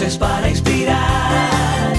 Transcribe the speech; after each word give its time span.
Voces 0.00 0.16
para 0.16 0.48
inspirar. 0.48 1.92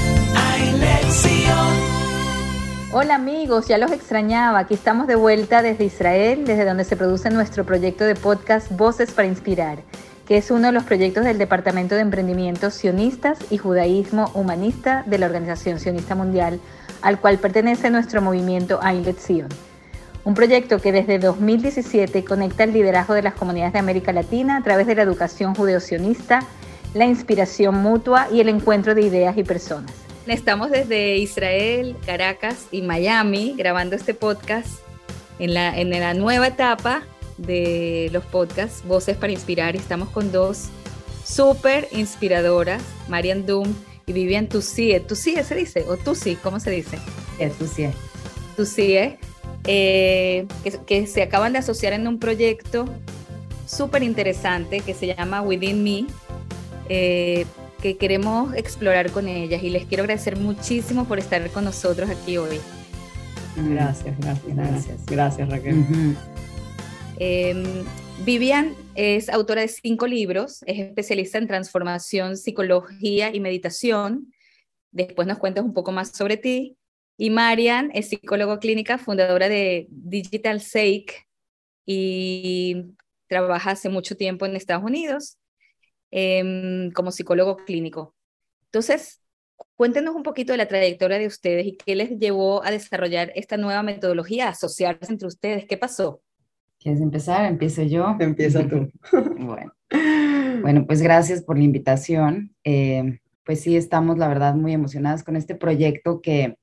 Hola 2.92 3.14
amigos, 3.14 3.68
ya 3.68 3.78
los 3.78 3.92
extrañaba. 3.92 4.58
Aquí 4.58 4.74
estamos 4.74 5.06
de 5.06 5.14
vuelta 5.14 5.62
desde 5.62 5.86
Israel, 5.86 6.44
desde 6.48 6.66
donde 6.66 6.84
se 6.84 6.96
produce 6.96 7.30
nuestro 7.30 7.64
proyecto 7.64 8.04
de 8.04 8.16
podcast 8.16 8.72
Voces 8.72 9.12
para 9.12 9.28
Inspirar, 9.28 9.84
que 10.28 10.38
es 10.38 10.50
uno 10.50 10.66
de 10.66 10.72
los 10.72 10.84
proyectos 10.84 11.26
del 11.26 11.38
Departamento 11.38 11.94
de 11.94 12.02
Emprendimientos 12.02 12.74
Sionistas 12.74 13.38
y 13.52 13.60
Judaísmo 13.60 14.32
Humanista 14.34 15.04
de 15.06 15.20
la 15.20 15.28
Organización 15.28 15.80
Sionista 15.80 16.16
Mundial, 16.16 16.60
al 17.04 17.20
cual 17.20 17.38
pertenece 17.38 17.92
nuestro 17.92 18.20
movimiento 18.20 18.80
Ailet 18.82 19.20
Sion. 19.20 19.50
Un 20.24 20.34
proyecto 20.34 20.82
que 20.82 20.92
desde 20.92 21.20
2017 21.20 22.26
conecta 22.26 22.64
el 22.64 22.74
liderazgo 22.74 23.14
de 23.14 23.22
las 23.22 23.36
comunidades 23.36 23.74
de 23.74 23.80
América 23.80 24.12
Latina 24.12 24.58
a 24.58 24.64
través 24.64 24.88
de 24.88 24.96
la 24.96 25.04
educación 25.04 25.54
judeo-sionista, 25.54 26.40
la 26.94 27.06
inspiración 27.06 27.76
mutua 27.76 28.28
y 28.32 28.40
el 28.42 28.50
encuentro 28.50 28.96
de 28.96 29.02
ideas 29.02 29.38
y 29.38 29.44
personas. 29.44 29.92
Estamos 30.28 30.72
desde 30.72 31.18
Israel, 31.18 31.96
Caracas 32.06 32.68
y 32.72 32.82
Miami 32.82 33.56
grabando 33.58 33.96
este 33.96 34.14
podcast 34.14 34.70
en 35.40 35.54
la, 35.54 35.78
en 35.78 35.90
la 35.90 36.14
nueva 36.14 36.48
etapa 36.48 37.04
de 37.38 38.10
los 38.12 38.24
podcasts 38.26 38.84
Voces 38.86 39.18
para 39.18 39.34
Inspirar. 39.34 39.76
Estamos 39.76 40.10
con 40.10 40.32
dos 40.32 40.70
súper 41.26 41.88
inspiradoras, 41.92 42.84
Marian 43.08 43.46
Doom 43.46 43.74
y 44.06 44.14
Vivian 44.14 44.48
Tusie. 44.48 45.00
Tusie 45.00 45.44
se 45.44 45.56
dice, 45.56 45.86
o 45.88 45.98
Tusi, 45.98 46.36
¿cómo 46.36 46.60
se 46.60 46.72
dice? 46.72 47.00
Es 47.40 47.54
Tusie. 47.58 47.92
Tusie, 48.56 49.18
eh, 49.66 50.46
que, 50.64 50.72
que 50.86 51.08
se 51.08 51.24
acaban 51.24 51.54
de 51.54 51.60
asociar 51.60 51.94
en 51.94 52.08
un 52.08 52.20
proyecto 52.20 52.86
súper 53.66 54.04
interesante 54.04 54.82
que 54.82 54.94
se 54.94 55.08
llama 55.08 55.42
Within 55.42 55.84
Me. 55.84 56.06
Eh, 56.90 57.46
que 57.82 57.98
queremos 57.98 58.54
explorar 58.54 59.12
con 59.12 59.28
ellas 59.28 59.64
y 59.64 59.70
les 59.70 59.86
quiero 59.86 60.04
agradecer 60.04 60.38
muchísimo 60.38 61.06
por 61.06 61.18
estar 61.20 61.50
con 61.52 61.66
nosotros 61.66 62.10
aquí 62.10 62.38
hoy. 62.38 62.60
Gracias, 63.56 64.18
gracias, 64.20 64.56
gracias. 64.56 65.06
Gracias, 65.08 65.50
Raquel. 65.50 66.16
Em, 67.18 67.84
Vivian 68.24 68.76
es 68.96 69.30
autora 69.30 69.62
de 69.62 69.68
cinco 69.68 70.08
libros, 70.08 70.64
es 70.68 70.80
especialista 70.80 71.38
en 71.38 71.48
transformación, 71.48 72.38
psicología 72.38 73.34
y 73.34 73.40
meditación. 73.40 74.32
Después 74.92 75.28
nos 75.28 75.40
cuentas 75.40 75.64
un 75.64 75.74
poco 75.74 75.92
más 75.92 76.10
sobre 76.10 76.38
ti. 76.38 76.78
Y 77.18 77.30
Marian 77.30 77.92
es 77.94 78.10
psicóloga 78.10 78.60
clínica, 78.60 78.98
fundadora 78.98 79.50
de 79.50 79.88
Digital 79.90 80.62
Sake 80.62 81.28
y 81.86 82.86
trabaja 83.28 83.72
hace 83.72 83.90
mucho 83.90 84.16
tiempo 84.16 84.46
en 84.46 84.56
Estados 84.56 84.84
Unidos 84.84 85.38
Em, 86.12 86.92
como 86.92 87.10
psicólogo 87.12 87.56
clínico. 87.56 88.14
Entonces, 88.66 89.22
cuéntenos 89.78 90.14
un 90.14 90.24
poquito 90.24 90.52
de 90.52 90.58
la 90.58 90.68
trayectoria 90.68 91.18
de 91.18 91.28
ustedes 91.28 91.66
y 91.66 91.78
qué 91.78 91.96
les 91.96 92.20
llevó 92.20 92.64
a 92.66 92.72
desarrollar 92.72 93.32
esta 93.34 93.56
nueva 93.56 93.82
metodología, 93.82 94.48
a 94.48 94.50
asociarse 94.50 95.10
entre 95.10 95.30
ustedes. 95.30 95.66
¿Qué 95.66 95.78
pasó? 95.78 96.22
¿Quieres 96.80 97.00
empezar? 97.00 97.46
Empiezo 97.46 97.84
yo. 97.84 98.18
Empieza 98.20 98.68
tú. 98.68 98.92
bueno. 99.40 99.72
bueno, 100.62 100.86
pues 100.86 101.02
gracias 101.02 101.42
por 101.44 101.58
la 101.58 101.64
invitación. 101.64 102.54
Eh, 102.66 103.20
pues 103.46 103.62
sí, 103.62 103.78
estamos, 103.78 104.18
la 104.18 104.28
verdad, 104.28 104.54
muy 104.56 104.74
emocionadas 104.74 105.24
con 105.24 105.38
este 105.38 105.56
proyecto 105.56 106.22
que, 106.22 106.58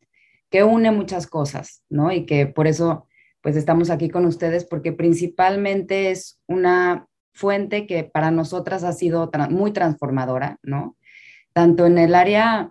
que 0.50 0.62
une 0.62 0.90
muchas 0.90 1.26
cosas, 1.26 1.82
¿no? 1.88 2.12
Y 2.12 2.26
que 2.26 2.46
por 2.46 2.66
eso, 2.66 3.06
pues 3.40 3.56
estamos 3.56 3.88
aquí 3.88 4.10
con 4.10 4.26
ustedes, 4.26 4.66
porque 4.66 4.92
principalmente 4.92 6.10
es 6.10 6.38
una 6.46 7.07
fuente 7.38 7.86
que 7.86 8.02
para 8.02 8.30
nosotras 8.30 8.82
ha 8.82 8.92
sido 8.92 9.30
muy 9.50 9.72
transformadora, 9.72 10.58
¿no? 10.62 10.96
Tanto 11.52 11.86
en 11.86 11.96
el 11.96 12.14
área 12.14 12.70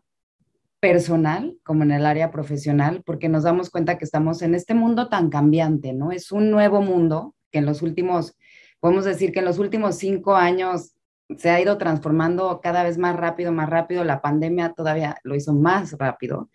personal 0.79 1.57
como 1.63 1.83
en 1.83 1.91
el 1.91 2.05
área 2.05 2.31
profesional, 2.31 3.01
porque 3.05 3.29
nos 3.29 3.43
damos 3.43 3.69
cuenta 3.69 3.97
que 3.97 4.05
estamos 4.05 4.41
en 4.41 4.55
este 4.55 4.73
mundo 4.73 5.07
tan 5.07 5.29
cambiante, 5.29 5.93
¿no? 5.93 6.11
Es 6.11 6.31
un 6.31 6.51
nuevo 6.51 6.81
mundo 6.81 7.33
que 7.49 7.59
en 7.59 7.65
los 7.65 7.81
últimos, 7.81 8.35
podemos 8.81 9.05
decir 9.05 9.31
que 9.31 9.39
en 9.39 9.45
los 9.45 9.57
últimos 9.57 9.95
cinco 9.95 10.35
años 10.35 10.93
se 11.37 11.49
ha 11.49 11.61
ido 11.61 11.77
transformando 11.77 12.59
cada 12.61 12.83
vez 12.83 12.97
más 12.97 13.15
rápido, 13.15 13.51
más 13.53 13.69
rápido. 13.69 14.03
La 14.03 14.21
pandemia 14.21 14.73
todavía 14.73 15.17
lo 15.23 15.35
hizo 15.35 15.53
más 15.53 15.93
rápido. 15.93 16.49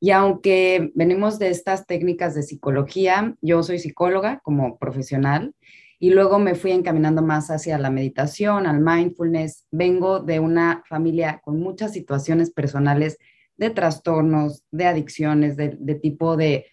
Y 0.00 0.10
aunque 0.10 0.90
venimos 0.94 1.38
de 1.38 1.50
estas 1.50 1.86
técnicas 1.86 2.34
de 2.34 2.42
psicología, 2.42 3.34
yo 3.40 3.62
soy 3.62 3.78
psicóloga 3.78 4.40
como 4.42 4.78
profesional 4.78 5.54
y 5.98 6.10
luego 6.10 6.38
me 6.38 6.54
fui 6.54 6.72
encaminando 6.72 7.22
más 7.22 7.50
hacia 7.50 7.78
la 7.78 7.90
meditación, 7.90 8.66
al 8.66 8.80
mindfulness. 8.80 9.66
Vengo 9.70 10.20
de 10.20 10.40
una 10.40 10.82
familia 10.88 11.40
con 11.42 11.58
muchas 11.60 11.92
situaciones 11.92 12.50
personales 12.50 13.18
de 13.56 13.70
trastornos, 13.70 14.62
de 14.70 14.86
adicciones, 14.86 15.56
de, 15.56 15.70
tipo 15.94 16.36
de, 16.36 16.66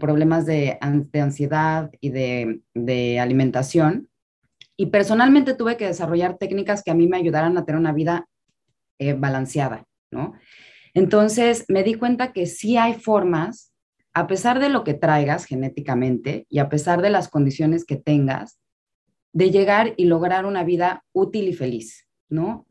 problemas 0.00 0.46
de, 0.46 0.78
ansiedad 0.80 1.90
y 2.00 2.10
de, 2.10 3.18
alimentación. 3.20 4.08
Y 4.76 4.86
personalmente 4.86 5.54
tuve 5.54 5.76
que 5.76 5.86
desarrollar 5.86 6.38
técnicas 6.38 6.82
que 6.82 6.90
a 6.90 6.94
mí 6.94 7.06
me 7.06 7.18
ayudaran 7.18 7.58
a 7.58 7.66
tener 7.66 7.78
una 7.78 7.92
vida 7.92 8.26
eh, 8.98 9.12
balanceada, 9.12 9.84
¿no? 10.10 10.32
Entonces 10.94 11.66
me 11.68 11.82
di 11.82 11.94
cuenta 11.94 12.32
que 12.32 12.46
sí 12.46 12.76
hay 12.76 12.94
formas, 12.94 13.72
a 14.14 14.26
pesar 14.26 14.60
de 14.60 14.68
lo 14.70 14.82
que 14.84 14.94
traigas 14.94 15.44
genéticamente 15.44 16.46
y 16.48 16.58
a 16.58 16.68
pesar 16.68 17.02
de 17.02 17.10
las 17.10 17.28
condiciones 17.28 17.84
que 17.84 17.96
tengas, 17.96 18.58
de 19.32 19.50
llegar 19.50 19.94
y 19.96 20.04
lograr 20.04 20.46
una 20.46 20.64
vida 20.64 21.04
útil 21.12 21.48
y 21.48 21.54
feliz, 21.54 22.06
¿no? 22.28 22.66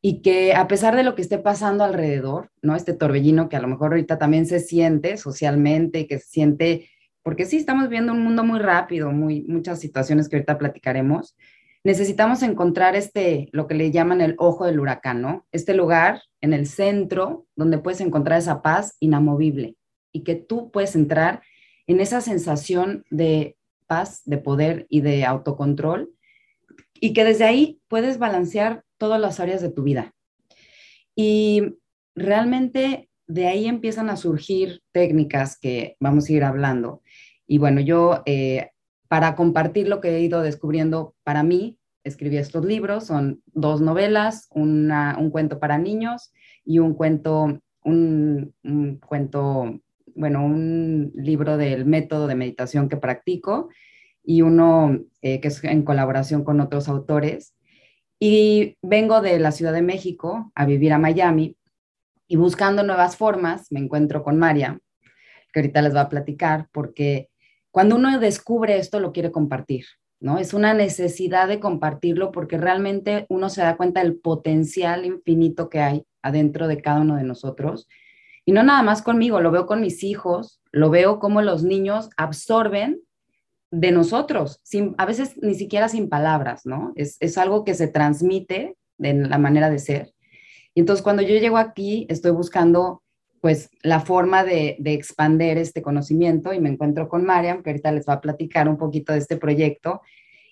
Y 0.00 0.22
que 0.22 0.54
a 0.54 0.68
pesar 0.68 0.94
de 0.94 1.02
lo 1.02 1.14
que 1.14 1.22
esté 1.22 1.38
pasando 1.38 1.84
alrededor, 1.84 2.50
¿no? 2.62 2.76
Este 2.76 2.94
torbellino 2.94 3.48
que 3.48 3.56
a 3.56 3.60
lo 3.60 3.68
mejor 3.68 3.92
ahorita 3.92 4.18
también 4.18 4.46
se 4.46 4.60
siente 4.60 5.16
socialmente, 5.16 6.06
que 6.06 6.18
se 6.18 6.28
siente, 6.28 6.90
porque 7.22 7.46
sí, 7.46 7.56
estamos 7.56 7.88
viendo 7.88 8.12
un 8.12 8.22
mundo 8.22 8.44
muy 8.44 8.60
rápido, 8.60 9.10
muy, 9.10 9.42
muchas 9.48 9.80
situaciones 9.80 10.28
que 10.28 10.36
ahorita 10.36 10.58
platicaremos, 10.58 11.36
necesitamos 11.84 12.42
encontrar 12.42 12.96
este, 12.96 13.48
lo 13.52 13.66
que 13.66 13.74
le 13.74 13.90
llaman 13.90 14.20
el 14.20 14.34
ojo 14.38 14.66
del 14.66 14.80
huracán, 14.80 15.20
¿no? 15.20 15.46
Este 15.52 15.74
lugar 15.74 16.22
en 16.40 16.52
el 16.52 16.66
centro 16.66 17.46
donde 17.56 17.78
puedes 17.78 18.00
encontrar 18.00 18.38
esa 18.38 18.62
paz 18.62 18.96
inamovible 19.00 19.76
y 20.12 20.22
que 20.22 20.34
tú 20.36 20.70
puedes 20.70 20.94
entrar 20.94 21.42
en 21.86 22.00
esa 22.00 22.20
sensación 22.20 23.04
de 23.10 23.56
paz, 23.88 24.22
de 24.24 24.38
poder 24.38 24.86
y 24.88 25.00
de 25.00 25.24
autocontrol, 25.24 26.10
y 27.00 27.12
que 27.12 27.24
desde 27.24 27.44
ahí 27.44 27.80
puedes 27.88 28.18
balancear 28.18 28.84
todas 28.98 29.20
las 29.20 29.40
áreas 29.40 29.60
de 29.60 29.70
tu 29.70 29.82
vida. 29.82 30.14
Y 31.16 31.78
realmente 32.14 33.08
de 33.26 33.46
ahí 33.46 33.66
empiezan 33.66 34.10
a 34.10 34.16
surgir 34.16 34.82
técnicas 34.92 35.58
que 35.58 35.96
vamos 36.00 36.28
a 36.28 36.32
ir 36.32 36.44
hablando. 36.44 37.02
Y 37.46 37.58
bueno, 37.58 37.80
yo 37.80 38.22
eh, 38.26 38.70
para 39.08 39.34
compartir 39.34 39.88
lo 39.88 40.00
que 40.00 40.16
he 40.16 40.20
ido 40.20 40.42
descubriendo 40.42 41.14
para 41.24 41.42
mí, 41.42 41.78
escribí 42.04 42.36
estos 42.36 42.64
libros, 42.64 43.06
son 43.06 43.42
dos 43.46 43.80
novelas, 43.80 44.48
un 44.50 45.30
cuento 45.30 45.58
para 45.58 45.78
niños 45.78 46.32
y 46.64 46.78
un 46.78 46.94
cuento, 46.94 47.60
un 47.82 48.54
cuento 49.06 49.80
bueno, 50.18 50.44
un 50.44 51.12
libro 51.14 51.56
del 51.56 51.86
método 51.86 52.26
de 52.26 52.34
meditación 52.34 52.88
que 52.88 52.96
practico 52.96 53.68
y 54.24 54.42
uno 54.42 54.98
eh, 55.22 55.40
que 55.40 55.48
es 55.48 55.62
en 55.62 55.84
colaboración 55.84 56.42
con 56.42 56.60
otros 56.60 56.88
autores. 56.88 57.54
Y 58.18 58.76
vengo 58.82 59.20
de 59.20 59.38
la 59.38 59.52
Ciudad 59.52 59.72
de 59.72 59.82
México 59.82 60.50
a 60.56 60.66
vivir 60.66 60.92
a 60.92 60.98
Miami 60.98 61.56
y 62.26 62.34
buscando 62.34 62.82
nuevas 62.82 63.16
formas 63.16 63.70
me 63.70 63.78
encuentro 63.78 64.24
con 64.24 64.38
María, 64.38 64.80
que 65.52 65.60
ahorita 65.60 65.82
les 65.82 65.94
va 65.94 66.02
a 66.02 66.08
platicar, 66.08 66.66
porque 66.72 67.28
cuando 67.70 67.94
uno 67.94 68.18
descubre 68.18 68.76
esto 68.76 68.98
lo 68.98 69.12
quiere 69.12 69.30
compartir, 69.30 69.86
¿no? 70.18 70.38
Es 70.38 70.52
una 70.52 70.74
necesidad 70.74 71.46
de 71.46 71.60
compartirlo 71.60 72.32
porque 72.32 72.58
realmente 72.58 73.24
uno 73.28 73.48
se 73.50 73.62
da 73.62 73.76
cuenta 73.76 74.02
del 74.02 74.16
potencial 74.16 75.04
infinito 75.04 75.68
que 75.68 75.78
hay 75.78 76.04
adentro 76.22 76.66
de 76.66 76.82
cada 76.82 77.02
uno 77.02 77.14
de 77.14 77.22
nosotros 77.22 77.86
y 78.48 78.52
no 78.52 78.62
nada 78.62 78.82
más 78.82 79.02
conmigo, 79.02 79.42
lo 79.42 79.50
veo 79.50 79.66
con 79.66 79.82
mis 79.82 80.02
hijos, 80.02 80.62
lo 80.72 80.88
veo 80.88 81.18
como 81.18 81.42
los 81.42 81.64
niños 81.64 82.08
absorben 82.16 82.98
de 83.70 83.92
nosotros, 83.92 84.60
sin, 84.62 84.94
a 84.96 85.04
veces 85.04 85.36
ni 85.42 85.54
siquiera 85.54 85.90
sin 85.90 86.08
palabras, 86.08 86.64
¿no? 86.64 86.94
Es, 86.96 87.36
algo 87.36 87.62
que 87.62 87.74
se 87.74 87.88
transmite 87.88 88.74
de 88.96 89.12
la 89.12 89.36
manera 89.36 89.68
de 89.68 89.78
ser. 89.78 90.14
Y 90.74 90.80
entonces 90.80 91.02
cuando 91.02 91.20
yo 91.20 91.36
llego 91.36 91.58
aquí, 91.58 92.06
estoy 92.08 92.30
buscando 92.30 93.02
pues 93.42 93.68
la 93.82 94.00
forma 94.00 94.44
de, 94.44 94.76
de 94.78 94.94
expander 94.94 95.58
este 95.58 95.82
conocimiento 95.82 96.54
y 96.54 96.58
me 96.58 96.70
encuentro 96.70 97.06
con 97.06 97.26
Mariam, 97.26 97.62
que 97.62 97.68
ahorita 97.68 97.92
les 97.92 98.08
va 98.08 98.14
a 98.14 98.20
platicar 98.22 98.66
un 98.66 98.78
poquito 98.78 99.12
de 99.12 99.18
este 99.18 99.36
proyecto, 99.36 100.00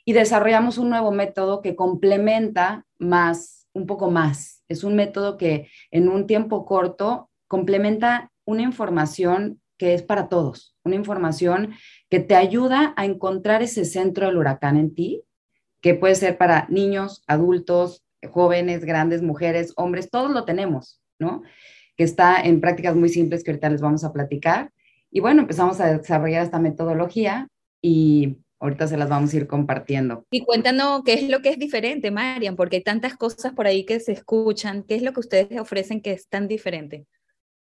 y 0.04 0.12
desarrollamos 0.12 0.76
un 0.76 0.90
nuevo 0.90 1.12
método 1.12 1.62
que 1.62 1.74
complementa 1.74 2.84
más, 2.98 3.66
un 3.72 3.86
poco 3.86 4.10
más. 4.10 4.62
Es 4.68 4.84
un 4.84 4.96
método 4.96 5.38
que 5.38 5.70
en 5.90 6.10
un 6.10 6.26
tiempo 6.26 6.66
corto 6.66 7.30
complementa 7.48 8.30
una 8.44 8.62
información 8.62 9.60
que 9.78 9.94
es 9.94 10.02
para 10.02 10.28
todos, 10.28 10.74
una 10.84 10.94
información 10.94 11.74
que 12.08 12.20
te 12.20 12.34
ayuda 12.34 12.94
a 12.96 13.04
encontrar 13.04 13.62
ese 13.62 13.84
centro 13.84 14.26
del 14.26 14.36
huracán 14.36 14.76
en 14.76 14.94
ti, 14.94 15.22
que 15.80 15.94
puede 15.94 16.14
ser 16.14 16.38
para 16.38 16.66
niños, 16.70 17.22
adultos, 17.26 18.04
jóvenes, 18.30 18.84
grandes, 18.84 19.22
mujeres, 19.22 19.72
hombres, 19.76 20.10
todos 20.10 20.30
lo 20.30 20.44
tenemos, 20.44 21.00
¿no? 21.18 21.42
Que 21.96 22.04
está 22.04 22.40
en 22.40 22.60
prácticas 22.60 22.96
muy 22.96 23.08
simples 23.08 23.44
que 23.44 23.50
ahorita 23.50 23.70
les 23.70 23.80
vamos 23.80 24.04
a 24.04 24.12
platicar. 24.12 24.72
Y 25.10 25.20
bueno, 25.20 25.42
empezamos 25.42 25.80
a 25.80 25.98
desarrollar 25.98 26.42
esta 26.42 26.58
metodología 26.58 27.48
y 27.80 28.38
ahorita 28.58 28.86
se 28.86 28.96
las 28.96 29.08
vamos 29.08 29.32
a 29.32 29.36
ir 29.36 29.46
compartiendo. 29.46 30.24
Y 30.30 30.44
cuéntanos 30.44 31.02
qué 31.04 31.14
es 31.14 31.28
lo 31.28 31.40
que 31.40 31.50
es 31.50 31.58
diferente, 31.58 32.10
Marian, 32.10 32.56
porque 32.56 32.76
hay 32.76 32.82
tantas 32.82 33.16
cosas 33.16 33.52
por 33.52 33.66
ahí 33.66 33.84
que 33.84 34.00
se 34.00 34.12
escuchan. 34.12 34.82
¿Qué 34.82 34.96
es 34.96 35.02
lo 35.02 35.12
que 35.12 35.20
ustedes 35.20 35.60
ofrecen 35.60 36.00
que 36.00 36.12
es 36.12 36.28
tan 36.28 36.48
diferente? 36.48 37.06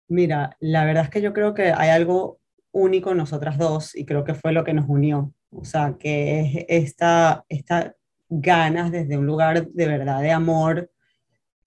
Mira, 0.07 0.55
la 0.59 0.85
verdad 0.85 1.05
es 1.05 1.09
que 1.09 1.21
yo 1.21 1.33
creo 1.33 1.53
que 1.53 1.73
hay 1.75 1.89
algo 1.89 2.39
único 2.71 3.11
en 3.11 3.17
nosotras 3.17 3.57
dos 3.57 3.95
y 3.95 4.05
creo 4.05 4.23
que 4.23 4.35
fue 4.35 4.51
lo 4.51 4.63
que 4.63 4.73
nos 4.73 4.87
unió. 4.87 5.33
O 5.49 5.65
sea, 5.65 5.95
que 5.97 6.41
es 6.41 6.65
esta, 6.67 7.45
esta 7.49 7.95
ganas 8.29 8.91
desde 8.91 9.17
un 9.17 9.25
lugar 9.25 9.67
de 9.67 9.87
verdad 9.87 10.21
de 10.21 10.31
amor, 10.31 10.91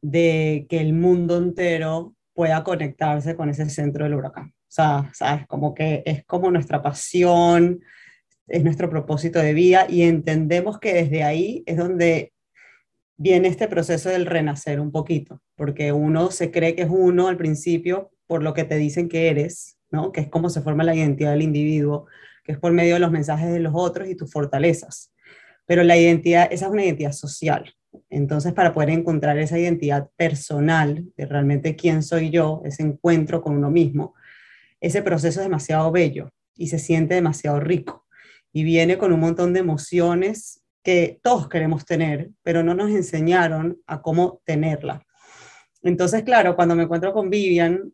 de 0.03 0.67
que 0.69 0.81
el 0.81 0.93
mundo 0.93 1.39
entero 1.39 2.15
pueda 2.35 2.63
conectarse 2.63 3.35
con 3.35 3.49
ese 3.49 3.69
centro 3.71 4.05
del 4.05 4.15
huracán. 4.15 4.49
O 4.51 4.71
sea, 4.71 5.11
sabes, 5.15 5.47
como 5.47 5.75
que 5.75 6.03
es 6.07 6.25
como 6.25 6.51
nuestra 6.51 6.83
pasión, 6.83 7.81
es 8.47 8.63
nuestro 8.63 8.91
propósito 8.91 9.39
de 9.41 9.55
vida 9.55 9.87
y 9.89 10.03
entendemos 10.03 10.79
que 10.79 10.95
desde 10.95 11.25
ahí 11.25 11.63
es 11.67 11.77
donde 11.77 12.33
viene 13.17 13.49
este 13.49 13.67
proceso 13.67 14.11
del 14.11 14.27
renacer 14.27 14.79
un 14.79 14.93
poquito, 14.93 15.43
porque 15.57 15.93
uno 15.93 16.31
se 16.31 16.51
cree 16.51 16.77
que 16.77 16.83
es 16.83 16.91
uno 16.91 17.29
al 17.29 17.37
principio 17.37 18.11
por 18.29 18.45
lo 18.45 18.55
que 18.55 18.63
te 18.63 18.77
dicen 18.77 19.09
que 19.09 19.29
eres, 19.29 19.79
¿no? 19.91 20.13
Que 20.13 20.21
es 20.21 20.29
cómo 20.29 20.51
se 20.51 20.61
forma 20.61 20.85
la 20.85 20.95
identidad 20.95 21.33
del 21.33 21.43
individuo, 21.43 22.07
que 22.45 22.53
es 22.53 22.59
por 22.59 22.73
medio 22.73 22.95
de 22.95 23.01
los 23.01 23.11
mensajes 23.11 23.53
de 23.53 23.59
los 23.59 23.73
otros 23.75 24.09
y 24.09 24.15
tus 24.15 24.31
fortalezas. 24.31 25.13
Pero 25.67 25.83
la 25.83 25.97
identidad, 25.97 26.47
esa 26.53 26.67
es 26.67 26.73
una 26.73 26.85
identidad 26.85 27.13
social. 27.13 27.75
Entonces, 28.11 28.53
para 28.53 28.73
poder 28.73 28.91
encontrar 28.91 29.39
esa 29.39 29.59
identidad 29.59 30.11
personal 30.17 31.07
de 31.17 31.27
realmente 31.27 31.75
quién 31.75 32.03
soy 32.03 32.31
yo, 32.31 32.63
ese 32.65 32.85
encuentro 32.85 33.43
con 33.43 33.57
uno 33.57 33.71
mismo, 33.71 34.15
ese 34.81 35.03
proceso 35.03 35.41
es 35.41 35.47
demasiado 35.47 35.91
bello 35.91 36.31
y 36.55 36.69
se 36.69 36.79
siente 36.79 37.15
demasiado 37.15 37.59
rico 37.59 38.07
y 38.53 38.63
viene 38.63 38.99
con 38.99 39.13
un 39.13 39.21
montón 39.21 39.53
de 39.53 39.61
emociones 39.61 40.63
que 40.83 41.19
todos 41.23 41.49
queremos 41.49 41.85
tener, 41.85 42.31
pero 42.43 42.63
no 42.63 42.75
nos 42.75 42.91
enseñaron 42.91 43.81
a 43.87 44.01
cómo 44.01 44.41
tenerla. 44.45 45.03
Entonces, 45.83 46.23
claro, 46.23 46.57
cuando 46.57 46.75
me 46.75 46.85
encuentro 46.85 47.13
con 47.13 47.31
Vivian, 47.31 47.93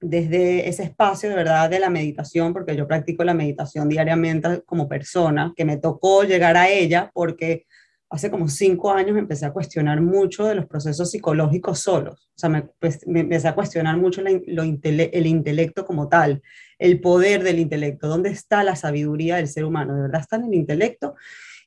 desde 0.00 0.68
ese 0.68 0.84
espacio 0.84 1.28
de 1.28 1.34
verdad 1.34 1.68
de 1.68 1.78
la 1.78 1.90
meditación, 1.90 2.52
porque 2.52 2.74
yo 2.74 2.86
practico 2.86 3.22
la 3.22 3.34
meditación 3.34 3.88
diariamente 3.88 4.62
como 4.64 4.88
persona, 4.88 5.52
que 5.56 5.64
me 5.64 5.76
tocó 5.76 6.24
llegar 6.24 6.56
a 6.56 6.68
ella 6.68 7.10
porque 7.12 7.66
hace 8.08 8.30
como 8.30 8.48
cinco 8.48 8.90
años 8.90 9.16
empecé 9.16 9.46
a 9.46 9.52
cuestionar 9.52 10.00
mucho 10.00 10.44
de 10.44 10.56
los 10.56 10.66
procesos 10.66 11.10
psicológicos 11.10 11.78
solos. 11.78 12.30
O 12.34 12.38
sea, 12.38 12.48
me, 12.48 12.62
pues, 12.80 13.06
me 13.06 13.20
empecé 13.20 13.46
a 13.48 13.54
cuestionar 13.54 13.96
mucho 13.98 14.20
lo 14.22 14.62
el 14.62 15.26
intelecto 15.26 15.84
como 15.84 16.08
tal, 16.08 16.42
el 16.78 17.00
poder 17.00 17.44
del 17.44 17.60
intelecto, 17.60 18.08
dónde 18.08 18.30
está 18.30 18.64
la 18.64 18.74
sabiduría 18.74 19.36
del 19.36 19.48
ser 19.48 19.64
humano, 19.64 19.94
de 19.94 20.02
verdad 20.02 20.22
está 20.22 20.36
en 20.36 20.44
el 20.44 20.54
intelecto. 20.54 21.14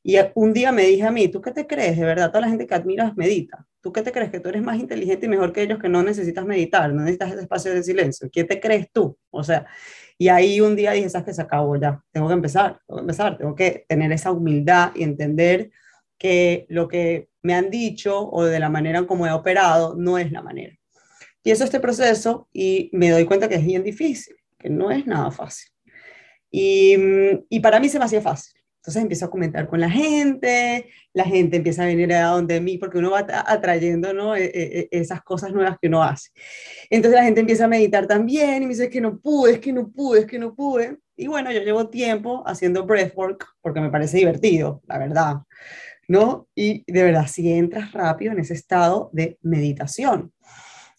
Y 0.04 0.18
un 0.36 0.52
día 0.52 0.74
me 0.74 0.84
dije 0.84 1.04
a 1.04 1.12
mí, 1.12 1.30
¿tú 1.30 1.42
qué 1.42 1.52
te 1.52 1.66
crees? 1.66 1.98
De 1.98 2.06
verdad, 2.06 2.30
toda 2.30 2.42
la 2.42 2.50
gente 2.50 2.68
que 2.68 2.76
admiras 2.76 3.16
medita. 3.16 3.66
¿Tú 3.84 3.92
qué 3.92 4.02
te 4.02 4.14
crees? 4.14 4.32
Que 4.32 4.40
tú 4.40 4.48
eres 4.48 4.64
más 4.64 4.80
inteligente 4.80 5.26
y 5.26 5.30
mejor 5.30 5.52
que 5.52 5.62
ellos 5.62 5.78
que 5.78 5.90
no 5.90 6.02
necesitas 6.04 6.46
meditar, 6.46 6.94
no 6.94 7.02
necesitas 7.02 7.34
ese 7.34 7.42
espacio 7.42 7.74
de 7.74 7.84
silencio. 7.84 8.30
¿Qué 8.32 8.46
te 8.46 8.62
crees 8.62 8.90
tú? 8.94 9.18
O 9.30 9.44
sea, 9.44 9.66
y 10.18 10.30
ahí 10.30 10.62
un 10.62 10.78
día 10.78 10.94
dije, 10.94 11.10
¿sabes 11.10 11.26
que 11.26 11.34
se 11.34 11.42
acabó 11.42 11.76
ya? 11.76 12.02
Tengo 12.14 12.30
que 12.30 12.34
empezar, 12.34 12.80
tengo 12.88 13.00
que 13.00 13.02
empezar, 13.02 13.38
tengo 13.38 13.56
que 13.56 13.86
tener 13.90 14.14
esa 14.14 14.32
humildad 14.32 14.94
y 14.96 15.04
entender 15.04 15.70
que 16.18 16.66
lo 16.70 16.88
que 16.88 17.28
me 17.42 17.56
han 17.56 17.70
dicho 17.70 18.30
o 18.30 18.46
de 18.46 18.58
la 18.58 18.70
manera 18.70 19.06
como 19.06 19.28
he 19.28 19.34
operado 19.34 19.96
no 19.98 20.18
es 20.18 20.32
la 20.32 20.42
manera. 20.42 20.78
Y 21.44 21.52
eso 21.52 21.66
este 21.66 21.82
proceso 21.82 22.48
y 22.54 22.90
me 22.94 23.10
doy 23.10 23.26
cuenta 23.26 23.50
que 23.50 23.56
es 23.56 23.66
bien 23.66 23.84
difícil, 23.84 24.38
que 24.58 24.70
no 24.70 24.92
es 24.92 25.06
nada 25.06 25.30
fácil. 25.30 25.70
Y, 26.50 26.96
y 27.50 27.60
para 27.60 27.82
mí 27.82 27.90
se 27.90 28.00
me 28.00 28.06
hacía 28.06 28.22
fácil. 28.22 28.63
Entonces 28.84 29.02
empiezo 29.02 29.26
a 29.26 29.30
comentar 29.30 29.66
con 29.70 29.80
la 29.80 29.90
gente, 29.90 30.90
la 31.14 31.24
gente 31.24 31.56
empieza 31.56 31.84
a 31.84 31.86
venir 31.86 32.12
a 32.14 32.28
donde 32.28 32.60
mí 32.60 32.78
porque 32.78 32.98
uno 32.98 33.12
va 33.12 33.26
atrayendo 33.48 34.14
¿no? 34.14 34.36
E, 34.36 34.44
e, 34.44 34.80
e, 34.80 34.88
esas 34.92 35.22
cosas 35.24 35.54
nuevas 35.54 35.78
que 35.82 35.88
uno 35.88 36.04
hace. 36.04 36.32
Entonces 36.90 37.18
la 37.18 37.24
gente 37.24 37.40
empieza 37.40 37.64
a 37.64 37.70
meditar 37.70 38.08
también 38.08 38.62
y 38.62 38.66
me 38.66 38.74
dice, 38.74 38.84
es 38.84 38.90
que 38.90 39.00
no 39.00 39.18
pude, 39.20 39.54
es 39.54 39.60
que 39.60 39.72
no 39.72 39.90
pude, 39.90 40.20
es 40.20 40.26
que 40.26 40.38
no 40.38 40.54
pude. 40.54 40.98
Y 41.16 41.28
bueno, 41.28 41.50
yo 41.54 41.62
llevo 41.62 41.88
tiempo 41.88 42.44
haciendo 42.46 42.86
breathwork 42.86 43.46
porque 43.62 43.80
me 43.80 43.90
parece 43.90 44.18
divertido, 44.18 44.82
la 44.86 44.98
verdad. 44.98 45.36
¿no? 46.10 46.50
Y 46.54 46.84
de 46.92 47.04
verdad, 47.04 47.28
si 47.28 47.54
entras 47.54 47.94
rápido 47.94 48.34
en 48.34 48.40
ese 48.40 48.54
estado 48.54 49.10
de 49.14 49.38
meditación. 49.44 50.34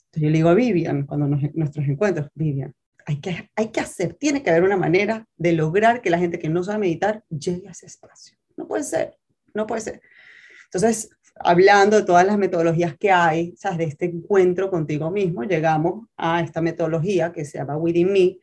Entonces 0.07 0.23
yo 0.23 0.31
le 0.31 0.39
digo 0.39 0.49
a 0.49 0.55
Vivian, 0.55 1.05
cuando 1.05 1.27
nuestros 1.27 1.87
encuentros, 1.87 2.29
Vivian, 2.35 2.75
hay 3.07 3.21
que, 3.21 3.51
hay 3.55 3.69
que 3.69 3.81
hacer, 3.81 4.15
tiene 4.15 4.43
que 4.43 4.51
haber 4.51 4.63
una 4.63 4.77
manera 4.77 5.27
de 5.37 5.53
lograr 5.53 6.01
que 6.01 6.11
la 6.11 6.19
gente 6.19 6.39
que 6.39 6.49
no 6.49 6.63
sabe 6.63 6.79
meditar 6.79 7.25
llegue 7.29 7.69
a 7.69 7.73
ese 7.73 7.87
espacio. 7.87 8.37
No 8.57 8.67
puede 8.67 8.85
ser, 8.85 9.17
no 9.53 9.67
puede 9.67 9.83
ser. 9.83 10.01
Entonces, 10.65 11.11
hablando 11.37 11.97
de 11.97 12.05
todas 12.05 12.27
las 12.27 12.39
metodologías 12.39 12.97
que 12.97 13.11
hay, 13.11 13.55
¿sabes? 13.57 13.79
de 13.79 13.85
este 13.85 14.05
encuentro 14.07 14.71
contigo 14.71 15.11
mismo, 15.11 15.45
llegamos 15.45 16.07
a 16.17 16.41
esta 16.41 16.61
metodología 16.61 17.33
que 17.33 17.45
se 17.45 17.59
llama 17.59 17.77
Within 17.77 18.13
Me, 18.13 18.39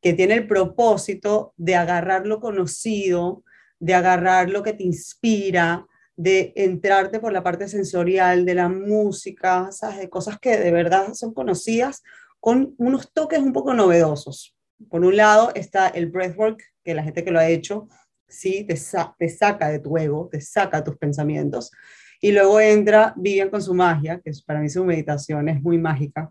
que 0.00 0.12
tiene 0.12 0.34
el 0.34 0.46
propósito 0.46 1.54
de 1.56 1.76
agarrar 1.76 2.26
lo 2.26 2.40
conocido, 2.40 3.42
de 3.78 3.94
agarrar 3.94 4.50
lo 4.50 4.62
que 4.62 4.74
te 4.74 4.84
inspira, 4.84 5.86
de 6.16 6.52
entrarte 6.56 7.18
por 7.18 7.32
la 7.32 7.42
parte 7.42 7.68
sensorial 7.68 8.44
de 8.44 8.54
la 8.54 8.68
música, 8.68 9.72
¿sabes? 9.72 9.98
de 9.98 10.08
cosas 10.08 10.38
que 10.38 10.56
de 10.58 10.70
verdad 10.70 11.14
son 11.14 11.34
conocidas 11.34 12.02
con 12.44 12.74
unos 12.76 13.10
toques 13.10 13.38
un 13.38 13.54
poco 13.54 13.72
novedosos. 13.72 14.54
Por 14.90 15.02
un 15.02 15.16
lado 15.16 15.50
está 15.54 15.88
el 15.88 16.10
breathwork, 16.10 16.62
que 16.84 16.92
la 16.92 17.02
gente 17.02 17.24
que 17.24 17.30
lo 17.30 17.38
ha 17.38 17.48
hecho, 17.48 17.88
sí, 18.28 18.64
te, 18.64 18.78
te 19.18 19.28
saca 19.30 19.70
de 19.70 19.78
tu 19.78 19.96
ego, 19.96 20.28
te 20.30 20.42
saca 20.42 20.84
tus 20.84 20.98
pensamientos. 20.98 21.70
Y 22.20 22.32
luego 22.32 22.60
entra 22.60 23.14
Vivian 23.16 23.48
con 23.48 23.62
su 23.62 23.72
magia, 23.72 24.20
que 24.22 24.30
para 24.44 24.60
mí 24.60 24.68
su 24.68 24.84
meditación 24.84 25.48
es 25.48 25.62
muy 25.62 25.78
mágica. 25.78 26.30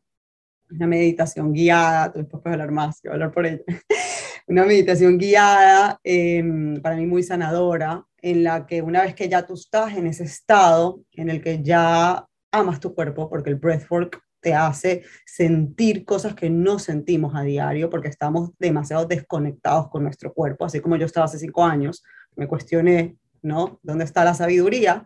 Una 0.70 0.86
meditación 0.86 1.52
guiada, 1.52 2.10
después 2.10 2.44
puedes 2.44 2.60
hablar 2.60 2.72
más, 2.72 3.02
que 3.02 3.10
hablar 3.10 3.32
por 3.32 3.48
ella. 3.48 3.64
Una 4.48 4.66
meditación 4.66 5.18
guiada, 5.18 6.00
em, 6.04 6.80
para 6.80 6.96
mí 6.96 7.08
muy 7.08 7.24
sanadora, 7.24 8.06
en 8.22 8.44
la 8.44 8.68
que 8.68 8.84
una 8.84 9.02
vez 9.02 9.16
que 9.16 9.30
ya 9.30 9.48
tú 9.48 9.56
estás 9.56 9.98
en 9.98 10.06
ese 10.06 10.26
estado 10.26 11.02
en 11.14 11.32
el 11.32 11.42
que 11.42 11.64
ya 11.64 12.24
amas 12.52 12.80
tu 12.80 12.94
cuerpo, 12.94 13.32
porque 13.32 13.50
el 13.50 13.56
breathwork 13.56 14.22
te 14.44 14.54
hace 14.54 15.04
sentir 15.26 16.06
cosas 16.06 16.36
que 16.36 16.50
no 16.50 16.78
sentimos 16.78 17.34
a 17.36 17.42
diario 17.42 17.90
porque 17.90 18.10
estamos 18.10 18.52
demasiado 18.60 19.06
desconectados 19.06 19.90
con 19.90 20.04
nuestro 20.04 20.34
cuerpo, 20.34 20.66
así 20.66 20.80
como 20.82 20.98
yo 20.98 21.08
estaba 21.08 21.26
hace 21.26 21.40
cinco 21.40 21.64
años, 21.64 22.04
me 22.36 22.48
cuestioné, 22.48 23.18
¿no? 23.42 23.80
¿Dónde 23.82 24.04
está 24.04 24.24
la 24.24 24.36
sabiduría? 24.36 25.06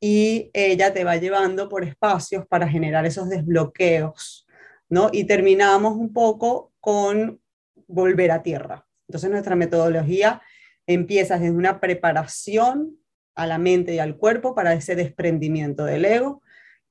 Y 0.00 0.50
ella 0.54 0.94
te 0.94 1.04
va 1.04 1.16
llevando 1.16 1.68
por 1.68 1.84
espacios 1.84 2.46
para 2.46 2.66
generar 2.68 3.04
esos 3.04 3.28
desbloqueos, 3.28 4.46
¿no? 4.88 5.10
Y 5.12 5.24
terminamos 5.24 5.94
un 5.94 6.12
poco 6.12 6.72
con 6.80 7.40
volver 7.86 8.30
a 8.30 8.42
tierra. 8.42 8.86
Entonces 9.08 9.30
nuestra 9.30 9.56
metodología 9.56 10.40
empiezas 10.86 11.40
desde 11.40 11.54
una 11.54 11.80
preparación 11.80 12.96
a 13.34 13.46
la 13.46 13.58
mente 13.58 13.94
y 13.94 13.98
al 13.98 14.16
cuerpo 14.16 14.54
para 14.54 14.74
ese 14.74 14.94
desprendimiento 14.94 15.84
del 15.84 16.04
ego. 16.04 16.42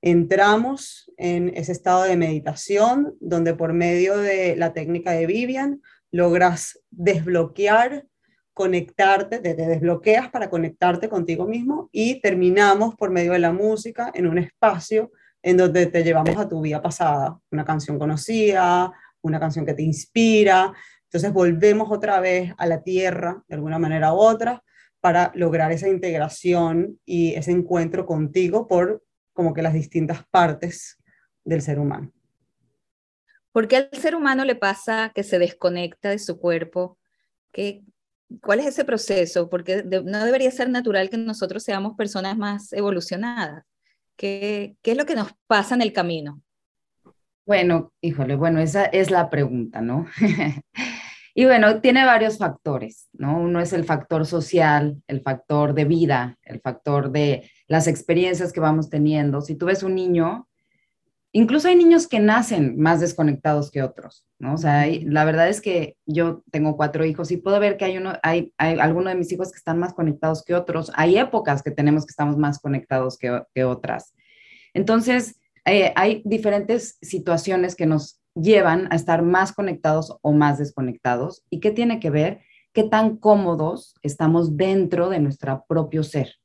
Entramos 0.01 1.12
en 1.18 1.50
ese 1.56 1.74
estado 1.74 2.03
de 2.03 2.15
meditación 2.15 3.15
donde 3.20 3.53
por 3.53 3.74
medio 3.74 4.18
de 4.18 4.56
la 4.56 4.74
técnica 4.74 5.12
de 5.12 5.25
Vivian 5.25 5.82
logras 6.12 6.79
desbloquear, 6.89 8.06
conectarte, 8.53 9.39
te, 9.39 9.56
desbloqueas 9.56 10.29
para 10.29 10.50
conectarte 10.50 11.10
contigo 11.10 11.46
mismo 11.46 11.89
y 11.91 12.22
terminamos 12.22 12.96
por 12.96 13.12
medio 13.12 13.34
de 13.34 13.39
la 13.39 13.51
música 13.51 14.12
en 14.13 14.27
un 14.27 14.38
espacio 14.38 15.12
en 15.41 15.58
donde 15.58 15.86
te 15.86 16.03
llevamos 16.03 16.38
a 16.38 16.48
tu 16.48 16.62
vida 16.62 16.82
pasada, 16.82 17.38
una 17.51 17.65
canción 17.65 18.00
conocida, 18.00 18.91
una 19.22 19.39
canción 19.39 19.65
que 19.65 19.74
te 19.74 19.84
inspira, 19.84 20.74
entonces 21.03 21.34
volvemos 21.34 21.89
otra 21.91 22.20
vez 22.20 22.53
a 22.58 22.68
la 22.68 22.84
tierra, 22.84 23.44
de 23.48 23.56
alguna 23.56 23.79
manera 23.79 24.13
u 24.13 24.18
otra, 24.18 24.63
para 25.01 25.32
lograr 25.34 25.72
esa 25.72 25.89
integración 25.89 27.00
y 27.03 27.34
ese 27.34 27.51
encuentro 27.51 28.06
contigo 28.06 28.68
por 28.68 29.03
como 29.39 29.53
que 29.53 29.62
las 29.62 29.74
distintas 29.74 30.25
partes 30.27 30.98
del 31.46 31.62
ser 31.62 31.79
humano. 31.79 32.12
¿Por 33.53 33.69
qué 33.69 33.77
al 33.77 33.89
ser 33.93 34.13
humano 34.13 34.43
le 34.43 34.55
pasa 34.55 35.13
que 35.15 35.24
se 35.24 35.39
desconecta 35.39 36.10
de 36.10 36.19
su 36.19 36.38
cuerpo? 36.38 36.98
¿Qué, 37.53 37.81
¿Cuál 38.41 38.60
es 38.60 38.65
ese 38.65 38.84
proceso? 38.84 39.50
Porque 39.50 39.81
no 39.86 40.25
debería 40.25 40.51
ser 40.51 40.69
natural 40.69 41.10
que 41.10 41.15
nosotros 41.15 41.63
seamos 41.63 41.96
personas 41.96 42.38
más 42.38 42.74
evolucionadas. 42.74 43.63
¿Qué, 44.17 44.75
¿Qué 44.81 44.91
es 44.91 44.98
lo 44.98 45.05
que 45.05 45.15
nos 45.15 45.31
pasa 45.48 45.74
en 45.74 45.84
el 45.84 45.93
camino? 45.93 46.43
Bueno, 47.46 47.93
híjole, 48.01 48.36
bueno, 48.36 48.60
esa 48.60 48.88
es 48.88 49.10
la 49.10 49.29
pregunta, 49.29 49.79
¿no? 49.79 50.05
Y 51.39 51.46
bueno, 51.46 51.79
tiene 51.79 52.03
varios 52.03 52.38
factores, 52.38 53.08
¿no? 53.13 53.39
Uno 53.39 53.62
es 53.62 53.72
el 53.72 53.86
factor 53.86 54.25
social, 54.25 55.01
el 55.08 55.22
factor 55.22 55.74
de 55.74 55.86
vida, 55.86 56.38
el 56.43 56.60
factor 56.60 57.13
de 57.13 57.50
las 57.65 57.88
experiencias 57.88 58.51
que 58.51 58.60
vamos 58.60 58.89
teniendo. 58.89 59.39
Si 59.39 59.55
tú 59.55 59.67
ves 59.67 59.81
un 59.81 59.96
niño, 59.96 60.50
incluso 61.31 61.69
hay 61.69 61.77
niños 61.77 62.10
que 62.10 62.19
nacen 62.19 62.77
más 62.77 63.00
desconectados 63.00 63.72
que 63.72 63.84
otros, 63.84 64.27
¿no? 64.38 64.55
O 64.55 64.58
sea, 64.58 64.86
la 65.03 65.24
verdad 65.24 65.48
es 65.48 65.62
que 65.62 65.96
yo 66.05 66.43
tengo 66.51 66.75
cuatro 66.75 67.05
hijos 67.05 67.31
y 67.31 67.38
puedo 67.38 67.58
ver 67.62 67.77
que 67.77 67.86
hay 67.86 67.98
uno, 67.98 68.15
hay, 68.22 68.51
algunos 68.58 69.13
de 69.13 69.19
mis 69.19 69.31
hijos 69.31 69.53
que 69.53 69.60
están 69.60 69.79
más 69.79 69.93
conectados 69.93 70.43
que 70.43 70.55
otros. 70.55 70.91
Hay 70.96 71.17
épocas 71.17 71.63
que 71.63 71.72
tenemos 71.72 72.05
que 72.05 72.12
estamos 72.12 72.36
más 72.36 72.60
conectados 72.60 73.17
que, 73.17 73.43
que 73.55 73.63
otras. 73.63 74.13
Entonces, 74.74 75.39
eh, 75.63 75.93
hay 75.96 76.22
diferentes 76.25 76.98
situaciones 77.01 77.77
que 77.77 77.86
nos 77.86 78.18
llevan 78.36 78.88
a 78.91 78.95
estar 78.95 79.21
más 79.21 79.51
conectados 79.53 80.17
o 80.21 80.31
más 80.31 80.57
desconectados. 80.57 81.43
¿Y 81.50 81.59
qué 81.59 81.71
tiene 81.71 82.00
que 82.00 82.09
ver? 82.09 82.41
¿Qué 82.74 82.83
tan 82.83 83.17
cómodos 83.17 83.95
estamos 84.01 84.57
dentro 84.57 85.09
de 85.09 85.19
nuestro 85.19 85.65
propio 85.67 86.03
ser? 86.03 86.36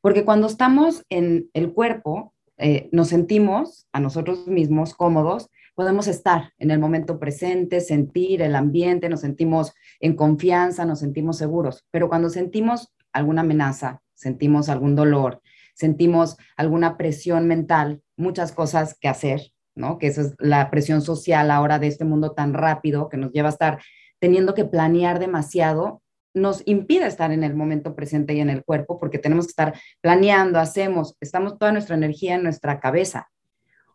Porque 0.00 0.24
cuando 0.24 0.48
estamos 0.48 1.04
en 1.08 1.48
el 1.54 1.72
cuerpo, 1.72 2.34
eh, 2.58 2.88
nos 2.92 3.08
sentimos 3.08 3.86
a 3.92 4.00
nosotros 4.00 4.46
mismos 4.46 4.94
cómodos, 4.94 5.48
podemos 5.74 6.06
estar 6.06 6.52
en 6.58 6.70
el 6.70 6.78
momento 6.78 7.18
presente, 7.18 7.80
sentir 7.80 8.42
el 8.42 8.54
ambiente, 8.54 9.08
nos 9.08 9.20
sentimos 9.20 9.72
en 10.00 10.16
confianza, 10.16 10.84
nos 10.84 11.00
sentimos 11.00 11.38
seguros. 11.38 11.86
Pero 11.90 12.08
cuando 12.08 12.28
sentimos 12.28 12.92
alguna 13.12 13.42
amenaza, 13.42 14.02
sentimos 14.14 14.68
algún 14.68 14.94
dolor, 14.94 15.40
sentimos 15.74 16.36
alguna 16.56 16.96
presión 16.96 17.46
mental, 17.46 18.02
muchas 18.16 18.52
cosas 18.52 18.96
que 18.98 19.08
hacer, 19.08 19.52
¿no? 19.74 19.98
Que 19.98 20.08
esa 20.08 20.22
es 20.22 20.34
la 20.38 20.70
presión 20.70 21.02
social 21.02 21.50
ahora 21.50 21.78
de 21.78 21.86
este 21.86 22.04
mundo 22.04 22.32
tan 22.32 22.54
rápido 22.54 23.08
que 23.08 23.16
nos 23.16 23.32
lleva 23.32 23.48
a 23.48 23.52
estar 23.52 23.82
teniendo 24.18 24.54
que 24.54 24.64
planear 24.64 25.18
demasiado, 25.18 26.02
nos 26.34 26.62
impide 26.64 27.06
estar 27.06 27.32
en 27.32 27.44
el 27.44 27.54
momento 27.54 27.94
presente 27.94 28.34
y 28.34 28.40
en 28.40 28.50
el 28.50 28.64
cuerpo 28.64 28.98
porque 28.98 29.18
tenemos 29.18 29.46
que 29.46 29.50
estar 29.50 29.74
planeando, 30.00 30.58
hacemos, 30.58 31.16
estamos 31.20 31.58
toda 31.58 31.72
nuestra 31.72 31.96
energía 31.96 32.36
en 32.36 32.42
nuestra 32.42 32.80
cabeza. 32.80 33.28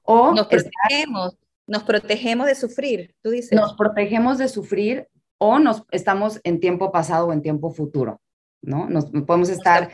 O 0.04 0.34
nos 0.34 0.48
protegemos, 0.48 1.38
nos 1.66 1.84
protegemos 1.84 2.48
de 2.48 2.56
sufrir, 2.56 3.16
tú 3.22 3.32
dices. 3.32 3.54
Nos 3.54 3.76
protegemos 3.76 4.38
de 4.38 4.48
sufrir 4.48 5.08
o 5.38 5.60
nos 5.60 5.84
estamos 5.92 6.40
en 6.44 6.60
tiempo 6.60 6.92
pasado 6.92 7.28
o 7.28 7.34
en 7.34 7.42
tiempo 7.42 7.72
futuro, 7.72 8.22
¿no? 8.62 8.90
Nos 8.90 9.06
podemos 9.06 9.50
estar 9.50 9.92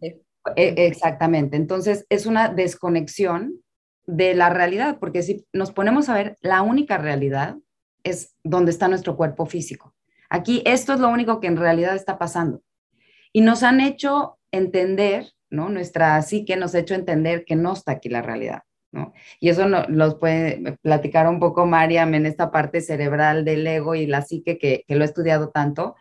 e, 0.00 0.16
exactamente. 0.56 1.56
Entonces, 1.56 2.06
es 2.08 2.26
una 2.26 2.48
desconexión 2.48 3.62
de 4.10 4.34
la 4.34 4.50
realidad, 4.50 4.98
porque 4.98 5.22
si 5.22 5.46
nos 5.52 5.72
ponemos 5.72 6.08
a 6.08 6.14
ver, 6.14 6.36
la 6.40 6.62
única 6.62 6.98
realidad 6.98 7.56
es 8.02 8.36
donde 8.42 8.70
está 8.70 8.88
nuestro 8.88 9.16
cuerpo 9.16 9.46
físico. 9.46 9.94
Aquí 10.28 10.62
esto 10.64 10.92
es 10.92 11.00
lo 11.00 11.08
único 11.08 11.40
que 11.40 11.46
en 11.46 11.56
realidad 11.56 11.94
está 11.94 12.18
pasando. 12.18 12.62
Y 13.32 13.40
nos 13.40 13.62
han 13.62 13.80
hecho 13.80 14.38
entender, 14.50 15.32
¿no? 15.48 15.68
Nuestra 15.68 16.20
psique 16.22 16.56
nos 16.56 16.74
ha 16.74 16.80
hecho 16.80 16.94
entender 16.94 17.44
que 17.44 17.56
no 17.56 17.72
está 17.72 17.92
aquí 17.92 18.08
la 18.08 18.22
realidad, 18.22 18.62
¿no? 18.90 19.12
Y 19.38 19.48
eso 19.48 19.68
nos 19.68 19.88
los 19.88 20.16
puede 20.16 20.76
platicar 20.82 21.28
un 21.28 21.38
poco 21.38 21.66
Mariam 21.66 22.14
en 22.14 22.26
esta 22.26 22.50
parte 22.50 22.80
cerebral 22.80 23.44
del 23.44 23.66
ego 23.66 23.94
y 23.94 24.06
la 24.06 24.22
psique 24.22 24.58
que, 24.58 24.84
que 24.86 24.96
lo 24.96 25.02
he 25.02 25.06
estudiado 25.06 25.50
tanto. 25.50 25.94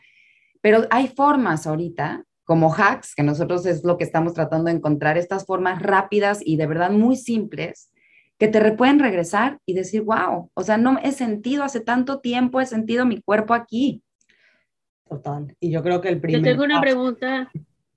Pero 0.61 0.87
hay 0.89 1.07
formas 1.09 1.67
ahorita 1.67 2.23
como 2.43 2.73
hacks, 2.73 3.13
que 3.13 3.21
nosotros 3.21 3.67
es 3.67 3.83
lo 3.83 3.97
que 3.97 4.03
estamos 4.03 4.33
tratando 4.33 4.71
de 4.71 4.77
encontrar, 4.77 5.19
estas 5.19 5.45
formas 5.45 5.83
rápidas 5.83 6.39
y 6.43 6.57
de 6.57 6.65
verdad 6.65 6.89
muy 6.89 7.15
simples 7.15 7.91
que 8.39 8.47
te 8.47 8.71
pueden 8.71 8.99
regresar 8.99 9.59
y 9.65 9.73
decir, 9.73 10.01
wow, 10.01 10.49
o 10.53 10.63
sea, 10.63 10.77
no 10.77 10.97
he 11.03 11.11
sentido 11.11 11.63
hace 11.63 11.81
tanto 11.81 12.21
tiempo, 12.21 12.61
he 12.61 12.65
sentido 12.65 13.05
mi 13.05 13.21
cuerpo 13.21 13.53
aquí. 13.53 14.01
Total. 15.07 15.55
Y 15.59 15.71
yo 15.71 15.83
creo 15.83 15.99
que 15.99 16.07
el 16.07 16.21
primer... 16.21 16.41
Yo 16.41 16.49
tengo 16.49 16.63
una 16.63 16.79
pregunta, 16.79 17.51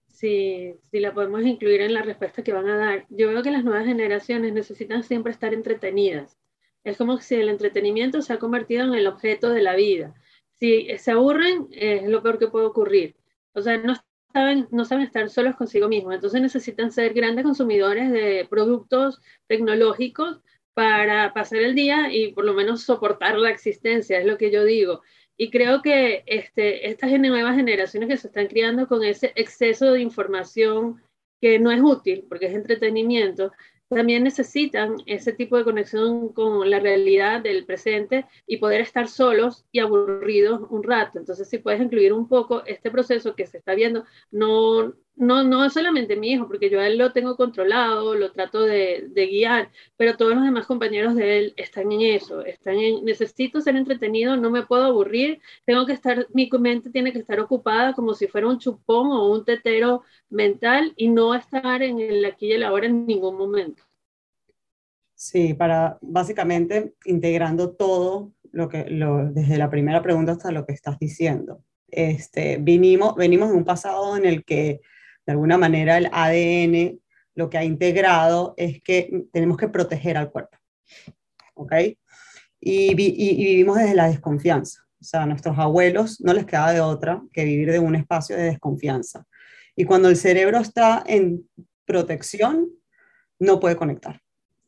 si, 0.09 0.75
si 0.91 0.99
la 0.99 1.15
podemos 1.15 1.43
incluir 1.43 1.83
en 1.83 1.95
la 1.95 2.03
respuesta 2.03 2.43
que 2.43 2.53
van 2.53 2.69
a 2.69 2.77
dar. 2.77 3.07
Yo 3.09 3.29
veo 3.29 3.43
que 3.43 3.53
las 3.53 3.63
nuevas 3.63 3.87
generaciones 3.87 4.53
necesitan 4.53 5.05
siempre 5.05 5.33
estar 5.33 5.55
entretenidas. 5.55 6.37
Es 6.83 6.97
como 6.97 7.19
si 7.19 7.37
el 7.37 7.49
entretenimiento 7.49 8.21
se 8.21 8.33
ha 8.33 8.39
convertido 8.41 8.85
en 8.85 8.95
el 8.95 9.07
objeto 9.07 9.51
de 9.51 9.63
la 9.63 9.77
vida. 9.77 10.13
Si 10.59 10.89
se 10.99 11.13
aburren, 11.13 11.69
es 11.71 12.03
lo 12.09 12.21
peor 12.21 12.41
que 12.41 12.49
puede 12.49 12.67
ocurrir. 12.67 13.15
O 13.53 13.63
sea, 13.63 13.79
no 13.79 13.95
no 14.71 14.85
saben 14.85 15.05
estar 15.05 15.29
solos 15.31 15.57
consigo 15.57 15.89
mismos, 15.89 16.15
entonces 16.15 16.41
necesitan 16.41 16.91
ser 16.91 17.15
grandes 17.15 17.45
consumidores 17.45 18.11
de 18.11 18.47
productos 18.49 19.21
tecnológicos 19.47 20.41
para 20.75 21.35
pasar 21.35 21.59
el 21.59 21.75
día 21.75 22.13
y 22.13 22.33
por 22.33 22.45
lo 22.45 22.55
menos 22.55 22.83
soportar 22.83 23.39
la 23.39 23.51
existencia, 23.51 24.19
es 24.19 24.27
lo 24.27 24.39
que 24.39 24.51
yo 24.51 24.65
digo. 24.65 25.03
Y 25.37 25.51
creo 25.51 25.83
que 25.83 26.25
este, 26.27 26.89
estas 26.89 27.11
nuevas 27.19 27.57
generaciones 27.57 28.09
que 28.09 28.17
se 28.17 28.29
están 28.29 28.47
criando 28.47 28.87
con 28.87 29.03
ese 29.03 29.33
exceso 29.35 29.93
de 29.93 30.01
información 30.01 31.03
que 31.41 31.59
no 31.59 31.73
es 31.73 31.81
útil, 31.83 32.25
porque 32.29 32.47
es 32.47 32.55
entretenimiento, 32.55 33.53
también 33.95 34.25
necesitan 34.25 34.97
ese 35.07 35.33
tipo 35.33 35.57
de 35.57 35.65
conexión 35.65 36.33
con 36.33 36.69
la 36.71 36.81
realidad 36.81 37.41
del 37.41 37.65
presente 37.65 38.27
y 38.47 38.57
poder 38.59 38.81
estar 38.81 39.09
solos 39.09 39.65
y 39.73 39.81
aburridos 39.81 40.63
un 40.71 40.83
rato. 40.83 41.19
Entonces, 41.19 41.49
si 41.49 41.59
puedes 41.59 41.81
incluir 41.81 42.13
un 42.13 42.29
poco 42.29 42.65
este 42.67 42.91
proceso 42.91 43.35
que 43.35 43.47
se 43.47 43.59
está 43.59 43.75
viendo, 43.75 44.05
no, 44.31 44.95
no, 45.15 45.45
no 45.45 45.69
solamente 45.71 46.17
mi 46.17 46.33
hijo, 46.33 46.47
porque 46.47 46.71
yo 46.71 46.81
a 46.81 46.87
él 46.87 46.99
lo 46.99 47.13
tengo 47.13 47.37
controlado, 47.37 48.15
lo 48.15 48.33
trato 48.33 48.63
de, 48.63 49.11
guiar, 49.15 49.71
pero 49.97 50.17
todos 50.17 50.35
los 50.35 50.45
demás 50.45 50.67
compañeros 50.67 51.15
de 51.15 51.39
él 51.39 51.55
están 51.57 51.93
en 51.93 52.01
eso, 52.03 52.45
están 52.45 52.77
en, 52.77 53.05
necesito 53.05 53.61
ser 53.61 53.77
entretenido, 53.77 54.37
no 54.37 54.51
me 54.51 54.65
puedo 54.65 54.85
aburrir, 54.85 55.41
tengo 55.65 55.87
que 55.87 55.93
estar, 55.93 56.27
mi 56.33 56.49
mente 56.59 56.91
tiene 56.91 57.13
que 57.13 57.19
estar 57.19 57.41
ocupada 57.41 57.93
como 57.93 58.15
si 58.15 58.27
fuera 58.27 58.49
un 58.49 58.59
chupón 58.59 59.13
o 59.13 59.31
un 59.31 59.45
tetero 59.45 60.03
mental 60.31 60.93
y 60.97 61.09
no 61.09 61.35
estar 61.35 61.83
en 61.83 62.01
el 62.01 62.25
aquí 62.25 62.47
y 62.47 62.53
el 62.53 62.63
ahora 62.63 62.87
en 62.87 63.07
ningún 63.07 63.37
momento. 63.37 63.83
Sí, 65.15 65.55
para 65.55 65.99
básicamente 66.01 66.95
integrando 67.05 67.71
todo 67.71 68.33
lo 68.51 68.69
que, 68.69 68.87
lo, 68.89 69.31
desde 69.31 69.57
la 69.57 69.71
primera 69.71 70.03
pregunta 70.03 70.33
hasta 70.33 70.51
lo 70.51 70.67
que 70.67 70.73
estás 70.73 70.99
diciendo. 70.99 71.63
Este, 71.89 72.57
vinimos, 72.57 73.15
venimos 73.15 73.51
de 73.51 73.57
un 73.57 73.65
pasado 73.65 74.17
en 74.17 74.25
el 74.25 74.45
que 74.45 74.81
de 75.27 75.33
alguna 75.33 75.59
manera 75.59 75.99
el 75.99 76.09
ADN 76.13 77.01
lo 77.35 77.49
que 77.49 77.59
ha 77.59 77.65
integrado 77.65 78.55
es 78.57 78.83
que 78.83 79.25
tenemos 79.33 79.57
que 79.57 79.69
proteger 79.69 80.17
al 80.17 80.31
cuerpo. 80.31 80.59
¿Ok? 81.55 81.73
Y, 82.61 82.95
vivimos 82.95 83.77
desde 83.77 83.95
la 83.95 84.09
desconfianza. 84.09 84.83
O 85.01 85.05
sea, 85.05 85.23
a 85.23 85.27
nuestros 85.27 85.59
abuelos 85.59 86.21
no 86.21 86.33
les 86.33 86.47
queda 86.47 86.73
de 86.73 86.81
otra 86.81 87.23
que 87.33 87.45
vivir 87.45 87.73
de 87.73 87.81
un 87.81 87.97
espacio 87.97 88.37
de 88.37 88.45
desconfianza. 88.45 89.27
Y 89.75 89.85
cuando 89.85 90.09
el 90.09 90.17
cerebro 90.17 90.59
está 90.59 91.03
en 91.07 91.49
protección, 91.85 92.69
no 93.39 93.59
puede 93.59 93.77
conectar. 93.77 94.21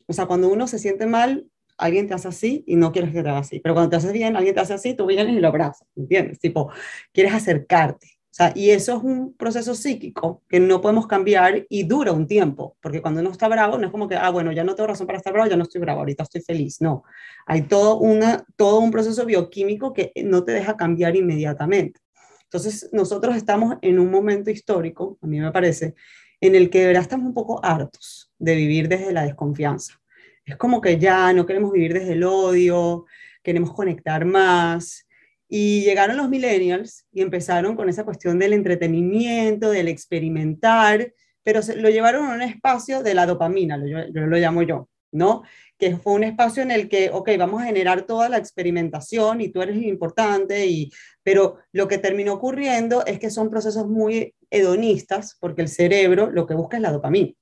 O 0.06 0.12
sea, 0.12 0.26
cuando 0.26 0.48
uno 0.48 0.66
se 0.66 0.78
siente 0.78 1.06
mal, 1.06 1.46
alguien 1.78 2.08
te 2.08 2.14
hace 2.14 2.28
así 2.28 2.64
y 2.66 2.76
no 2.76 2.90
quieres 2.90 3.12
que 3.12 3.22
te 3.22 3.28
haga 3.28 3.38
así. 3.38 3.60
Pero 3.60 3.74
cuando 3.74 3.90
te 3.90 3.96
haces 3.96 4.12
bien, 4.12 4.36
alguien 4.36 4.54
te 4.54 4.60
hace 4.60 4.74
así, 4.74 4.94
tú 4.94 5.06
vienes 5.06 5.36
y 5.36 5.40
lo 5.40 5.48
abrazas, 5.48 5.86
¿entiendes? 5.94 6.40
Tipo, 6.40 6.70
quieres 7.12 7.32
acercarte. 7.32 8.13
Sea, 8.34 8.52
y 8.52 8.70
eso 8.70 8.96
es 8.96 9.02
un 9.04 9.32
proceso 9.34 9.76
psíquico 9.76 10.42
que 10.48 10.58
no 10.58 10.80
podemos 10.80 11.06
cambiar 11.06 11.66
y 11.68 11.84
dura 11.84 12.10
un 12.10 12.26
tiempo, 12.26 12.76
porque 12.80 13.00
cuando 13.00 13.20
uno 13.20 13.30
está 13.30 13.46
bravo 13.46 13.78
no 13.78 13.86
es 13.86 13.92
como 13.92 14.08
que, 14.08 14.16
ah, 14.16 14.28
bueno, 14.30 14.50
ya 14.50 14.64
no 14.64 14.74
tengo 14.74 14.88
razón 14.88 15.06
para 15.06 15.18
estar 15.18 15.32
bravo, 15.32 15.48
ya 15.48 15.56
no 15.56 15.62
estoy 15.62 15.80
bravo, 15.80 16.00
ahorita 16.00 16.24
estoy 16.24 16.40
feliz. 16.40 16.80
No, 16.80 17.04
hay 17.46 17.62
todo, 17.62 18.00
una, 18.00 18.44
todo 18.56 18.80
un 18.80 18.90
proceso 18.90 19.24
bioquímico 19.24 19.92
que 19.92 20.10
no 20.24 20.42
te 20.42 20.50
deja 20.50 20.76
cambiar 20.76 21.14
inmediatamente. 21.14 22.00
Entonces, 22.42 22.90
nosotros 22.90 23.36
estamos 23.36 23.76
en 23.82 24.00
un 24.00 24.10
momento 24.10 24.50
histórico, 24.50 25.16
a 25.22 25.28
mí 25.28 25.38
me 25.38 25.52
parece, 25.52 25.94
en 26.40 26.56
el 26.56 26.70
que 26.70 26.80
de 26.80 26.86
verdad 26.86 27.02
estamos 27.02 27.26
un 27.26 27.34
poco 27.34 27.64
hartos 27.64 28.32
de 28.40 28.56
vivir 28.56 28.88
desde 28.88 29.12
la 29.12 29.22
desconfianza. 29.22 30.00
Es 30.44 30.56
como 30.56 30.80
que 30.80 30.98
ya 30.98 31.32
no 31.32 31.46
queremos 31.46 31.70
vivir 31.70 31.94
desde 31.94 32.14
el 32.14 32.24
odio, 32.24 33.06
queremos 33.44 33.72
conectar 33.72 34.24
más, 34.24 35.06
y 35.48 35.82
llegaron 35.82 36.16
los 36.16 36.28
millennials 36.28 37.06
y 37.12 37.22
empezaron 37.22 37.76
con 37.76 37.88
esa 37.88 38.04
cuestión 38.04 38.38
del 38.38 38.52
entretenimiento, 38.52 39.70
del 39.70 39.88
experimentar, 39.88 41.12
pero 41.42 41.62
se, 41.62 41.76
lo 41.76 41.90
llevaron 41.90 42.26
a 42.26 42.34
un 42.34 42.42
espacio 42.42 43.02
de 43.02 43.14
la 43.14 43.26
dopamina, 43.26 43.76
lo, 43.76 43.86
yo, 43.86 44.26
lo 44.26 44.36
llamo 44.36 44.62
yo, 44.62 44.88
¿no? 45.12 45.42
Que 45.78 45.96
fue 45.96 46.14
un 46.14 46.24
espacio 46.24 46.62
en 46.62 46.70
el 46.70 46.88
que, 46.88 47.10
ok, 47.10 47.30
vamos 47.38 47.62
a 47.62 47.66
generar 47.66 48.02
toda 48.02 48.28
la 48.28 48.38
experimentación 48.38 49.40
y 49.40 49.50
tú 49.50 49.60
eres 49.60 49.76
importante, 49.82 50.66
y, 50.66 50.90
pero 51.22 51.58
lo 51.72 51.88
que 51.88 51.98
terminó 51.98 52.32
ocurriendo 52.34 53.04
es 53.04 53.18
que 53.18 53.30
son 53.30 53.50
procesos 53.50 53.86
muy 53.86 54.34
hedonistas, 54.50 55.36
porque 55.38 55.62
el 55.62 55.68
cerebro 55.68 56.30
lo 56.30 56.46
que 56.46 56.54
busca 56.54 56.78
es 56.78 56.82
la 56.82 56.92
dopamina. 56.92 57.32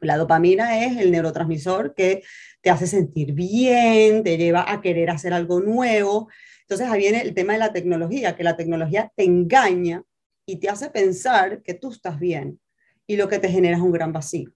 La 0.00 0.18
dopamina 0.18 0.84
es 0.84 0.98
el 0.98 1.10
neurotransmisor 1.10 1.94
que 1.94 2.22
te 2.60 2.70
hace 2.70 2.86
sentir 2.86 3.32
bien, 3.32 4.22
te 4.22 4.36
lleva 4.36 4.70
a 4.70 4.80
querer 4.80 5.10
hacer 5.10 5.32
algo 5.32 5.60
nuevo, 5.60 6.28
entonces 6.66 6.88
ahí 6.88 6.98
viene 6.98 7.22
el 7.22 7.32
tema 7.32 7.52
de 7.52 7.60
la 7.60 7.72
tecnología, 7.72 8.34
que 8.34 8.42
la 8.42 8.56
tecnología 8.56 9.12
te 9.14 9.22
engaña 9.22 10.02
y 10.44 10.56
te 10.56 10.68
hace 10.68 10.90
pensar 10.90 11.62
que 11.62 11.74
tú 11.74 11.92
estás 11.92 12.18
bien 12.18 12.58
y 13.06 13.16
lo 13.16 13.28
que 13.28 13.38
te 13.38 13.48
genera 13.48 13.76
es 13.76 13.82
un 13.82 13.92
gran 13.92 14.12
vacío. 14.12 14.50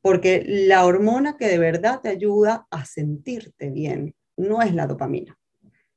Porque 0.00 0.42
la 0.44 0.84
hormona 0.84 1.36
que 1.36 1.46
de 1.46 1.58
verdad 1.58 2.00
te 2.00 2.08
ayuda 2.08 2.66
a 2.72 2.84
sentirte 2.84 3.70
bien 3.70 4.16
no 4.36 4.62
es 4.62 4.74
la 4.74 4.88
dopamina, 4.88 5.38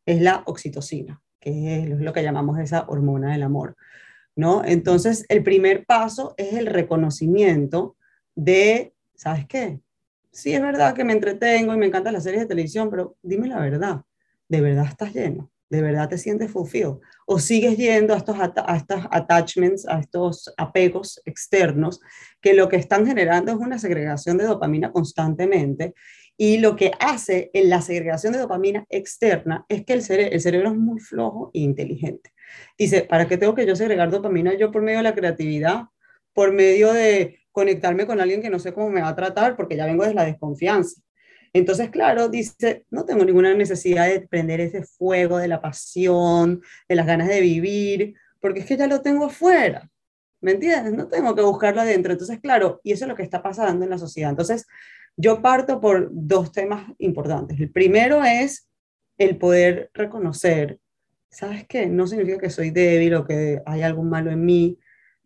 es 0.06 0.22
la 0.22 0.44
oxitocina, 0.46 1.24
que 1.40 1.80
es 1.80 1.90
lo 1.90 2.14
que 2.14 2.22
llamamos 2.22 2.60
esa 2.60 2.86
hormona 2.88 3.32
del 3.32 3.42
amor, 3.42 3.76
¿no? 4.36 4.64
Entonces, 4.64 5.26
el 5.28 5.42
primer 5.42 5.88
paso 5.88 6.36
es 6.38 6.54
el 6.54 6.68
reconocimiento 6.68 7.98
de, 8.36 8.94
¿sabes 9.16 9.48
qué? 9.48 9.80
Sí, 10.32 10.54
es 10.54 10.62
verdad 10.62 10.94
que 10.94 11.04
me 11.04 11.14
entretengo 11.14 11.74
y 11.74 11.78
me 11.78 11.88
encantan 11.88 12.14
las 12.14 12.24
series 12.24 12.44
de 12.44 12.48
televisión, 12.48 12.92
pero 12.92 13.18
dime 13.24 13.48
la 13.48 13.60
verdad, 13.60 14.04
¿de 14.50 14.62
verdad 14.62 14.86
estás 14.86 15.13
lleno? 15.13 15.51
¿De 15.70 15.82
verdad 15.82 16.08
te 16.08 16.18
sientes 16.18 16.50
fulfilled? 16.50 17.00
¿O 17.25 17.39
sigues 17.39 17.77
yendo 17.77 18.13
a 18.13 18.18
estos, 18.18 18.38
estos 18.39 19.06
attachments, 19.12 19.88
a 19.88 20.00
estos 20.00 20.54
apegos 20.58 21.22
externos 21.25 22.00
que 22.42 22.54
lo 22.54 22.70
que 22.70 22.77
están 22.77 23.06
generando 23.06 23.51
es 23.51 23.58
una 23.58 23.77
segregación 23.77 24.38
de 24.38 24.46
dopamina 24.46 24.92
constantemente 24.92 25.94
y 26.38 26.60
lo 26.60 26.75
que 26.75 26.92
hace 27.00 27.50
en 27.54 27.70
la 27.70 27.82
segregación 27.82 28.32
de 28.32 28.39
dopamina 28.39 28.86
externa 28.89 29.66
es 29.68 29.84
que 29.84 29.94
el, 29.94 30.04
el 30.10 30.39
cerebro 30.39 30.70
es 30.70 30.75
muy 30.75 31.00
flojo 31.00 31.50
e 31.54 31.60
inteligente. 31.60 32.32
Dice, 32.77 33.01
¿para 33.01 33.27
qué 33.27 33.38
tengo 33.38 33.56
que 33.56 33.66
yo 33.66 33.75
segregar 33.75 34.12
dopamina 34.12 34.54
yo 34.54 34.72
por 34.72 34.84
medio 34.84 35.00
de 35.00 35.04
la 35.04 35.16
creatividad? 35.16 35.86
Por 36.34 36.54
medio 36.54 36.94
de 36.94 37.39
conectarme 37.51 38.06
con 38.06 38.22
alguien 38.22 38.42
que 38.42 38.51
no 38.51 38.60
sé 38.60 38.72
cómo 38.72 38.92
me 38.92 39.01
va 39.01 39.10
a 39.10 39.16
tratar 39.16 39.56
porque 39.56 39.75
ya 39.75 39.88
vengo 39.88 40.04
desde 40.04 40.16
la 40.16 40.25
desconfianza. 40.25 41.01
Entonces, 41.58 41.90
claro, 41.90 42.30
dice, 42.30 42.86
no 42.90 43.06
tengo 43.06 43.26
ninguna 43.26 43.54
necesidad 43.54 44.08
de 44.08 44.22
prender 44.22 44.62
ese 44.62 44.84
fuego 44.84 45.38
de 45.38 45.48
la 45.48 45.62
pasión, 45.62 46.62
de 46.88 46.96
las 46.96 47.06
ganas 47.06 47.28
de 47.28 47.42
vivir, 47.42 48.16
porque 48.40 48.62
es 48.62 48.66
que 48.66 48.78
ya 48.78 48.88
lo 48.88 49.02
tengo 49.02 49.26
afuera. 49.26 49.90
¿Me 50.42 50.52
entiendes? 50.52 50.94
No 50.94 51.08
tengo 51.08 51.36
que 51.36 51.42
buscarlo 51.42 51.82
adentro. 51.82 52.12
Entonces, 52.12 52.40
claro, 52.40 52.80
y 52.84 52.92
eso 52.92 53.06
es 53.06 53.10
lo 53.10 53.16
que 53.16 53.24
está 53.24 53.42
pasando 53.42 53.84
en 53.84 53.90
la 53.90 53.98
sociedad. 53.98 54.30
Entonces, 54.30 54.68
yo 55.16 55.42
parto 55.42 55.82
por 55.82 56.10
dos 56.12 56.52
temas 56.52 56.92
importantes. 57.00 57.60
El 57.60 57.72
primero 57.72 58.24
es 58.24 58.70
el 59.18 59.38
poder 59.38 59.90
reconocer, 59.94 60.80
¿sabes 61.30 61.66
qué? 61.68 61.88
No 61.88 62.06
significa 62.06 62.38
que 62.38 62.52
soy 62.52 62.70
débil 62.70 63.16
o 63.16 63.26
que 63.26 63.62
hay 63.66 63.82
algo 63.82 64.04
malo 64.04 64.30
en 64.32 64.46
mí. 64.46 64.78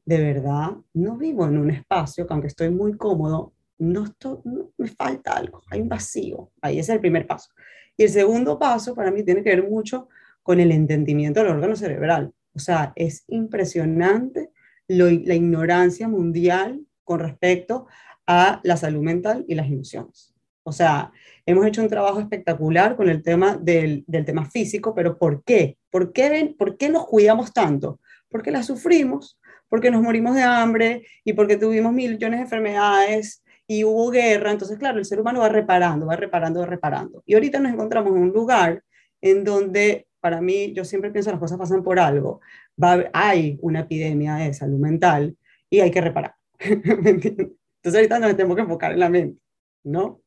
De 0.06 0.18
verdad, 0.18 0.72
no 0.94 1.18
vivo 1.18 1.46
en 1.46 1.58
un 1.58 1.72
espacio 1.72 2.26
que 2.26 2.34
aunque 2.34 2.48
estoy 2.48 2.70
muy 2.70 2.96
cómodo, 2.96 3.54
no, 3.82 4.04
estoy, 4.04 4.38
me 4.78 4.88
falta 4.90 5.34
algo, 5.34 5.64
hay 5.72 5.82
un 5.82 5.90
vacío. 5.90 6.52
Ahí 6.62 6.78
es 6.78 6.90
el 6.90 7.00
primer 7.00 7.26
paso. 7.26 7.50
Y 7.98 8.04
el 8.04 8.10
segundo 8.10 8.60
paso 8.60 8.94
para 8.94 9.10
mí 9.10 9.24
tiene 9.24 9.44
que 9.44 9.50
ver 9.50 9.68
mucho 9.68 10.08
con 10.44 10.60
el 10.60 10.72
entendimiento 10.72 11.40
del 11.40 11.50
órgano 11.50 11.76
cerebral. 11.76 12.32
O 12.54 12.60
sea, 12.60 12.94
es 12.96 13.24
impresionante 13.28 14.52
la 14.88 15.34
ignorancia 15.34 16.08
mundial 16.08 16.86
con 17.04 17.22
respecto 17.22 17.88
a 18.28 18.62
la 18.64 18.78
salud 18.78 19.02
mental 19.02 19.46
y 19.48 19.56
las 19.56 19.68
emociones. 19.68 20.34
O 20.64 20.72
sea, 20.72 21.12
hemos 21.48 21.66
hecho 21.66 21.82
un 21.82 21.90
trabajo 21.90 22.20
espectacular 22.20 22.96
con 22.96 23.10
el 23.10 23.24
tema 23.24 23.58
del, 23.58 24.04
del 24.06 24.26
tema 24.26 24.46
físico, 24.46 24.94
pero 24.94 25.18
¿por 25.18 25.44
qué? 25.44 25.78
¿Por 25.90 26.14
qué, 26.14 26.54
¿Por 26.56 26.78
qué 26.78 26.90
nos 26.90 27.08
cuidamos 27.08 27.52
tanto? 27.52 28.00
Porque 28.30 28.52
la 28.52 28.62
sufrimos, 28.62 29.40
porque 29.70 29.90
nos 29.90 30.04
morimos 30.04 30.36
de 30.36 30.44
hambre 30.44 31.08
y 31.24 31.34
porque 31.34 31.58
tuvimos 31.58 31.94
millones 31.94 32.40
de 32.40 32.44
enfermedades 32.44 33.41
y 33.72 33.86
hubo 33.86 34.10
guerra. 34.10 34.52
Entonces, 34.52 34.78
claro, 34.78 35.00
el 35.00 35.06
ser 35.06 35.22
humano 35.22 35.40
va 35.40 35.48
reparando, 35.48 36.06
va 36.06 36.18
reparando, 36.18 36.60
va 36.60 36.66
reparando. 36.66 37.24
Y 37.26 37.36
ahorita 37.36 37.58
nos 37.62 37.72
encontramos 37.72 38.14
en 38.14 38.24
un 38.24 38.34
lugar 38.34 38.84
en 39.22 39.46
donde, 39.46 40.08
para 40.20 40.42
mí, 40.42 40.74
yo 40.74 40.84
siempre 40.84 41.10
pienso 41.10 41.32
las 41.32 41.40
cosas 41.40 41.58
pasan 41.58 41.82
por 41.82 41.98
algo. 41.98 42.42
Va, 42.82 43.10
hay 43.14 43.58
una 43.62 43.80
epidemia 43.80 44.36
de 44.36 44.54
salud 44.54 44.78
mental 44.78 45.38
y 45.70 45.80
hay 45.80 45.90
que 45.90 46.02
reparar. 46.02 46.36
Entonces 46.60 47.56
ahorita 47.96 48.20
nos 48.20 48.36
tenemos 48.36 48.58
que 48.58 48.64
enfocar 48.64 48.92
en 48.92 49.00
la 49.00 49.08
mente, 49.08 49.40
¿no? 49.86 50.22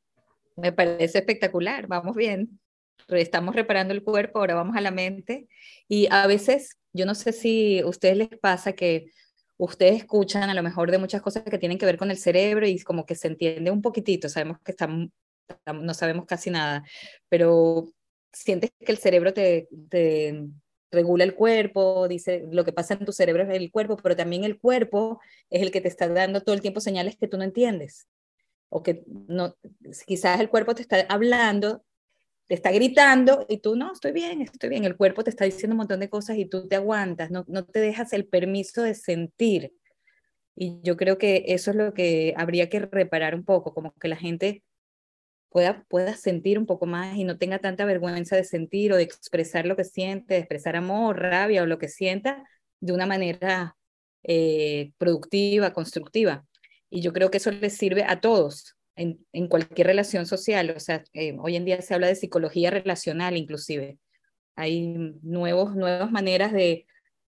Me 0.57 0.73
parece 0.73 1.19
espectacular, 1.19 1.87
vamos 1.87 2.17
bien. 2.17 2.59
Estamos 3.09 3.55
reparando 3.55 3.93
el 3.93 4.03
cuerpo, 4.03 4.39
ahora 4.39 4.55
vamos 4.55 4.75
a 4.75 4.81
la 4.81 4.91
mente. 4.91 5.49
Y 5.87 6.09
a 6.11 6.27
veces, 6.27 6.79
yo 6.95 7.05
no 7.05 7.15
sé 7.15 7.33
si 7.33 7.81
a 7.81 7.87
ustedes 7.87 8.17
les 8.17 8.39
pasa 8.41 8.73
que 8.73 9.11
ustedes 9.57 9.97
escuchan 9.97 10.51
a 10.51 10.55
lo 10.55 10.63
mejor 10.63 10.91
de 10.91 10.99
muchas 10.99 11.23
cosas 11.23 11.45
que 11.45 11.59
tienen 11.59 11.79
que 11.79 11.87
ver 11.87 11.99
con 11.99 12.11
el 12.11 12.19
cerebro 12.19 12.67
y 12.67 12.81
como 12.81 13.07
que 13.07 13.15
se 13.15 13.29
entiende 13.29 13.71
un 13.71 13.83
poquitito, 13.83 14.29
sabemos 14.29 14.59
que 14.61 14.73
estamos, 14.73 15.11
no 15.67 15.95
sabemos 15.95 16.27
casi 16.27 16.51
nada, 16.51 16.85
pero 17.29 17.89
sientes 18.33 18.73
que 18.79 18.93
el 18.93 18.99
cerebro 18.99 19.33
te, 19.33 19.69
te 19.89 20.49
regula 20.91 21.25
el 21.25 21.35
cuerpo, 21.35 22.09
dice 22.09 22.47
lo 22.51 22.65
que 22.65 22.73
pasa 22.73 22.95
en 22.95 23.05
tu 23.05 23.13
cerebro 23.13 23.43
es 23.43 23.51
el 23.51 23.71
cuerpo, 23.71 23.97
pero 23.97 24.17
también 24.17 24.45
el 24.45 24.59
cuerpo 24.59 25.21
es 25.51 25.63
el 25.63 25.71
que 25.71 25.81
te 25.81 25.89
está 25.89 26.09
dando 26.09 26.41
todo 26.41 26.55
el 26.55 26.63
tiempo 26.63 26.81
señales 26.81 27.17
que 27.17 27.29
tú 27.29 27.37
no 27.37 27.45
entiendes. 27.45 28.07
O 28.71 28.83
que 28.83 29.05
no, 29.07 29.55
quizás 30.07 30.41
el 30.41 30.49
cuerpo 30.49 30.75
te 30.75 30.83
está 30.83 31.07
hablando, 31.09 31.85
te 32.47 32.55
está 32.55 32.71
gritando 32.73 33.47
y 33.49 33.59
tú 33.59 33.77
no, 33.77 33.93
estoy 33.93 34.13
bien, 34.13 34.43
estoy 34.43 34.69
bien. 34.69 34.85
El 34.85 34.97
cuerpo 34.97 35.25
te 35.25 35.31
está 35.31 35.45
diciendo 35.45 35.75
un 35.75 35.79
montón 35.79 36.01
de 36.01 36.11
cosas 36.11 36.37
y 36.37 36.47
tú 36.47 36.69
te 36.69 36.77
aguantas, 36.77 37.31
no, 37.31 37.45
no 37.49 37.65
te 37.65 37.81
dejas 37.81 38.13
el 38.13 38.27
permiso 38.27 38.83
de 38.83 38.95
sentir. 38.95 39.73
Y 40.57 40.81
yo 40.83 40.97
creo 40.97 41.19
que 41.19 41.45
eso 41.49 41.71
es 41.71 41.77
lo 41.77 41.95
que 41.95 42.35
habría 42.37 42.69
que 42.69 42.81
reparar 42.81 43.35
un 43.35 43.45
poco, 43.45 43.75
como 43.75 43.93
que 43.95 44.09
la 44.09 44.17
gente 44.17 44.63
pueda, 45.89 46.17
sentir 46.17 46.59
un 46.59 46.67
poco 46.67 46.87
más 46.87 47.17
y 47.17 47.25
no 47.25 47.39
tenga 47.39 47.61
tanta 47.61 47.85
vergüenza 47.85 48.35
de 48.37 48.45
sentir 48.45 48.93
o 48.93 48.97
de 48.97 49.05
expresar 49.05 49.67
lo 49.67 49.77
que 49.77 49.85
siente, 49.85 50.35
de 50.35 50.41
expresar 50.41 50.75
amor, 50.77 51.21
rabia 51.21 51.63
o 51.63 51.67
lo 51.67 51.79
que 51.79 51.89
sienta 51.89 52.45
de 52.81 52.93
una 52.93 53.07
manera 53.07 53.77
eh, 54.25 54.93
productiva, 54.99 55.73
constructiva. 55.73 56.45
Y 56.91 57.03
yo 57.03 57.13
creo 57.13 57.31
que 57.31 57.39
eso 57.39 57.51
les 57.53 57.77
sirve 57.77 58.05
a 58.05 58.21
todos 58.21 58.74
en, 58.97 59.25
en 59.33 59.49
cualquier 59.49 59.89
relación 59.89 60.27
social. 60.27 60.75
O 60.77 60.81
sea, 60.81 61.05
eh, 61.13 61.37
hoy 61.41 61.57
en 61.57 61.65
día 61.65 61.81
se 61.83 61.95
habla 61.95 62.09
de 62.09 62.17
psicología 62.17 62.71
relacional 62.71 63.37
inclusive. 63.37 63.99
Hay 64.57 64.89
nuevos, 65.23 65.75
nuevas 65.75 66.11
maneras 66.11 66.53
de 66.53 66.87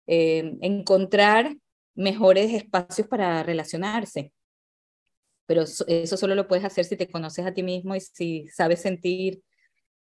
eh, 0.06 0.56
encontrar 0.60 1.56
mejores 1.94 2.52
espacios 2.52 3.08
para 3.08 3.42
relacionarse 3.42 4.32
pero 5.46 5.62
eso, 5.62 6.16
solo 6.16 6.34
lo 6.34 6.48
puedes 6.48 6.64
hacer 6.64 6.84
si 6.84 6.96
te 6.96 7.08
conoces 7.08 7.46
a 7.46 7.52
ti 7.52 7.62
mismo 7.62 7.94
y 7.94 8.00
si 8.00 8.48
sabes 8.48 8.80
sentir 8.80 9.42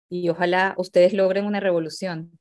y 0.09 0.29
ojalá 0.29 0.75
ustedes 0.77 1.13
logren 1.13 1.45
una 1.45 1.59
revolución. 1.59 2.39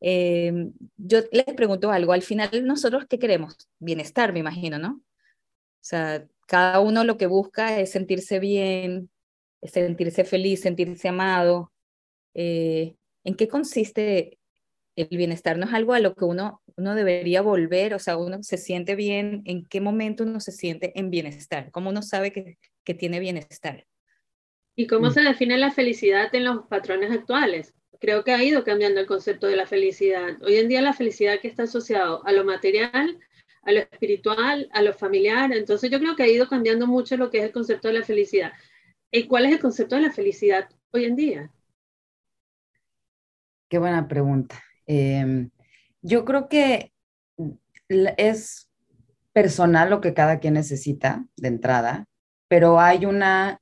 Em, 0.00 0.72
yo 0.96 1.20
les 1.30 1.44
pregunto 1.54 1.90
algo, 1.90 2.12
al 2.12 2.22
final 2.22 2.50
nosotros 2.64 3.04
qué 3.08 3.18
queremos? 3.18 3.56
Bienestar, 3.78 4.32
me 4.32 4.40
imagino, 4.40 4.78
¿no? 4.78 4.94
O 4.94 5.82
sea, 5.82 6.26
cada 6.50 6.80
uno 6.80 7.04
lo 7.04 7.16
que 7.16 7.26
busca 7.26 7.78
es 7.78 7.92
sentirse 7.92 8.40
bien, 8.40 9.08
sentirse 9.62 10.24
feliz, 10.24 10.60
sentirse 10.60 11.06
amado. 11.06 11.72
Eh, 12.34 12.96
¿En 13.22 13.36
qué 13.36 13.46
consiste 13.46 14.40
el 14.96 15.16
bienestar? 15.16 15.58
¿No 15.58 15.66
es 15.66 15.72
algo 15.72 15.94
a 15.94 16.00
lo 16.00 16.16
que 16.16 16.24
uno 16.24 16.60
uno 16.76 16.96
debería 16.96 17.40
volver, 17.40 17.94
o 17.94 18.00
sea, 18.00 18.16
uno 18.16 18.42
se 18.42 18.56
siente 18.56 18.96
bien, 18.96 19.42
en 19.44 19.64
qué 19.64 19.80
momento 19.80 20.24
uno 20.24 20.40
se 20.40 20.50
siente 20.50 20.98
en 20.98 21.10
bienestar, 21.10 21.70
cómo 21.70 21.90
uno 21.90 22.02
sabe 22.02 22.32
que, 22.32 22.58
que 22.82 22.94
tiene 22.94 23.20
bienestar. 23.20 23.86
¿Y 24.74 24.88
cómo 24.88 25.08
mm. 25.08 25.12
se 25.12 25.20
define 25.20 25.56
la 25.58 25.70
felicidad 25.70 26.34
en 26.34 26.44
los 26.44 26.66
patrones 26.66 27.12
actuales? 27.12 27.74
Creo 28.00 28.24
que 28.24 28.32
ha 28.32 28.42
ido 28.42 28.64
cambiando 28.64 28.98
el 28.98 29.06
concepto 29.06 29.46
de 29.46 29.56
la 29.56 29.66
felicidad. 29.66 30.42
Hoy 30.42 30.56
en 30.56 30.68
día 30.68 30.80
la 30.80 30.94
felicidad 30.94 31.38
que 31.38 31.48
está 31.48 31.64
asociado 31.64 32.26
a 32.26 32.32
lo 32.32 32.44
material, 32.44 33.18
a 33.62 33.72
lo 33.72 33.80
espiritual, 33.80 34.68
a 34.72 34.82
lo 34.82 34.92
familiar, 34.92 35.52
entonces 35.52 35.90
yo 35.90 35.98
creo 35.98 36.16
que 36.16 36.22
ha 36.22 36.28
ido 36.28 36.48
cambiando 36.48 36.86
mucho 36.86 37.16
lo 37.16 37.30
que 37.30 37.38
es 37.38 37.44
el 37.44 37.52
concepto 37.52 37.88
de 37.88 37.94
la 37.94 38.04
felicidad. 38.04 38.52
¿Y 39.10 39.26
cuál 39.26 39.46
es 39.46 39.52
el 39.52 39.60
concepto 39.60 39.96
de 39.96 40.02
la 40.02 40.12
felicidad 40.12 40.68
hoy 40.92 41.04
en 41.04 41.16
día? 41.16 41.50
Qué 43.68 43.78
buena 43.78 44.08
pregunta. 44.08 44.62
Eh, 44.86 45.48
yo 46.02 46.24
creo 46.24 46.48
que 46.48 46.92
es 47.88 48.68
personal 49.32 49.90
lo 49.90 50.00
que 50.00 50.14
cada 50.14 50.40
quien 50.40 50.54
necesita 50.54 51.24
de 51.36 51.48
entrada, 51.48 52.06
pero 52.48 52.80
hay 52.80 53.06
una 53.06 53.60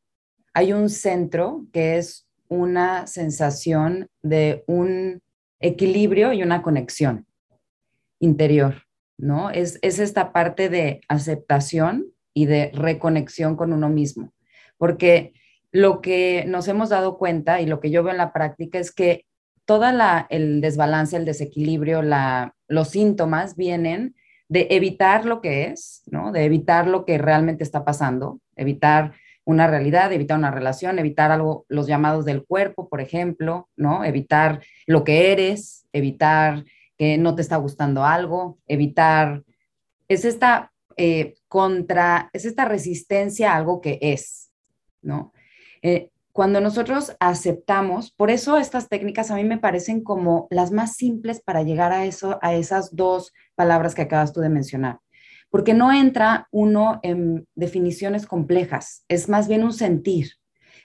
hay 0.55 0.73
un 0.73 0.91
centro 0.91 1.67
que 1.73 1.99
es 1.99 2.27
una 2.49 3.07
sensación 3.07 4.09
de 4.23 4.65
un 4.67 5.23
equilibrio 5.61 6.33
y 6.33 6.43
una 6.43 6.63
conexión 6.63 7.27
interior, 8.19 8.88
¿no? 9.19 9.51
Es, 9.51 9.79
es 9.83 9.99
esta 9.99 10.33
parte 10.33 10.69
de 10.69 11.01
aceptación 11.09 12.07
y 12.33 12.47
de 12.47 12.71
reconexión 12.73 13.57
con 13.57 13.73
uno 13.73 13.89
mismo, 13.89 14.33
porque 14.79 15.35
lo 15.71 16.01
que 16.01 16.45
nos 16.47 16.67
hemos 16.69 16.89
dado 16.89 17.19
cuenta 17.19 17.61
y 17.61 17.67
lo 17.67 17.81
que 17.81 17.91
yo 17.91 18.03
veo 18.03 18.13
en 18.13 18.19
la 18.19 18.33
práctica 18.33 18.79
es 18.79 18.93
que 18.93 19.27
todo 19.67 19.85
el 20.31 20.63
desbalance, 20.63 21.15
el 21.15 21.27
desequilibrio, 21.27 22.01
los 22.69 22.89
síntomas 22.89 23.55
vienen 23.55 24.15
de 24.49 24.67
evitar 24.71 25.27
lo 25.27 25.43
que 25.43 25.65
es, 25.65 26.03
¿no? 26.07 26.33
De 26.33 26.45
evitar 26.45 26.87
lo 26.87 27.05
que 27.05 27.19
realmente 27.19 27.65
está 27.65 27.85
pasando, 27.85 28.41
evitar 28.57 29.13
una 29.45 29.67
realidad, 29.67 30.11
evitar 30.13 30.39
una 30.39 30.51
relación, 30.51 30.99
evitar 30.99 31.31
algo, 31.33 31.67
los 31.69 31.87
llamados 31.87 32.25
del 32.25 32.45
cuerpo, 32.47 32.89
por 32.89 33.03
ejemplo, 33.03 33.69
¿no? 33.77 34.05
Evitar 34.05 34.63
lo 34.87 35.05
que 35.05 35.33
eres, 35.33 35.87
evitar 35.93 36.65
que 36.99 37.17
no 37.17 37.35
te 37.35 37.43
está 37.43 37.57
gustando 37.57 38.05
algo, 38.05 38.59
evitar, 38.67 39.45
es 40.09 40.25
esta 40.25 40.73
eh, 40.97 41.37
contra, 41.47 42.29
es 42.33 42.45
esta 42.45 42.65
resistencia 42.65 43.53
a 43.53 43.57
algo 43.57 43.81
que 43.81 43.99
es, 44.03 44.51
¿no? 45.01 45.33
Eh, 45.81 46.11
cuando 46.33 46.61
nosotros 46.61 47.17
aceptamos, 47.21 48.13
por 48.13 48.31
eso 48.31 48.59
estas 48.59 48.89
técnicas 48.89 49.31
a 49.31 49.37
mí 49.37 49.45
me 49.45 49.59
parecen 49.59 50.03
como 50.03 50.47
las 50.51 50.71
más 50.71 50.97
simples 50.97 51.41
para 51.41 51.63
llegar 51.63 51.93
a 51.93 52.05
eso, 52.05 52.39
a 52.43 52.55
esas 52.55 52.95
dos 52.95 53.33
palabras 53.55 53.95
que 53.95 54.03
acabas 54.03 54.33
tú 54.33 54.41
de 54.41 54.49
mencionar, 54.49 54.99
porque 55.51 55.75
no 55.75 55.93
entra 55.93 56.49
uno 56.51 57.01
en 57.03 57.47
definiciones 57.55 58.27
complejas, 58.27 59.05
es 59.09 59.29
más 59.29 59.49
bien 59.49 59.65
un 59.65 59.73
sentir 59.73 60.33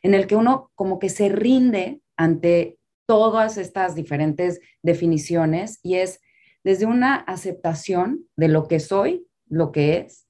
en 0.04 0.14
el 0.14 0.28
que 0.28 0.36
uno 0.36 0.72
como 0.76 1.00
que 1.00 1.10
se 1.10 1.30
rinde 1.30 2.02
ante 2.18 2.78
todas 3.06 3.58
estas 3.58 3.96
diferentes 3.96 4.60
definiciones 4.82 5.80
y 5.84 5.96
es 5.96 6.22
desde 6.64 6.86
una 6.86 7.16
aceptación 7.16 8.26
de 8.36 8.48
lo 8.48 8.68
que 8.68 8.80
soy, 8.80 9.28
lo 9.48 9.72
que 9.72 9.98
es, 9.98 10.28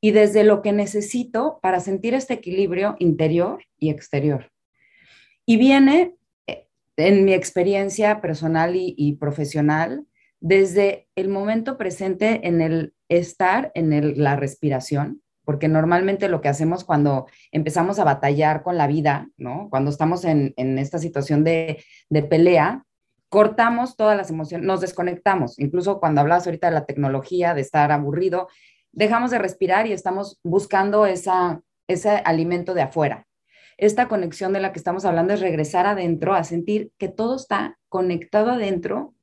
y 0.00 0.12
desde 0.12 0.44
lo 0.44 0.62
que 0.62 0.72
necesito 0.72 1.58
para 1.62 1.80
sentir 1.80 2.14
este 2.14 2.34
equilibrio 2.34 2.96
interior 2.98 3.64
y 3.78 3.90
exterior. 3.90 4.50
Y 5.44 5.56
viene, 5.56 6.14
eh, 6.46 6.68
en 6.96 7.24
mi 7.24 7.34
experiencia 7.34 8.20
personal 8.20 8.74
y, 8.76 9.16
profesional, 9.16 10.06
desde 10.40 11.08
el 11.16 11.28
momento 11.28 11.76
presente 11.76 12.46
en 12.46 12.60
el 12.60 12.94
estar 13.08 13.72
en 13.74 14.22
la 14.22 14.36
respiración, 14.36 15.22
porque 15.44 15.68
normalmente 15.68 16.28
lo 16.28 16.40
que 16.40 16.48
hacemos 16.48 16.84
cuando 16.84 17.26
empezamos 17.52 17.98
a 17.98 18.04
batallar 18.04 18.62
con 18.62 18.76
la 18.76 18.86
vida, 18.86 19.28
¿no? 19.36 19.68
Cuando 19.70 19.90
estamos 19.90 20.24
en, 20.24 20.54
esta 20.56 20.98
situación 20.98 21.44
de, 21.44 21.84
pelea, 22.28 22.84
cortamos 23.28 23.96
todas 23.96 24.16
las 24.16 24.30
emociones, 24.30 24.66
nos 24.66 24.80
desconectamos. 24.80 25.58
Incluso 25.58 26.00
cuando 26.00 26.20
hablas 26.20 26.46
ahorita 26.46 26.68
de 26.68 26.74
la 26.74 26.86
tecnología, 26.86 27.54
de 27.54 27.60
estar 27.60 27.92
aburrido, 27.92 28.48
dejamos 28.92 29.30
de 29.30 29.38
respirar 29.38 29.86
y 29.86 29.92
estamos 29.92 30.40
buscando 30.42 31.06
esa, 31.06 31.60
ese 31.86 32.10
alimento 32.10 32.74
de 32.74 32.82
afuera. 32.82 33.26
Esta 33.76 34.08
conexión 34.08 34.52
de 34.52 34.60
la 34.60 34.72
que 34.72 34.78
estamos 34.78 35.04
hablando 35.04 35.32
es 35.32 35.40
regresar 35.40 35.86
adentro, 35.86 36.34
a 36.34 36.44
sentir 36.44 36.92
que 36.98 37.08
todo 37.08 37.36
está 37.36 37.78
conectado 37.88 38.50
adentro 38.50 39.14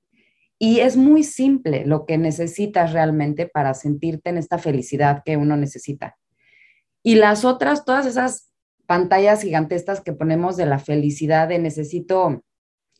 y 0.59 0.79
es 0.79 0.97
muy 0.97 1.23
simple 1.23 1.85
lo 1.85 2.05
que 2.05 2.17
necesitas 2.17 2.93
realmente 2.93 3.47
para 3.47 3.73
sentirte 3.73 4.29
en 4.29 4.37
esta 4.37 4.57
felicidad 4.57 5.21
que 5.23 5.37
uno 5.37 5.55
necesita. 5.55 6.17
Y 7.03 7.15
las 7.15 7.45
otras, 7.45 7.85
todas 7.85 8.05
esas 8.05 8.51
pantallas 8.85 9.41
gigantescas 9.41 10.01
que 10.01 10.13
ponemos 10.13 10.57
de 10.57 10.65
la 10.65 10.79
felicidad, 10.79 11.47
de 11.47 11.59
necesito 11.59 12.43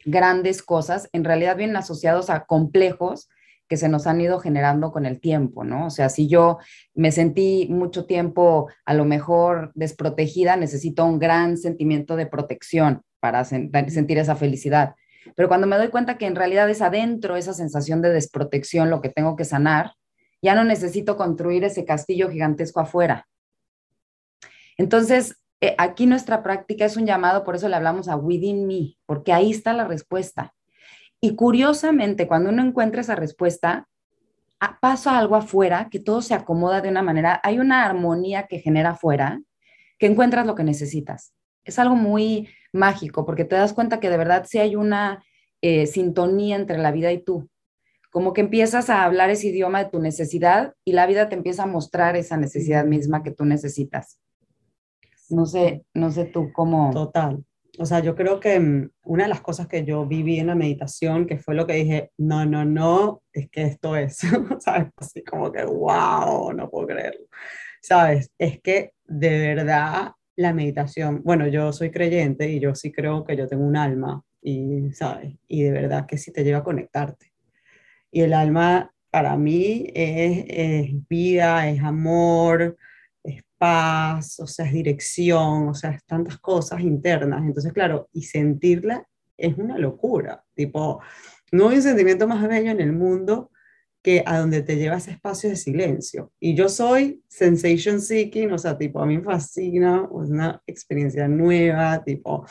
grandes 0.06 0.62
cosas, 0.62 1.10
en 1.13 1.24
realidad 1.24 1.58
vienen 1.58 1.78
asociados 1.78 2.30
a 2.30 2.46
complejos 2.46 3.30
que 3.67 3.78
se 3.78 3.89
nos 3.89 4.08
han 4.08 4.22
ido 4.22 4.39
generando 4.39 4.91
con 4.91 5.06
el 5.06 5.20
tiempo, 5.20 5.63
¿no? 5.63 5.88
O 5.88 5.89
sea, 5.89 6.10
si 6.10 6.30
yo 6.30 6.60
me 6.93 7.12
sentí 7.12 7.67
mucho 7.70 8.06
tiempo 8.06 8.70
a 8.86 8.93
lo 8.93 9.04
mejor 9.04 9.72
desprotegida, 9.76 10.56
necesito 10.56 11.06
un 11.06 11.20
gran 11.20 11.58
sentimiento 11.58 12.15
de 12.15 12.28
protección 12.28 13.02
para 13.20 13.43
sentir 13.43 14.20
esa 14.20 14.36
felicidad. 14.36 14.96
Pero 15.36 15.47
cuando 15.47 15.67
me 15.67 15.77
doy 15.77 15.89
cuenta 15.89 16.17
que 16.17 16.25
en 16.25 16.36
realidad 16.36 16.69
es 16.69 16.82
adentro 16.82 17.36
esa 17.36 17.53
sensación 17.53 18.01
de 18.01 18.10
desprotección 18.10 18.89
lo 18.89 19.01
que 19.01 19.10
tengo 19.10 19.36
que 19.36 19.45
sanar, 19.45 19.93
ya 20.41 20.56
no 20.56 20.63
necesito 20.63 21.17
construir 21.17 21.63
ese 21.63 21.86
castillo 21.86 22.30
gigantesco 22.30 22.80
afuera. 22.80 23.27
Entonces, 24.77 25.36
eh, 25.62 25.75
aquí 25.77 26.06
nuestra 26.06 26.43
práctica 26.43 26.86
es 26.86 26.97
un 26.97 27.06
llamado, 27.06 27.43
por 27.43 27.56
eso 27.56 27.67
le 27.67 27.75
hablamos 27.75 28.08
a 28.08 28.15
within 28.15 28.67
me, 28.67 28.95
porque 29.06 29.34
ahí 29.34 29.51
está 29.51 29.73
la 29.73 29.86
respuesta. 29.86 30.53
Y 31.19 31.36
curiosamente, 31.36 32.27
cuando 32.27 32.51
uno 32.51 32.63
encuentra 32.63 33.01
esa 33.01 33.15
respuesta, 33.15 33.88
pasa 34.80 35.17
algo 35.17 35.36
afuera, 35.36 35.89
que 35.89 35.99
todo 35.99 36.21
se 36.21 36.34
acomoda 36.34 36.82
de 36.82 36.89
una 36.89 37.01
manera, 37.01 37.39
hay 37.43 37.60
una 37.60 37.86
armonía 37.86 38.47
que 38.47 38.60
genera 38.60 38.91
afuera, 38.91 39.41
que 39.97 40.08
encuentras 40.08 40.45
lo 40.45 40.56
que 40.56 40.63
necesitas. 40.63 41.34
Es 41.63 41.80
algo 41.80 41.95
muy 41.95 42.49
mágico, 42.73 43.25
porque 43.25 43.45
te 43.45 43.56
das 43.56 43.73
cuenta 43.73 43.99
que 43.99 44.10
de 44.10 44.17
verdad 44.17 44.45
sí 44.47 44.60
hay 44.60 44.75
una 44.75 45.23
eh, 45.62 45.88
sintonía 45.88 46.56
entre 46.56 46.77
la 46.77 46.91
vida 46.91 47.12
y 47.12 47.23
tú. 47.23 47.49
Como 48.12 48.34
que 48.34 48.41
empiezas 48.41 48.89
a 48.89 49.03
hablar 49.03 49.30
ese 49.30 49.47
idioma 49.47 49.84
de 49.84 49.89
tu 49.89 49.99
necesidad 49.99 50.73
y 50.86 50.93
la 50.93 51.06
vida 51.06 51.30
te 51.30 51.36
empieza 51.36 51.63
a 51.63 51.67
mostrar 51.67 52.15
esa 52.15 52.38
necesidad 52.38 52.86
misma 52.86 53.23
que 53.23 53.32
tú 53.32 53.45
necesitas. 53.45 54.19
No 55.30 55.45
sé, 55.45 55.84
no 55.93 56.12
sé 56.12 56.25
tú 56.25 56.51
cómo. 56.53 56.91
Total. 56.91 57.43
O 57.80 57.86
sea, 57.86 57.99
yo 57.99 58.15
creo 58.15 58.39
que 58.39 58.60
mm, 58.60 58.89
una 59.03 59.23
de 59.23 59.30
las 59.30 59.41
cosas 59.41 59.67
que 59.67 59.84
yo 59.84 60.06
viví 60.06 60.39
en 60.39 60.47
la 60.47 60.56
meditación, 60.56 61.27
que 61.27 61.38
fue 61.38 61.53
lo 61.53 61.67
que 61.67 61.73
dije, 61.73 62.12
no, 62.17 62.45
no, 62.45 62.65
no, 62.65 63.21
es 63.34 63.49
que 63.49 63.63
esto 63.63 63.95
es, 63.95 64.17
¿sabes? 64.60 64.91
Así 64.97 65.23
como 65.23 65.51
que, 65.51 65.63
wow, 65.63 66.53
no 66.53 66.69
puedo 66.69 66.88
creerlo. 66.88 67.25
¿Sabes? 67.82 68.32
Es 68.38 68.60
que 68.62 68.93
de 69.06 69.56
verdad 69.56 70.12
la 70.38 70.54
meditación, 70.54 71.21
bueno, 71.23 71.47
yo 71.47 71.73
soy 71.73 71.91
creyente 71.91 72.50
y 72.50 72.62
yo 72.62 72.73
sí 72.76 72.91
creo 72.91 73.26
que 73.26 73.36
yo 73.36 73.47
tengo 73.47 73.65
un 73.65 73.76
alma 73.76 74.23
y, 74.41 74.91
¿sabes? 74.93 75.36
Y 75.47 75.63
de 75.63 75.71
verdad 75.71 76.06
que 76.06 76.17
sí 76.17 76.32
te 76.32 76.45
lleva 76.45 76.60
a 76.60 76.63
conectarte. 76.63 77.34
Y 78.12 78.21
el 78.21 78.34
alma 78.34 78.93
para 79.12 79.36
mí 79.36 79.91
es, 79.93 80.45
es 80.47 81.08
vida, 81.10 81.69
es 81.69 81.82
amor, 81.82 82.78
paz, 83.58 84.39
o 84.39 84.47
sea, 84.47 84.65
es 84.65 84.73
dirección, 84.73 85.69
o 85.69 85.73
sea, 85.73 85.91
es 85.91 86.04
tantas 86.06 86.38
cosas 86.38 86.82
internas. 86.82 87.43
Entonces, 87.43 87.73
claro, 87.73 88.10
y 88.13 88.23
sentirla 88.23 89.08
es 89.36 89.58
una 89.58 89.78
locura. 89.78 90.43
Tipo, 90.54 91.02
no 91.52 91.69
hay 91.69 91.78
un 91.78 91.84
sentimiento 91.84 92.28
más 92.28 92.47
bello 92.47 92.71
en 92.71 92.82
el 92.82 92.93
mundo 92.93 93.52
que 94.08 94.24
a 94.26 94.39
donde 94.39 94.62
te 94.62 94.78
llevas 94.78 95.10
espacio 95.10 95.50
de 95.50 95.58
silencio. 95.58 96.32
Y 96.39 96.56
yo 96.56 96.70
soy 96.70 97.22
sensation 97.28 98.00
seeking, 98.00 98.54
o 98.54 98.58
sea, 98.58 98.78
tipo, 98.78 99.02
a 99.02 99.06
mí 99.06 99.17
me 99.17 99.24
fascina, 99.26 100.08
es 100.24 100.30
una 100.30 100.63
experiencia 100.65 101.28
nueva, 101.28 102.02
tipo, 102.06 102.48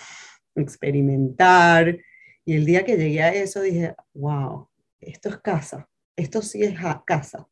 experimentar. 0.54 1.98
Y 2.44 2.56
el 2.56 2.66
día 2.66 2.84
que 2.84 2.98
llegué 2.98 3.22
a 3.22 3.32
eso 3.32 3.62
dije, 3.62 3.94
wow, 4.12 4.68
esto 5.00 5.30
es 5.30 5.38
casa, 5.38 5.88
esto 6.14 6.42
sí 6.42 6.62
es 6.62 6.78
casa. 7.06 7.48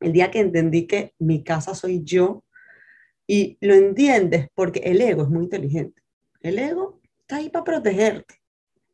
El 0.00 0.14
día 0.14 0.30
que 0.30 0.40
entendí 0.40 0.86
que 0.86 1.12
mi 1.18 1.44
casa 1.44 1.74
soy 1.74 2.02
yo, 2.02 2.42
y 3.26 3.58
lo 3.60 3.74
entiendes 3.74 4.48
porque 4.54 4.80
el 4.84 5.02
ego 5.02 5.24
es 5.24 5.28
muy 5.28 5.44
inteligente. 5.44 6.00
El 6.40 6.58
ego 6.58 6.98
está 7.20 7.36
ahí 7.36 7.50
para 7.50 7.64
protegerte 7.64 8.36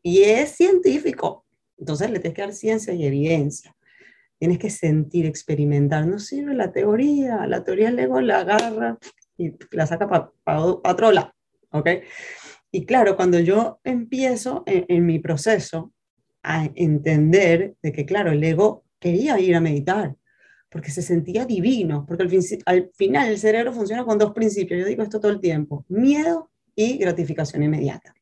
y 0.03 0.23
es 0.23 0.57
científico. 0.57 1.47
Entonces 1.79 2.11
le 2.11 2.19
tienes 2.19 2.35
que 2.35 2.43
dar 2.43 2.53
ciencia 2.53 2.93
y 2.93 3.07
evidencia. 3.07 3.77
Tienes 4.41 4.59
que 4.59 4.71
sentir, 4.71 5.27
experimentar. 5.27 6.07
No 6.07 6.19
sirve 6.19 6.55
la 6.55 6.73
teoría. 6.73 7.47
La 7.47 7.63
teoría 7.63 7.91
el 7.91 7.99
ego 7.99 8.21
la 8.21 8.41
agarra 8.41 8.99
y 9.37 9.53
la 9.71 9.87
saca 9.87 10.09
para 10.09 10.61
otro 10.61 11.13
lado. 11.13 11.33
¿Ok? 11.71 11.89
Y 12.73 12.87
claro, 12.87 13.17
cuando 13.17 13.39
yo 13.39 13.81
empiezo 13.85 14.65
en, 14.67 14.87
en 14.89 15.07
mi 15.07 15.19
proceso 15.19 15.93
a 16.43 16.71
entender 16.75 17.75
de 17.83 17.93
que, 17.93 18.07
claro, 18.07 18.33
el 18.33 18.43
ego 18.43 18.85
quería 18.99 19.39
ir 19.39 19.55
a 19.55 19.61
meditar, 19.61 20.17
porque 20.71 20.91
se 20.91 21.03
sentía 21.03 21.45
divino, 21.45 22.07
porque 22.07 22.25
al, 22.25 22.31
al, 22.67 22.91
final 22.95 23.29
el 23.29 23.39
cerebro 23.39 23.73
funciona 23.73 24.05
con 24.05 24.19
dos 24.19 24.33
principios, 24.33 24.81
yo 24.81 24.87
digo 24.87 25.03
esto 25.03 25.21
todo 25.21 25.33
el 25.33 25.41
tiempo, 25.41 25.85
miedo 25.89 26.51
y 26.75 26.97
gratificación 26.97 27.63
inmediata. 27.63 28.15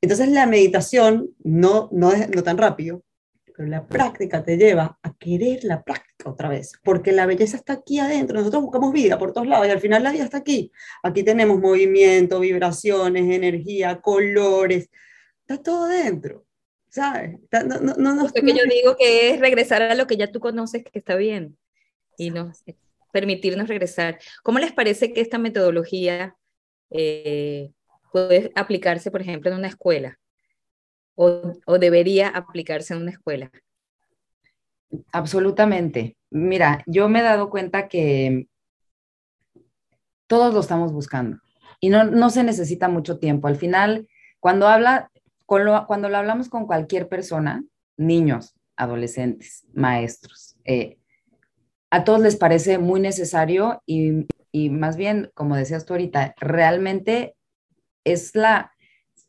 Entonces 0.00 0.28
la 0.28 0.46
meditación 0.46 1.30
no, 1.42 1.88
no, 1.92 2.12
no 2.12 2.42
tan 2.42 2.58
rápido, 2.58 3.02
pero 3.56 3.68
la 3.68 3.86
práctica 3.86 4.42
te 4.42 4.56
lleva 4.56 4.98
a 5.02 5.14
querer 5.16 5.64
la 5.64 5.82
práctica 5.82 6.30
otra 6.30 6.48
vez, 6.48 6.72
porque 6.82 7.12
la 7.12 7.26
belleza 7.26 7.56
está 7.56 7.74
aquí 7.74 7.98
adentro, 7.98 8.38
nosotros 8.38 8.62
buscamos 8.62 8.92
vida 8.92 9.18
por 9.18 9.32
todos 9.32 9.46
lados 9.46 9.66
y 9.68 9.70
al 9.70 9.80
final 9.80 10.02
la 10.02 10.12
vida 10.12 10.24
está 10.24 10.38
aquí. 10.38 10.72
Aquí 11.02 11.22
tenemos 11.22 11.60
movimiento, 11.60 12.40
vibraciones, 12.40 13.32
energía, 13.32 14.00
colores, 14.00 14.90
está 15.40 15.62
todo 15.62 15.86
dentro. 15.86 16.44
¿sabes? 16.94 17.40
No, 17.50 17.80
no, 17.80 17.94
no, 17.96 18.22
Lo 18.22 18.32
que 18.32 18.52
yo 18.52 18.62
digo 18.70 18.96
que 18.96 19.30
es 19.30 19.40
regresar 19.40 19.82
a 19.82 19.96
lo 19.96 20.06
que 20.06 20.16
ya 20.16 20.30
tú 20.30 20.38
conoces 20.38 20.84
que 20.84 20.96
está 20.96 21.16
bien 21.16 21.58
y 22.16 22.30
no 22.30 22.52
permitirnos 23.12 23.66
regresar. 23.66 24.20
¿Cómo 24.44 24.60
les 24.60 24.72
parece 24.72 25.12
que 25.12 25.20
esta 25.20 25.38
metodología 25.38 26.36
eh, 26.90 27.72
puede 28.12 28.52
aplicarse, 28.54 29.10
por 29.10 29.22
ejemplo, 29.22 29.50
en 29.50 29.56
una 29.56 29.68
escuela? 29.68 30.20
O, 31.16 31.52
o, 31.66 31.78
debería 31.78 32.28
aplicarse 32.28 32.94
en 32.94 33.02
una 33.02 33.12
escuela? 33.12 33.50
Absolutamente. 35.12 36.16
Mira, 36.30 36.82
yo 36.86 37.08
me 37.08 37.20
he 37.20 37.22
dado 37.22 37.50
cuenta 37.50 37.88
que 37.88 38.48
todos 40.26 40.52
lo 40.52 40.60
estamos 40.60 40.92
buscando 40.92 41.38
y 41.80 41.88
no, 41.88 42.04
no 42.04 42.30
se 42.30 42.44
necesita 42.44 42.88
mucho 42.88 43.18
tiempo. 43.18 43.46
Al 43.46 43.56
final, 43.56 44.08
cuando 44.40 44.68
habla, 44.68 45.10
cuando 45.46 46.08
lo 46.08 46.16
hablamos 46.16 46.48
con 46.48 46.66
cualquier 46.66 47.08
persona, 47.08 47.64
niños, 47.96 48.54
adolescentes, 48.76 49.66
maestros, 49.72 50.56
eh, 50.64 50.98
a 51.90 52.04
todos 52.04 52.20
les 52.20 52.36
parece 52.36 52.78
muy 52.78 53.00
necesario 53.00 53.82
y, 53.86 54.26
y 54.50 54.70
más 54.70 54.96
bien, 54.96 55.30
como 55.34 55.56
decías 55.56 55.84
tú 55.84 55.94
ahorita, 55.94 56.34
realmente 56.40 57.36
es 58.04 58.34
la 58.34 58.73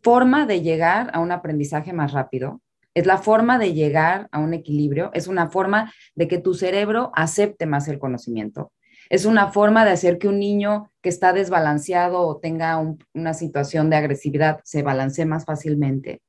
forma 0.05 0.45
de 0.45 0.61
llegar 0.61 1.09
a 1.13 1.19
un 1.19 1.31
aprendizaje 1.31 1.91
más 1.91 2.11
rápido, 2.11 2.61
es 2.93 3.07
la 3.07 3.17
forma 3.17 3.57
de 3.57 3.73
llegar 3.73 4.27
a 4.31 4.37
un 4.37 4.53
equilibrio, 4.53 5.09
es 5.15 5.25
una 5.25 5.49
forma 5.49 5.91
de 6.13 6.27
que 6.27 6.37
tu 6.37 6.53
cerebro 6.53 7.11
acepte 7.15 7.65
más 7.65 7.87
el 7.87 7.97
conocimiento. 7.97 8.71
Es 9.09 9.25
una 9.25 9.51
forma 9.51 9.83
de 9.83 9.89
hacer 9.89 10.19
que 10.19 10.27
un 10.27 10.37
niño 10.37 10.91
que 11.01 11.09
está 11.09 11.33
desbalanceado 11.33 12.21
o 12.21 12.37
tenga 12.37 12.79
una 13.15 13.33
situación 13.33 13.89
de 13.89 13.95
agresividad 13.95 14.59
se 14.63 14.83
balancee 14.83 15.25
más 15.25 15.43
fácilmente. 15.43 16.21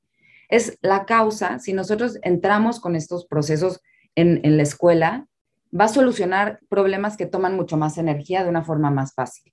Es 0.49 0.79
la 0.81 1.05
causa, 1.05 1.59
si 1.59 1.75
nosotros 1.75 2.19
entramos 2.23 2.81
con 2.81 2.97
estos 2.97 3.27
procesos 3.27 3.83
en, 4.15 4.57
la 4.57 4.63
escuela, 4.63 5.27
va 5.79 5.85
a 5.85 5.89
solucionar 5.89 6.61
problemas 6.71 7.19
que 7.19 7.27
toman 7.27 7.57
mucho 7.57 7.77
más 7.77 7.99
energía 7.99 8.43
de 8.43 8.49
una 8.49 8.65
forma 8.65 8.91
más 8.91 9.13
fácil. 9.13 9.53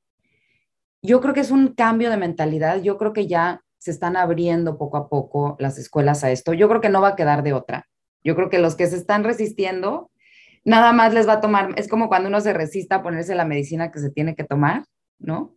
Yo 1.02 1.20
creo 1.20 1.34
que 1.34 1.42
es 1.42 1.52
un 1.52 1.74
cambio 1.74 2.10
de 2.10 2.16
mentalidad, 2.16 2.82
yo 2.82 2.98
creo 2.98 3.12
que 3.12 3.28
ya 3.28 3.60
se 3.84 3.92
están 3.92 4.16
abriendo 4.16 4.78
poco 4.78 4.96
a 4.96 5.10
poco 5.10 5.58
las 5.60 5.78
escuelas 5.78 6.24
a 6.24 6.32
esto. 6.32 6.54
Yo 6.54 6.70
creo 6.70 6.80
que 6.80 6.88
no 6.88 7.02
va 7.02 7.10
a 7.10 7.16
quedar 7.18 7.44
de 7.44 7.52
otra. 7.52 7.90
Yo 8.24 8.34
creo 8.34 8.50
que 8.50 8.58
los 8.58 8.76
que 8.76 8.88
se 8.88 8.96
están 8.96 9.26
resistiendo, 9.26 10.10
nada 10.64 10.94
más 10.94 11.14
les 11.14 11.28
va 11.28 11.34
a 11.34 11.42
tomar, 11.42 11.74
es 11.76 11.90
como 11.90 12.08
cuando 12.08 12.30
uno 12.30 12.40
se 12.40 12.54
resista 12.54 12.96
a 12.96 13.04
ponerse 13.04 13.36
la 13.36 13.44
medicina 13.44 13.92
que 13.92 14.00
se 14.00 14.10
tiene 14.10 14.36
que 14.36 14.46
tomar, 14.46 14.86
¿no? 15.20 15.54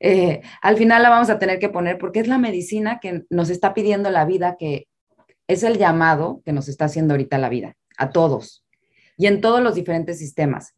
Eh, 0.00 0.42
al 0.60 0.76
final 0.76 1.04
la 1.04 1.10
vamos 1.10 1.30
a 1.30 1.38
tener 1.38 1.60
que 1.60 1.68
poner 1.68 1.98
porque 1.98 2.18
es 2.18 2.26
la 2.26 2.38
medicina 2.38 2.98
que 2.98 3.22
nos 3.30 3.48
está 3.48 3.74
pidiendo 3.74 4.10
la 4.10 4.24
vida, 4.24 4.56
que 4.58 4.88
es 5.46 5.62
el 5.62 5.78
llamado 5.78 6.42
que 6.44 6.52
nos 6.52 6.68
está 6.68 6.86
haciendo 6.86 7.14
ahorita 7.14 7.38
la 7.38 7.48
vida, 7.48 7.76
a 7.96 8.10
todos 8.10 8.64
y 9.16 9.28
en 9.28 9.40
todos 9.40 9.62
los 9.62 9.76
diferentes 9.76 10.18
sistemas. 10.18 10.74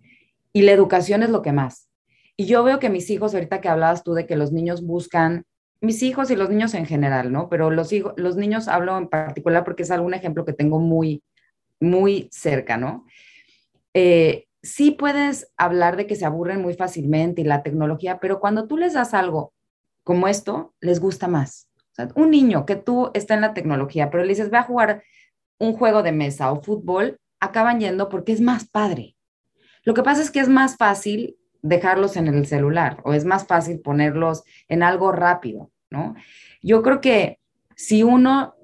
Y 0.52 0.62
la 0.62 0.72
educación 0.72 1.22
es 1.22 1.30
lo 1.30 1.40
que 1.40 1.52
más. 1.52 1.88
Y 2.36 2.44
yo 2.44 2.62
veo 2.62 2.78
que 2.78 2.90
mis 2.90 3.08
hijos, 3.08 3.32
ahorita 3.32 3.62
que 3.62 3.70
hablabas 3.70 4.04
tú 4.04 4.12
de 4.12 4.26
que 4.26 4.36
los 4.36 4.52
niños 4.52 4.82
buscan 4.82 5.46
mis 5.80 6.02
hijos 6.02 6.30
y 6.30 6.36
los 6.36 6.50
niños 6.50 6.74
en 6.74 6.86
general, 6.86 7.32
¿no? 7.32 7.48
Pero 7.48 7.70
los, 7.70 7.92
hijos, 7.92 8.12
los 8.16 8.36
niños 8.36 8.68
hablo 8.68 8.96
en 8.98 9.08
particular 9.08 9.64
porque 9.64 9.82
es 9.82 9.90
algún 9.90 10.14
ejemplo 10.14 10.44
que 10.44 10.52
tengo 10.52 10.78
muy, 10.78 11.22
muy 11.80 12.28
cerca, 12.30 12.76
¿no? 12.76 13.06
Eh, 13.94 14.46
sí 14.62 14.90
puedes 14.90 15.52
hablar 15.56 15.96
de 15.96 16.06
que 16.06 16.16
se 16.16 16.26
aburren 16.26 16.60
muy 16.60 16.74
fácilmente 16.74 17.40
y 17.40 17.44
la 17.44 17.62
tecnología, 17.62 18.20
pero 18.20 18.40
cuando 18.40 18.66
tú 18.66 18.76
les 18.76 18.92
das 18.92 19.14
algo 19.14 19.54
como 20.04 20.28
esto, 20.28 20.74
les 20.80 21.00
gusta 21.00 21.28
más. 21.28 21.68
Un 22.14 22.30
niño 22.30 22.64
que 22.64 22.76
tú 22.76 23.10
está 23.14 23.34
en 23.34 23.42
la 23.42 23.52
tecnología, 23.52 24.10
pero 24.10 24.22
le 24.22 24.30
dices, 24.30 24.50
ve 24.50 24.58
a 24.58 24.62
jugar 24.62 25.02
un 25.58 25.74
juego 25.74 26.02
de 26.02 26.12
mesa 26.12 26.50
o 26.50 26.62
fútbol, 26.62 27.18
acaban 27.40 27.80
yendo 27.80 28.08
porque 28.08 28.32
es 28.32 28.40
más 28.40 28.68
padre. 28.68 29.16
Lo 29.84 29.94
que 29.94 30.02
pasa 30.02 30.22
es 30.22 30.30
que 30.30 30.40
es 30.40 30.48
más 30.48 30.76
fácil 30.76 31.36
dejarlos 31.62 32.16
en 32.16 32.29
el 32.29 32.46
celular 32.46 32.99
o 33.05 33.12
es 33.12 33.25
más 33.25 33.46
fácil 33.46 33.81
ponerlos 33.81 34.44
en 34.68 34.83
algo 34.83 35.12
rápido, 35.12 35.70
¿no? 35.90 36.14
Yo 36.62 36.83
creo 36.83 37.01
que 37.01 37.38
si 37.77 38.03
uno 38.03 38.55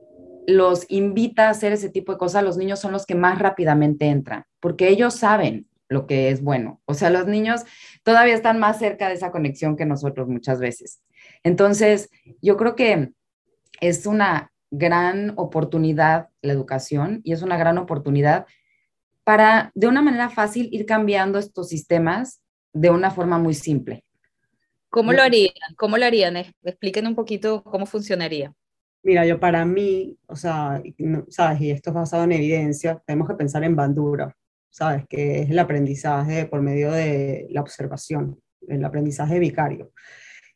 los 0.46 0.86
invita 0.88 1.46
a 1.46 1.50
hacer 1.50 1.72
ese 1.72 1.88
tipo 1.88 2.12
de 2.12 2.18
cosas, 2.18 2.44
los 2.44 2.56
niños 2.56 2.78
son 2.78 2.92
los 2.92 3.06
que 3.06 3.14
más 3.14 3.38
rápidamente 3.38 4.06
entran, 4.06 4.44
porque 4.60 4.88
ellos 4.88 5.14
saben 5.14 5.66
lo 5.88 6.06
que 6.06 6.30
es 6.30 6.42
bueno. 6.42 6.80
O 6.84 6.94
sea, 6.94 7.10
los 7.10 7.26
niños 7.26 7.64
todavía 8.02 8.34
están 8.34 8.58
más 8.58 8.78
cerca 8.78 9.08
de 9.08 9.14
esa 9.14 9.30
conexión 9.30 9.76
que 9.76 9.86
nosotros 9.86 10.28
muchas 10.28 10.58
veces. 10.58 11.02
Entonces, 11.42 12.10
yo 12.42 12.56
creo 12.56 12.74
que 12.74 13.12
es 13.80 14.06
una 14.06 14.52
gran 14.70 15.32
oportunidad 15.36 16.28
la 16.42 16.52
educación 16.52 17.20
y 17.24 17.32
es 17.32 17.42
una 17.42 17.56
gran 17.56 17.78
oportunidad 17.78 18.46
para, 19.24 19.72
de 19.74 19.88
una 19.88 20.02
manera 20.02 20.28
fácil, 20.28 20.68
ir 20.72 20.86
cambiando 20.86 21.38
estos 21.38 21.68
sistemas 21.68 22.40
de 22.76 22.90
una 22.90 23.10
forma 23.10 23.38
muy 23.38 23.54
simple. 23.54 24.04
¿Cómo 24.90 25.12
lo 25.12 25.22
harían? 25.22 25.52
¿Cómo 25.76 25.96
lo 25.96 26.04
harían? 26.04 26.36
Expliquen 26.36 27.06
un 27.06 27.14
poquito 27.14 27.62
cómo 27.64 27.86
funcionaría. 27.86 28.52
Mira, 29.02 29.24
yo 29.24 29.40
para 29.40 29.64
mí, 29.64 30.18
o 30.26 30.36
sea, 30.36 30.82
sabes, 31.28 31.60
y 31.60 31.70
esto 31.70 31.90
es 31.90 31.94
basado 31.94 32.24
en 32.24 32.32
evidencia, 32.32 33.02
tenemos 33.06 33.28
que 33.28 33.34
pensar 33.34 33.64
en 33.64 33.76
bandura, 33.76 34.36
sabes, 34.68 35.04
que 35.08 35.40
es 35.42 35.50
el 35.50 35.58
aprendizaje 35.58 36.46
por 36.46 36.60
medio 36.60 36.92
de 36.92 37.46
la 37.50 37.60
observación, 37.60 38.40
el 38.68 38.84
aprendizaje 38.84 39.38
vicario, 39.38 39.92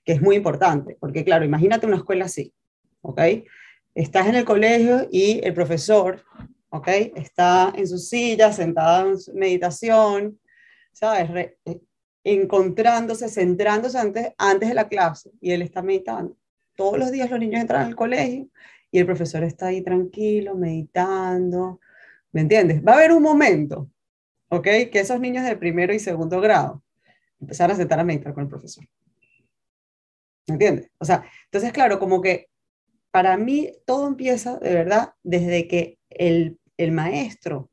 que 0.04 0.12
es 0.12 0.20
muy 0.20 0.37
importante, 0.37 0.96
porque 1.00 1.24
claro, 1.24 1.44
imagínate 1.44 1.87
una 1.87 1.96
escuela 1.96 2.26
así, 2.26 2.52
¿ok? 3.02 3.20
Estás 3.94 4.26
en 4.26 4.35
el 4.35 4.44
colegio 4.44 5.09
y 5.11 5.40
el 5.44 5.54
profesor, 5.54 6.22
¿ok? 6.70 6.88
Está 7.14 7.72
en 7.76 7.87
su 7.87 7.98
silla, 7.98 8.52
sentado 8.52 9.11
en 9.11 9.38
meditación, 9.38 10.40
¿sabes? 10.92 11.54
Eh, 11.64 11.80
encontrándose, 12.24 13.28
centrándose 13.28 13.98
antes, 13.98 14.33
antes 14.38 14.68
de 14.68 14.74
la 14.74 14.88
clase 14.88 15.30
y 15.40 15.52
él 15.52 15.62
está 15.62 15.83
meditando. 15.83 16.37
Todos 16.76 16.98
los 16.98 17.11
días 17.11 17.30
los 17.30 17.40
niños 17.40 17.61
entran 17.61 17.87
al 17.87 17.96
colegio 17.96 18.48
y 18.90 18.98
el 18.98 19.06
profesor 19.06 19.44
está 19.44 19.66
ahí 19.66 19.83
tranquilo, 19.83 20.54
meditando. 20.54 21.80
¿Me 22.33 22.42
entiendes? 22.42 22.83
Va 22.85 22.92
a 22.92 22.96
haber 22.96 23.12
un 23.12 23.22
momento, 23.22 23.90
¿ok? 24.48 24.64
Que 24.90 25.00
esos 25.00 25.20
niños 25.20 25.44
de 25.44 25.56
primero 25.56 25.92
y 25.94 25.98
segundo 25.98 26.40
grado 26.40 26.83
empezaron 27.40 27.74
a 27.74 27.78
sentar 27.78 28.00
a 28.00 28.04
meditar 28.04 28.35
con 28.35 28.44
el 28.44 28.48
profesor. 28.48 28.85
¿Me 30.46 30.54
entiendes? 30.54 30.90
O 30.98 31.04
sea, 31.04 31.24
entonces, 31.44 31.72
claro, 31.72 31.98
como 31.98 32.20
que 32.20 32.48
para 33.11 33.37
mí 33.37 33.72
todo 33.87 34.06
empieza 34.06 34.59
de 34.59 34.74
verdad 34.74 35.14
desde 35.22 35.66
que 35.68 35.98
el, 36.11 36.59
el 36.76 36.92
maestro 36.92 37.70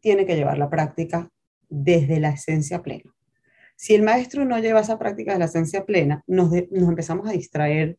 tiene 0.00 0.26
que 0.26 0.36
llevar 0.36 0.58
la 0.58 0.70
práctica 0.70 1.30
desde 1.68 2.20
la 2.20 2.30
esencia 2.30 2.82
plena. 2.82 3.14
Si 3.80 3.94
el 3.94 4.02
maestro 4.02 4.44
no 4.44 4.58
lleva 4.58 4.80
esa 4.80 4.98
práctica 4.98 5.32
de 5.32 5.38
la 5.38 5.44
esencia 5.44 5.86
plena, 5.86 6.24
nos, 6.26 6.52
empezamos 6.52 7.28
a 7.28 7.32
distraer 7.32 7.96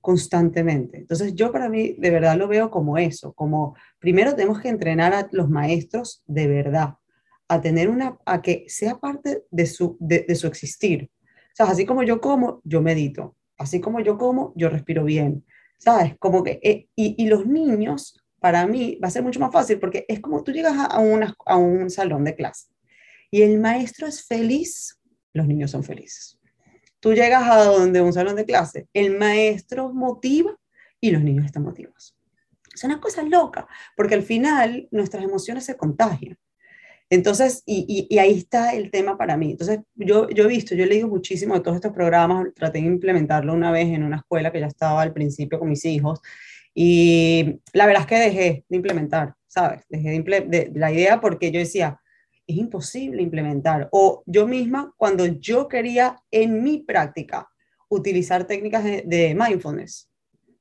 constantemente. 0.00 0.98
Entonces 0.98 1.36
yo 1.36 1.52
para 1.52 1.68
mí 1.68 1.94
de 1.96 2.10
verdad 2.10 2.36
lo 2.36 2.48
veo 2.48 2.68
como 2.68 2.98
eso, 2.98 3.32
como 3.34 3.76
primero 4.00 4.34
tenemos 4.34 4.60
que 4.60 4.68
entrenar 4.68 5.14
a 5.14 5.28
los 5.30 5.48
maestros 5.48 6.24
de 6.26 6.48
verdad, 6.48 6.94
a 7.46 7.60
tener 7.60 7.90
una, 7.90 8.18
a 8.26 8.42
que 8.42 8.64
sea 8.66 8.98
parte 8.98 9.44
de 9.52 9.66
su, 9.66 9.96
de, 10.00 10.34
su 10.34 10.48
existir. 10.48 11.08
O 11.52 11.54
sea, 11.54 11.66
así 11.66 11.86
como 11.86 12.02
yo 12.02 12.20
como, 12.20 12.60
yo 12.64 12.82
medito. 12.82 13.36
Así 13.56 13.80
como 13.80 14.00
yo 14.00 14.18
como, 14.18 14.52
yo 14.56 14.68
respiro 14.68 15.04
bien. 15.04 15.44
¿Sabes? 15.78 16.16
Como 16.18 16.42
que, 16.42 16.58
eh, 16.60 16.88
y, 16.96 17.28
los 17.28 17.46
niños, 17.46 18.20
para 18.40 18.66
mí, 18.66 18.98
va 19.00 19.06
a 19.06 19.12
ser 19.12 19.22
mucho 19.22 19.38
más 19.38 19.52
fácil 19.52 19.78
porque 19.78 20.06
es 20.08 20.18
como 20.18 20.42
tú 20.42 20.50
llegas 20.50 20.76
a, 20.76 20.86
a 20.86 21.56
un 21.56 21.88
salón 21.88 22.24
de 22.24 22.34
clase 22.34 22.66
y 23.30 23.42
el 23.42 23.60
maestro 23.60 24.06
es 24.06 24.26
feliz 24.26 24.99
los 25.32 25.46
niños 25.46 25.70
son 25.70 25.84
felices. 25.84 26.38
Tú 27.00 27.14
llegas 27.14 27.44
a 27.48 27.64
donde 27.64 28.00
un 28.02 28.12
salón 28.12 28.36
de 28.36 28.44
clase, 28.44 28.88
el 28.92 29.16
maestro 29.16 29.92
motiva 29.92 30.54
y 31.00 31.10
los 31.10 31.22
niños 31.22 31.46
están 31.46 31.62
motivados. 31.62 32.16
Es 32.74 32.84
una 32.84 33.00
cosa 33.00 33.22
loca, 33.22 33.66
porque 33.96 34.14
al 34.14 34.22
final 34.22 34.86
nuestras 34.90 35.24
emociones 35.24 35.64
se 35.64 35.76
contagian. 35.76 36.38
Entonces, 37.08 37.64
y, 37.66 38.16
ahí 38.18 38.38
está 38.38 38.72
el 38.74 38.90
tema 38.90 39.18
para 39.18 39.36
mí. 39.36 39.50
Entonces, 39.50 39.80
yo, 39.96 40.28
yo 40.30 40.44
he 40.44 40.48
visto, 40.48 40.76
yo 40.76 40.84
he 40.84 40.86
leído 40.86 41.08
muchísimo 41.08 41.54
de 41.54 41.60
todos 41.60 41.76
estos 41.76 41.92
programas, 41.92 42.46
traté 42.54 42.80
de 42.80 42.86
implementarlo 42.86 43.52
una 43.52 43.72
vez 43.72 43.88
en 43.88 44.04
una 44.04 44.18
escuela 44.18 44.52
que 44.52 44.60
ya 44.60 44.66
estaba 44.66 45.02
al 45.02 45.12
principio 45.12 45.58
con 45.58 45.68
mis 45.68 45.84
hijos, 45.84 46.20
y 46.72 47.60
la 47.72 47.86
verdad 47.86 48.02
es 48.02 48.06
que 48.06 48.18
dejé 48.18 48.64
de 48.68 48.76
implementar, 48.76 49.34
¿sabes? 49.48 49.84
Dejé 49.88 50.10
de, 50.10 50.40
de 50.42 50.70
la 50.74 50.92
idea 50.92 51.20
porque 51.20 51.50
yo 51.50 51.58
decía, 51.58 51.99
es 52.50 52.56
imposible 52.56 53.22
implementar. 53.22 53.88
O 53.92 54.22
yo 54.26 54.46
misma, 54.46 54.92
cuando 54.96 55.26
yo 55.26 55.68
quería 55.68 56.22
en 56.30 56.62
mi 56.62 56.78
práctica 56.78 57.48
utilizar 57.88 58.46
técnicas 58.46 58.84
de, 58.84 59.36
mindfulness, 59.38 60.08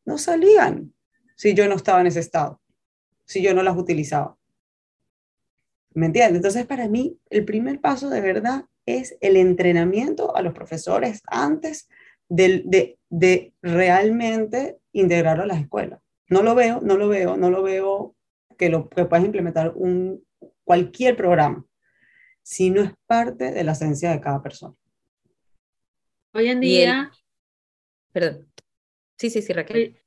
no 0.06 0.18
salían 0.18 0.94
si 1.36 1.54
yo 1.54 1.68
no 1.68 1.76
estaba 1.76 2.02
en 2.02 2.08
ese 2.08 2.20
estado, 2.20 2.62
si 3.26 3.42
yo 3.42 3.54
no 3.54 3.64
las 3.64 3.78
utilizaba. 3.78 4.38
¿Me 5.94 6.08
entiendes? 6.08 6.38
Entonces, 6.38 6.66
para 6.66 6.88
mí, 6.88 7.18
el 7.30 7.46
primer 7.46 7.82
paso 7.82 8.10
de 8.10 8.22
verdad 8.22 8.66
es 8.86 9.18
el 9.22 9.38
entrenamiento 9.38 10.36
a 10.36 10.42
los 10.42 10.54
profesores 10.54 11.22
antes 11.28 11.88
de, 12.28 12.98
de, 13.10 13.54
realmente 13.62 14.78
integrarlo 14.92 15.44
a 15.44 15.48
las 15.48 15.62
escuelas. 15.62 16.00
No 16.30 16.44
lo 16.44 16.56
veo, 16.56 16.80
no 16.82 16.98
lo 16.98 17.08
veo, 17.08 17.38
no 17.38 17.50
lo 17.50 17.64
veo 17.64 18.16
que, 18.58 18.70
lo, 18.70 18.90
que 18.90 19.06
puedas 19.06 19.26
implementar 19.26 19.74
un, 19.76 20.24
cualquier 20.64 21.16
programa 21.16 21.66
si 22.42 22.70
no 22.70 22.82
es 22.82 22.92
parte 23.06 23.52
de 23.52 23.64
la 23.64 23.74
esencia 23.74 24.12
de 24.12 24.22
cada 24.22 24.42
persona. 24.42 24.76
Hoy 26.34 26.48
en 26.48 26.60
día... 26.60 27.12
Perdón. 28.12 28.52
Sí, 29.18 29.30
sí, 29.30 29.42
sí, 29.42 29.54
Raquel. 29.54 29.98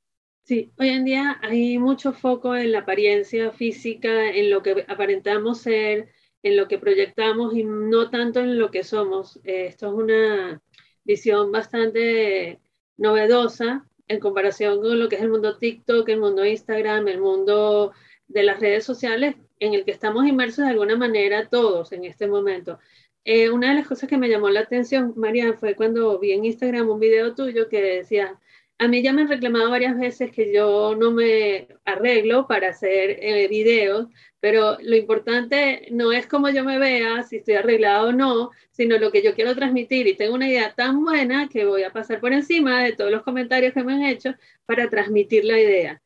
sí, 0.43 0.73
hoy 0.77 0.89
en 0.89 1.05
día 1.05 1.39
hay 1.41 1.77
mucho 1.77 2.13
foco 2.13 2.55
en 2.55 2.71
la 2.71 2.79
apariencia 2.79 3.51
física, 3.51 4.29
en 4.29 4.49
lo 4.49 4.63
que 4.63 4.85
aparentamos 4.87 5.61
ser, 5.61 6.09
en 6.41 6.57
lo 6.57 6.67
que 6.67 6.79
proyectamos 6.79 7.55
y 7.55 7.63
no 7.63 8.09
tanto 8.09 8.39
en 8.39 8.57
lo 8.59 8.71
que 8.71 8.83
somos. 8.83 9.39
Eh, 9.43 9.67
esto 9.67 9.87
es 9.87 9.93
una 9.93 10.61
visión 11.03 11.51
bastante 11.51 12.59
novedosa 12.97 13.87
en 14.07 14.19
comparación 14.19 14.81
con 14.81 14.99
lo 14.99 15.09
que 15.09 15.15
es 15.15 15.21
el 15.21 15.29
mundo 15.29 15.57
TikTok, 15.57 16.07
el 16.09 16.19
mundo 16.19 16.45
Instagram, 16.45 17.07
el 17.07 17.21
mundo 17.21 17.93
de 18.27 18.43
las 18.43 18.59
redes 18.59 18.83
sociales, 18.85 19.35
en 19.59 19.73
el 19.73 19.85
que 19.85 19.91
estamos 19.91 20.25
inmersos 20.25 20.65
de 20.65 20.71
alguna 20.71 20.97
manera 20.97 21.47
todos 21.49 21.91
en 21.91 22.05
este 22.05 22.27
momento. 22.27 22.79
Eh, 23.25 23.49
una 23.49 23.69
de 23.69 23.75
las 23.75 23.87
cosas 23.87 24.09
que 24.09 24.17
me 24.17 24.29
llamó 24.29 24.49
la 24.49 24.61
atención, 24.61 25.13
María, 25.15 25.53
fue 25.53 25.75
cuando 25.75 26.19
vi 26.19 26.33
en 26.33 26.45
Instagram 26.45 26.89
un 26.89 26.99
video 26.99 27.35
tuyo 27.35 27.69
que 27.69 27.81
decía, 27.81 28.39
a 28.83 28.87
mí 28.89 29.01
ya 29.01 29.13
me 29.13 29.21
han 29.21 29.29
reclamado 29.29 29.69
varias 29.69 29.97
veces 29.97 30.31
que 30.31 30.53
yo 30.53 30.95
no 30.95 31.11
me 31.11 31.67
arreglo 31.85 32.47
para 32.47 32.69
hacer 32.69 33.17
eh, 33.21 33.47
videos, 33.47 34.07
pero 34.41 34.77
lo 34.81 34.95
importante 34.97 35.87
no 35.91 36.11
es 36.11 36.27
cómo 36.27 36.49
yo 36.49 36.65
me 36.65 36.79
vea, 36.79 37.23
si 37.23 37.37
estoy 37.37 37.55
arreglado 37.55 38.09
o 38.09 38.11
no, 38.11 38.51
sino 38.71 38.97
lo 38.97 39.11
que 39.11 39.23
yo 39.23 39.35
quiero 39.35 39.55
transmitir. 39.55 40.07
Y 40.07 40.17
tengo 40.17 40.35
una 40.35 40.49
idea 40.49 40.73
tan 40.75 41.03
buena 41.03 41.47
que 41.49 41.65
voy 41.65 41.83
a 41.83 41.93
pasar 41.93 42.19
por 42.19 42.33
encima 42.33 42.83
de 42.83 42.93
todos 42.93 43.11
los 43.11 43.23
comentarios 43.23 43.73
que 43.73 43.83
me 43.85 43.93
han 43.93 44.03
hecho 44.03 44.35
para 44.65 44.89
transmitir 44.89 45.45
la 45.45 45.59
idea. 45.59 46.02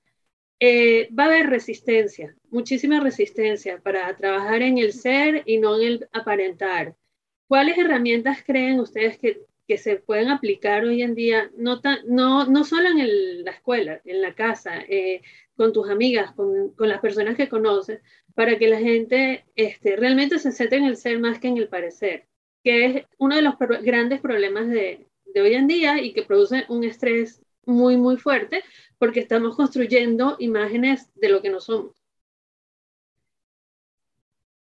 Eh, 0.60 1.10
va 1.18 1.26
a 1.26 1.28
haber 1.28 1.50
resistencia, 1.50 2.36
muchísima 2.50 3.00
resistencia 3.00 3.80
para 3.80 4.16
trabajar 4.16 4.62
en 4.64 4.80
el 4.80 4.94
ser 4.94 5.44
y 5.46 5.58
no 5.58 5.80
en 5.80 5.88
el 5.88 6.10
aparentar. 6.12 6.96
¿Cuáles 7.48 7.78
herramientas 7.78 8.44
creen 8.44 8.80
ustedes 8.80 9.18
que 9.20 9.46
que 9.68 9.78
se 9.78 9.98
pueden 9.98 10.30
aplicar 10.30 10.86
hoy 10.86 11.02
en 11.02 11.14
día, 11.14 11.52
no, 11.58 11.82
no, 12.06 12.46
no 12.46 12.64
solo 12.64 12.88
en 12.88 13.44
la 13.44 13.52
escuela, 13.52 14.02
en 14.06 14.22
la 14.22 14.34
casa, 14.34 14.80
eh, 14.88 15.22
con 15.56 15.74
tus 15.74 15.90
amigas, 15.90 16.32
con, 16.34 16.70
con, 16.72 16.88
las 16.88 17.02
personas 17.02 17.36
que 17.36 17.50
conoces, 17.50 18.00
para 18.34 18.58
que 18.58 18.68
la 18.68 18.80
gente 18.80 19.44
este, 19.56 19.98
realmente 19.98 20.40
se 20.40 20.54
centre 20.54 20.78
en 20.78 20.86
el 20.86 20.96
ser 20.96 21.20
más 21.20 21.40
que 21.40 21.50
en 21.50 21.58
el 21.58 21.68
parecer, 21.68 22.28
que 22.64 22.86
es 22.86 23.06
uno 23.18 23.36
de 23.36 23.42
los 23.42 23.56
grandes 23.82 24.22
problemas 24.22 24.70
de, 24.70 25.06
de 25.26 25.42
hoy 25.42 25.54
en 25.54 25.68
día 25.68 26.02
y 26.02 26.14
que 26.14 26.24
produce 26.24 26.64
un 26.70 26.86
estrés 26.86 27.42
muy, 27.68 27.98
muy 27.98 28.18
fuerte, 28.18 28.64
porque 28.98 29.20
estamos 29.20 29.56
construyendo 29.56 30.36
imágenes 30.40 31.10
de 31.16 31.30
lo 31.30 31.42
que 31.42 31.50
no 31.50 31.60
somos. 31.60 32.04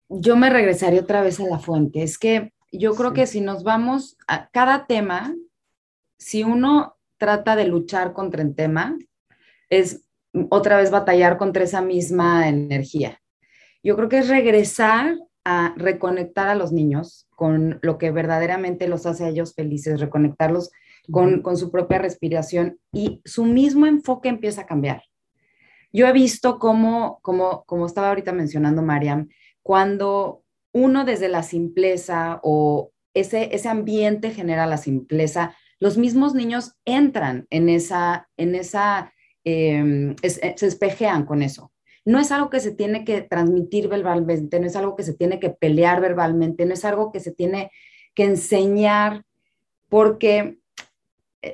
Yo 0.10 0.36
me 0.36 0.50
regresaría 0.50 1.02
otra 1.02 1.22
vez 1.22 1.40
a 1.40 1.46
la 1.46 1.60
fuente. 1.60 2.02
Es 2.02 2.18
que 2.18 2.54
yo 2.72 2.96
creo 2.96 3.14
que 3.14 3.28
si 3.28 3.42
nos 3.42 3.64
vamos 3.64 4.18
a 4.28 4.50
cada 4.50 4.86
tema, 4.88 5.36
si 6.18 6.44
uno 6.44 6.98
trata 7.18 7.56
de 7.56 7.66
luchar 7.66 8.14
contra 8.14 8.42
el 8.42 8.56
tema, 8.56 8.98
es 9.70 10.04
otra 10.50 10.78
vez 10.78 10.92
batallar 10.92 11.38
contra 11.38 11.64
esa 11.64 11.82
misma 11.82 12.48
energía. 12.48 13.22
Yo 13.84 13.96
creo 13.96 14.10
que 14.10 14.20
es 14.20 14.28
regresar 14.28 15.18
a 15.44 15.74
reconectar 15.78 16.50
a 16.50 16.56
los 16.56 16.72
niños 16.72 17.28
con 17.30 17.80
lo 17.82 17.98
que 17.98 18.12
verdaderamente 18.12 18.88
los 18.88 19.06
hace 19.06 19.26
a 19.26 19.30
ellos 19.30 19.54
felices, 19.54 20.00
reconectarlos 20.00 20.72
con, 21.12 21.42
con 21.42 21.58
su 21.58 21.72
propia 21.72 22.00
respiración 22.00 22.80
y 22.92 23.22
su 23.26 23.46
mismo 23.46 23.86
enfoque 23.86 24.30
empieza 24.30 24.62
a 24.62 24.66
cambiar. 24.66 25.04
Yo 25.94 26.08
he 26.08 26.14
visto 26.14 26.60
cómo, 26.60 27.20
como, 27.22 27.64
como 27.66 27.86
estaba 27.86 28.10
ahorita 28.10 28.34
mencionando 28.34 28.82
Mariam, 28.82 29.30
cuando 29.62 30.44
uno 30.74 31.06
desde 31.06 31.30
la 31.30 31.44
simpleza 31.44 32.40
o 32.44 32.92
ese, 33.14 33.56
ese 33.56 33.70
ambiente 33.70 34.32
genera 34.32 34.66
la 34.66 34.78
simpleza, 34.78 35.56
los 35.80 35.98
mismos 35.98 36.34
niños 36.34 36.74
entran 36.86 37.48
en 37.50 37.70
esa, 37.70 38.30
en 38.38 38.56
esa, 38.56 39.14
em, 39.44 40.16
eh, 40.22 40.56
se 40.56 40.68
espejean 40.68 41.26
con 41.26 41.42
eso. 41.42 41.72
No 42.06 42.20
es 42.20 42.32
algo 42.32 42.50
que 42.50 42.60
se 42.60 42.72
tiene 42.72 43.04
que 43.04 43.22
transmitir 43.22 43.88
verbalmente, 43.88 44.60
no 44.60 44.68
es 44.68 44.76
algo 44.76 44.96
que 44.96 45.04
se 45.04 45.14
tiene 45.14 45.40
que 45.40 45.50
pelear 45.50 46.00
verbalmente, 46.00 46.66
no 46.66 46.74
es 46.74 46.86
algo 46.86 47.12
que 47.12 47.20
se 47.20 47.34
tiene 47.34 47.72
que 48.14 48.24
enseñar, 48.24 49.24
porque 49.90 50.58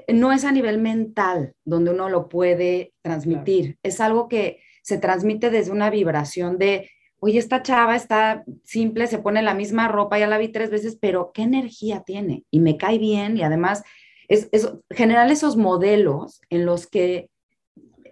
no 0.08 0.32
es 0.32 0.46
a 0.46 0.52
nivel 0.52 0.80
mental 0.80 1.54
donde 1.66 1.92
uno 1.92 2.10
lo 2.10 2.30
puede 2.30 2.94
transmitir, 3.02 3.78
es 3.84 4.00
algo 4.00 4.28
que 4.28 4.60
se 4.82 4.98
transmite 4.98 5.50
desde 5.50 5.72
una 5.72 5.90
vibración 5.90 6.58
de 6.58 6.90
oye, 7.24 7.40
esta 7.40 7.64
chava 7.64 7.96
está 7.96 8.44
simple, 8.66 9.08
se 9.08 9.18
pone 9.18 9.42
la 9.42 9.54
misma 9.54 9.88
ropa, 9.88 10.20
ya 10.20 10.28
la 10.28 10.38
vi 10.38 10.50
tres 10.50 10.70
veces, 10.70 10.98
pero 11.00 11.32
qué 11.34 11.44
energía 11.44 12.04
tiene 12.06 12.44
y 12.52 12.60
me 12.60 12.76
cae 12.76 12.98
bien 12.98 13.38
y 13.38 13.44
además 13.44 13.82
es, 14.28 14.50
generar 14.90 15.32
esos 15.32 15.56
modelos 15.56 16.42
en 16.50 16.66
los 16.66 16.86
que 16.86 17.30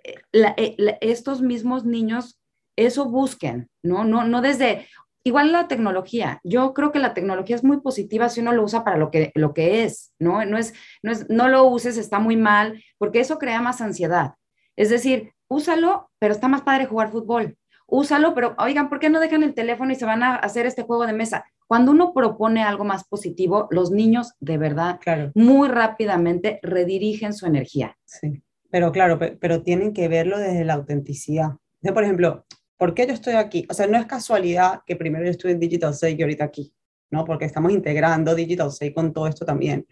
eh, 0.03 0.15
eh, 0.33 0.97
estos 1.01 1.41
mismos 1.41 1.83
niños 1.83 2.39
eso 2.77 3.09
busquen, 3.09 3.69
¿no? 3.83 4.05
No, 4.05 4.23
no 4.23 4.41
desde, 4.41 4.87
igual 5.23 5.51
la 5.51 5.67
tecnología, 5.67 6.39
yo 6.43 6.73
creo 6.73 6.91
que 6.91 6.99
la 6.99 7.13
tecnología 7.13 7.55
es 7.55 7.63
muy 7.63 7.81
positiva 7.81 8.29
si 8.29 8.41
uno 8.41 8.53
lo 8.53 8.63
usa 8.63 8.84
para 8.84 8.97
lo 8.97 9.12
que, 9.12 9.31
lo 9.36 9.53
que 9.53 9.84
es, 9.84 10.13
¿no? 10.19 10.45
No 10.45 10.57
es, 10.57 10.73
no 11.03 11.12
es, 11.12 11.29
no 11.29 11.47
lo 11.47 11.65
uses, 11.65 11.97
está 11.97 12.19
muy 12.19 12.38
mal, 12.38 12.84
porque 12.97 13.19
eso 13.19 13.38
crea 13.38 13.62
más 13.62 13.81
ansiedad. 13.81 14.34
Es 14.75 14.89
decir, 14.89 15.34
úsalo, 15.47 16.10
pero 16.19 16.34
está 16.34 16.47
más 16.47 16.62
padre 16.62 16.86
jugar 16.86 17.12
fútbol, 17.12 17.57
úsalo, 17.88 18.34
pero 18.34 18.55
oigan, 18.57 18.89
¿por 18.89 18.99
qué 18.99 19.10
no 19.10 19.19
dejan 19.19 19.43
el 19.43 19.53
teléfono 19.53 19.91
y 19.91 19.95
se 19.95 20.05
van 20.05 20.23
a 20.23 20.36
hacer 20.36 20.65
este 20.65 20.84
juego 20.84 21.05
de 21.05 21.13
mesa? 21.13 21.45
Cuando 21.67 21.91
uno 21.91 22.13
propone 22.13 22.63
algo 22.63 22.84
más 22.84 23.07
positivo, 23.07 23.67
los 23.71 23.91
niños 23.91 24.34
de 24.39 24.57
verdad 24.57 24.99
muy 25.36 25.69
rápidamente 25.69 26.60
redirigen 26.63 27.34
su 27.34 27.45
energía. 27.45 27.97
Sí, 28.05 28.41
pero 28.69 28.91
claro, 28.91 29.19
pero, 29.19 29.62
tienen 29.62 29.93
que 29.93 30.07
verlo 30.07 30.39
desde 30.39 30.65
la 30.65 30.73
autenticidad. 30.73 31.51
por 31.93 32.03
ejemplo, 32.03 32.45
¿por 32.81 32.95
qué 32.95 33.05
yo 33.05 33.13
estoy 33.13 33.35
aquí? 33.35 33.67
O 33.69 33.75
sea, 33.75 33.85
no 33.85 33.95
es 33.95 34.07
casualidad 34.07 34.81
que 34.87 34.95
primero 34.95 35.23
yo 35.23 35.29
estuve 35.29 35.51
en 35.51 35.59
Digital 35.59 35.93
6 35.93 36.17
y 36.17 36.21
ahorita 36.23 36.45
aquí, 36.45 36.73
¿no? 37.11 37.25
Porque 37.25 37.45
estamos 37.45 37.71
integrando 37.71 38.33
Digital 38.33 38.71
6 38.71 38.91
con 38.95 39.13
todo 39.13 39.27
esto 39.27 39.45
también. 39.45 39.85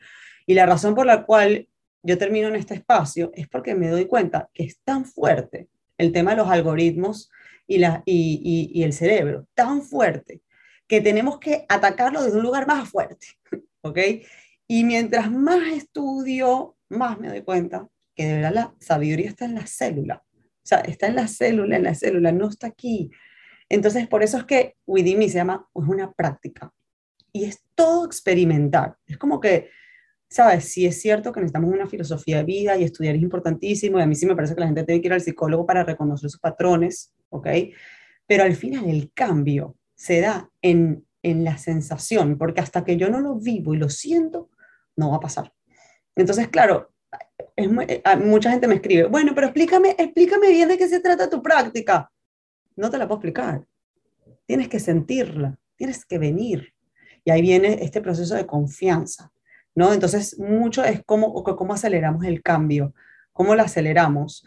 Y 0.47 0.55
la 0.55 0.65
razón 0.65 0.95
por 0.95 1.05
la 1.05 1.23
cual 1.23 1.67
yo 2.01 2.17
termino 2.17 2.47
en 2.47 2.55
este 2.55 2.73
espacio 2.73 3.29
es 3.35 3.47
porque 3.47 3.75
me 3.75 3.89
doy 3.89 4.07
cuenta 4.07 4.49
que 4.55 4.63
es 4.63 4.79
tan 4.79 5.05
fuerte 5.05 5.67
el 5.99 6.11
tema 6.11 6.31
de 6.31 6.37
los 6.37 6.49
algoritmos 6.49 7.29
y, 7.67 7.77
la, 7.77 8.01
y, 8.07 8.71
y, 8.73 8.81
el 8.81 8.93
cerebro 8.93 9.45
tan 9.53 9.83
fuerte 9.83 10.41
que 10.87 10.99
tenemos 10.99 11.37
que 11.37 11.67
atacarlo 11.69 12.23
desde 12.23 12.37
un 12.37 12.43
lugar 12.43 12.65
más 12.65 12.89
fuerte, 12.89 13.27
¿ok? 13.81 13.99
Y 14.67 14.83
mientras 14.83 15.31
más 15.31 15.61
estudio, 15.73 16.75
más 16.89 17.19
me 17.19 17.27
doy 17.27 17.43
cuenta 17.43 17.87
que 18.15 18.25
de 18.25 18.33
verdad 18.37 18.51
la 18.51 18.75
sabiduría 18.79 19.29
está 19.29 19.45
en 19.45 19.53
la 19.53 19.67
célula. 19.67 20.23
Sea, 20.69 20.79
está 20.81 21.07
en 21.07 21.15
la 21.15 21.27
célula, 21.27 21.77
en 21.77 21.83
la 21.83 21.95
célula, 21.95 22.31
no 22.31 22.47
está 22.47 22.67
aquí. 22.67 23.09
Entonces, 23.69 24.07
por 24.07 24.23
eso 24.23 24.37
es 24.37 24.43
que 24.43 24.75
Widimi 24.85 25.29
se 25.29 25.39
llama, 25.39 25.67
es 25.73 25.87
una 25.87 26.11
práctica. 26.11 26.71
Y 27.31 27.45
es 27.45 27.63
todo 27.75 28.05
experimentar. 28.05 28.95
Es 29.07 29.17
como 29.17 29.39
que 29.39 29.69
sabes, 30.29 30.65
sí 30.65 30.85
es 30.85 31.01
cierto 31.01 31.31
que 31.31 31.39
necesitamos 31.39 31.73
una 31.73 31.87
filosofía 31.87 32.37
de 32.37 32.43
vida 32.43 32.77
y 32.77 32.83
estudiar 32.83 33.15
es 33.15 33.21
importantísimo, 33.21 33.99
y 33.99 34.03
a 34.03 34.05
mí 34.05 34.15
sí 34.15 34.25
me 34.25 34.35
parece 34.35 34.53
que 34.53 34.61
la 34.61 34.67
gente 34.67 34.83
tiene 34.83 35.01
que 35.01 35.07
ir 35.07 35.13
al 35.13 35.21
psicólogo 35.21 35.65
para 35.65 35.83
reconocer 35.83 36.29
sus 36.29 36.39
patrones, 36.39 37.13
¿ok? 37.29 37.47
Pero 38.27 38.43
al 38.43 38.55
final 38.55 38.87
el 38.87 39.11
cambio 39.13 39.75
se 39.95 40.21
da 40.21 40.49
en, 40.61 41.05
en 41.23 41.43
la 41.43 41.57
sensación, 41.57 42.37
porque 42.37 42.61
hasta 42.61 42.85
que 42.85 42.95
yo 42.95 43.09
no 43.09 43.19
lo 43.19 43.35
vivo 43.35 43.73
y 43.73 43.77
lo 43.77 43.89
siento, 43.89 44.49
no 44.95 45.09
va 45.09 45.17
a 45.17 45.21
pasar. 45.21 45.51
Entonces, 46.15 46.47
claro, 46.49 46.91
es, 47.59 47.69
eh, 47.87 48.01
mucha 48.17 48.51
gente 48.51 48.67
me 48.67 48.75
escribe, 48.75 49.05
bueno, 49.05 49.33
pero 49.35 49.47
explícame, 49.47 49.95
explícame 49.97 50.49
bien 50.49 50.69
de 50.69 50.77
qué 50.77 50.87
se 50.87 50.99
trata 50.99 51.29
tu 51.29 51.41
práctica. 51.41 52.11
No 52.75 52.89
te 52.89 52.97
la 52.97 53.07
puedo 53.07 53.17
explicar. 53.17 53.65
Tienes 54.45 54.67
que 54.67 54.79
sentirla, 54.79 55.57
tienes 55.75 56.05
que 56.05 56.17
venir. 56.17 56.73
Y 57.23 57.31
ahí 57.31 57.41
viene 57.41 57.79
este 57.81 58.01
proceso 58.01 58.35
de 58.35 58.45
confianza 58.45 59.31
¿no? 59.75 59.93
Entonces, 59.93 60.37
mucho 60.39 60.83
es 60.83 61.01
cómo, 61.05 61.41
cómo 61.43 61.73
aceleramos 61.73 62.25
el 62.25 62.41
cambio, 62.41 62.93
cómo 63.31 63.55
lo 63.55 63.63
aceleramos. 63.63 64.45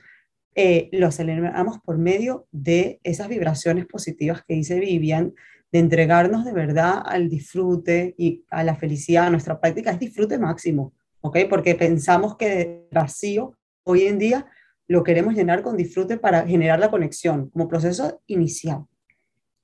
Eh, 0.55 0.91
lo 0.93 1.07
aceleramos 1.07 1.79
por 1.79 1.97
medio 1.97 2.47
de 2.53 3.01
esas 3.03 3.29
vibraciones 3.29 3.87
positivas 3.87 4.43
que 4.47 4.53
dice 4.53 4.79
Vivian, 4.79 5.33
de 5.73 5.79
entregarnos 5.79 6.45
de 6.45 6.53
verdad 6.53 7.03
al 7.03 7.31
disfrute 7.31 8.15
y 8.19 8.45
a 8.51 8.63
la 8.63 8.77
felicidad. 8.77 9.31
Nuestra 9.31 9.59
práctica 9.59 9.91
es 9.91 9.99
disfrute 9.99 10.39
máximo, 10.39 10.93
¿ok? 11.23 11.39
Porque 11.49 11.75
pensamos 11.75 12.37
que 12.37 12.87
vacío 12.93 13.57
hoy 13.85 14.03
en 14.03 14.19
día 14.19 14.47
lo 14.87 15.03
queremos 15.03 15.35
llenar 15.35 15.63
con 15.63 15.77
disfrute 15.77 16.19
para 16.19 16.47
generar 16.47 16.79
la 16.79 16.91
conexión 16.91 17.49
como 17.51 17.69
proceso 17.69 18.21
inicial. 18.27 18.85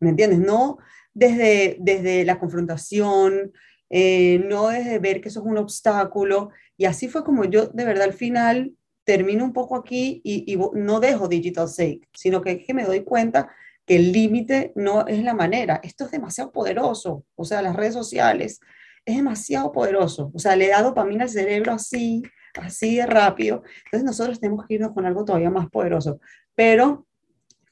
¿Me 0.01 0.11
entiendes? 0.11 0.39
No 0.39 0.79
desde, 1.13 1.77
desde 1.81 2.25
la 2.25 2.39
confrontación, 2.39 3.53
eh, 3.91 4.43
no 4.47 4.69
desde 4.69 4.99
ver 4.99 5.21
que 5.21 5.29
eso 5.29 5.41
es 5.41 5.47
un 5.47 5.59
obstáculo. 5.59 6.51
Y 6.77 6.87
así 6.87 7.09
fue 7.09 7.25
como 7.25 7.45
yo, 7.45 7.67
de 7.67 7.85
verdad, 7.85 8.05
al 8.05 8.13
final 8.13 8.75
termino 9.05 9.45
un 9.45 9.53
poco 9.53 9.77
aquí 9.77 10.21
y, 10.25 10.57
no 10.75 11.01
dejo 11.01 11.29
Digital 11.29 11.69
Sake, 11.69 12.09
sino 12.15 12.41
que, 12.41 12.63
que 12.65 12.75
me 12.75 12.85
doy 12.85 13.05
cuenta 13.05 13.49
que 13.85 13.97
el 13.97 14.13
límite 14.13 14.73
no 14.77 15.07
es 15.07 15.23
la 15.25 15.35
manera. 15.35 15.81
Esto 15.83 16.05
es 16.05 16.11
demasiado 16.11 16.53
poderoso. 16.53 17.25
O 17.35 17.45
sea, 17.45 17.63
las 17.63 17.75
redes 17.75 17.95
sociales 17.95 18.61
es 19.09 19.17
demasiado 19.17 19.73
poderoso. 19.73 20.31
O 20.35 20.39
sea, 20.39 20.55
le 20.55 20.69
da 20.69 20.83
dopamina 20.83 21.25
al 21.25 21.31
cerebro 21.31 21.73
así, 21.73 22.23
así 22.55 22.97
de 22.97 23.07
rápido. 23.07 23.63
Entonces 23.87 24.05
nosotros 24.05 24.39
tenemos 24.39 24.67
que 24.67 24.75
irnos 24.75 24.93
con 24.93 25.07
algo 25.07 25.25
todavía 25.25 25.49
más 25.49 25.69
poderoso. 25.71 26.21
Pero 26.55 27.07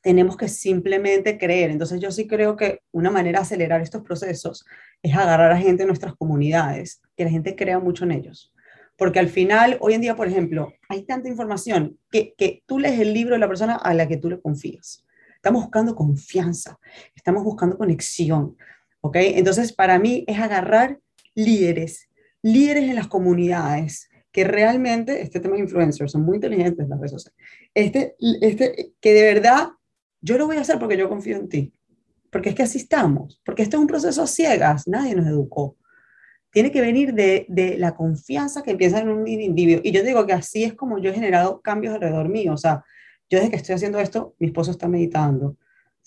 tenemos 0.01 0.39
que 0.39 0.49
simplemente 0.49 1.37
creer. 1.37 1.71
Entonces 1.71 2.01
yo 2.01 2.11
sí 2.11 2.27
creo 2.27 2.57
que 2.57 2.81
una 2.91 3.11
manera 3.11 3.41
de 3.41 3.43
acelerar 3.43 3.83
estos 3.83 4.03
procesos 4.03 4.65
es 5.03 5.15
agarrar 5.15 5.53
a 5.53 5.59
gente 5.59 5.83
en 5.83 5.89
nuestras 5.89 6.15
comunidades, 6.15 7.03
que 7.17 7.25
la 7.25 7.31
gente 7.31 7.55
crea 7.55 7.79
mucho 7.81 8.05
en 8.05 8.13
ellos. 8.13 8.55
Porque 8.97 9.19
al 9.19 9.29
final, 9.29 9.77
hoy 9.81 9.93
en 9.93 10.01
día, 10.01 10.17
por 10.17 10.27
ejemplo, 10.27 10.73
hay 10.89 11.03
tanta 11.03 11.29
información 11.29 11.99
que, 12.11 12.33
que 12.39 12.63
tú 12.65 12.79
lees 12.79 12.99
el 12.99 13.13
libro 13.13 13.35
de 13.35 13.41
la 13.41 13.49
persona 13.49 13.75
a 13.77 13.93
la 13.93 14.09
que 14.09 14.17
tú 14.17 14.31
le 14.31 14.41
confías. 14.41 15.05
Estamos 15.35 15.65
buscando 15.65 15.95
confianza, 15.95 16.79
estamos 17.15 17.45
buscando 17.45 17.77
conexión. 17.77 18.57
¿Ok? 19.03 19.17
Entonces, 19.17 19.75
para 19.75 19.99
mí 19.99 20.25
es 20.27 20.39
agarrar 20.39 20.99
líderes, 21.37 22.09
líderes 22.43 22.85
en 22.85 22.97
las 22.97 23.07
comunidades, 23.07 24.09
que 24.33 24.45
realmente 24.45 25.23
este 25.23 25.39
tema 25.39 25.55
de 25.55 25.63
influencers 25.63 26.13
son 26.13 26.23
muy 26.23 26.37
inteligentes 26.37 26.89
las 26.89 26.99
redes 26.99 27.13
sociales. 27.13 27.39
Este, 27.73 28.17
este, 28.41 28.93
que 29.01 29.13
de 29.15 29.23
verdad 29.23 29.69
yo 30.21 30.37
lo 30.37 30.47
voy 30.47 30.57
a 30.57 30.63
hacer 30.63 30.79
porque 30.79 30.97
yo 30.97 31.09
confío 31.09 31.37
en 31.37 31.49
ti. 31.49 31.73
Porque 32.31 32.51
es 32.51 32.55
que 32.55 32.65
así 32.65 32.79
estamos. 32.79 33.41
Porque 33.45 33.63
esto 33.63 33.77
es 33.77 33.81
un 33.81 33.87
proceso 33.87 34.23
a 34.23 34.27
ciegas. 34.27 34.89
Nadie 34.89 35.15
nos 35.15 35.27
educó. 35.27 35.77
Tiene 36.51 36.71
que 36.71 36.81
venir 36.81 37.15
de, 37.15 37.47
de 37.49 37.79
la 37.79 37.95
confianza 37.95 38.63
que 38.63 38.73
empieza 38.73 38.99
en 38.99 39.09
un 39.09 39.27
individuo. 39.27 39.81
Y 39.85 39.93
yo 39.93 40.03
digo 40.03 40.27
que 40.27 40.33
así 40.33 40.65
es 40.65 40.75
como 40.75 40.99
yo 40.99 41.11
he 41.11 41.15
generado 41.15 41.61
cambios 41.61 41.95
alrededor 41.95 42.29
mío. 42.29 42.53
O 42.53 42.59
sea, 42.59 42.85
yo 43.31 43.39
desde 43.39 43.51
que 43.51 43.57
estoy 43.57 43.75
haciendo 43.75 43.99
esto, 44.01 44.35
mi 44.39 44.49
esposo 44.49 44.71
está 44.71 44.89
meditando. 44.89 45.57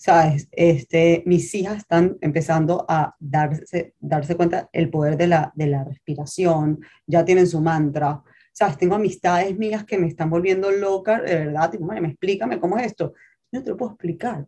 ¿Sabes? 0.00 0.48
Este, 0.52 1.22
mis 1.26 1.54
hijas 1.54 1.76
están 1.76 2.16
empezando 2.22 2.86
a 2.88 3.14
darse, 3.20 3.92
darse 4.00 4.34
cuenta 4.34 4.70
el 4.72 4.88
poder 4.88 5.18
de 5.18 5.26
la, 5.26 5.52
de 5.54 5.66
la 5.66 5.84
respiración, 5.84 6.80
ya 7.06 7.22
tienen 7.22 7.46
su 7.46 7.60
mantra. 7.60 8.22
¿Sabes? 8.50 8.78
Tengo 8.78 8.94
amistades 8.94 9.58
mías 9.58 9.84
que 9.84 9.98
me 9.98 10.06
están 10.06 10.30
volviendo 10.30 10.70
loca, 10.70 11.20
de 11.20 11.34
verdad, 11.34 11.70
tipo, 11.70 11.84
me 11.84 12.08
explícame 12.08 12.58
cómo 12.58 12.78
es 12.78 12.86
esto. 12.86 13.12
No 13.52 13.62
te 13.62 13.68
lo 13.68 13.76
puedo 13.76 13.92
explicar. 13.92 14.46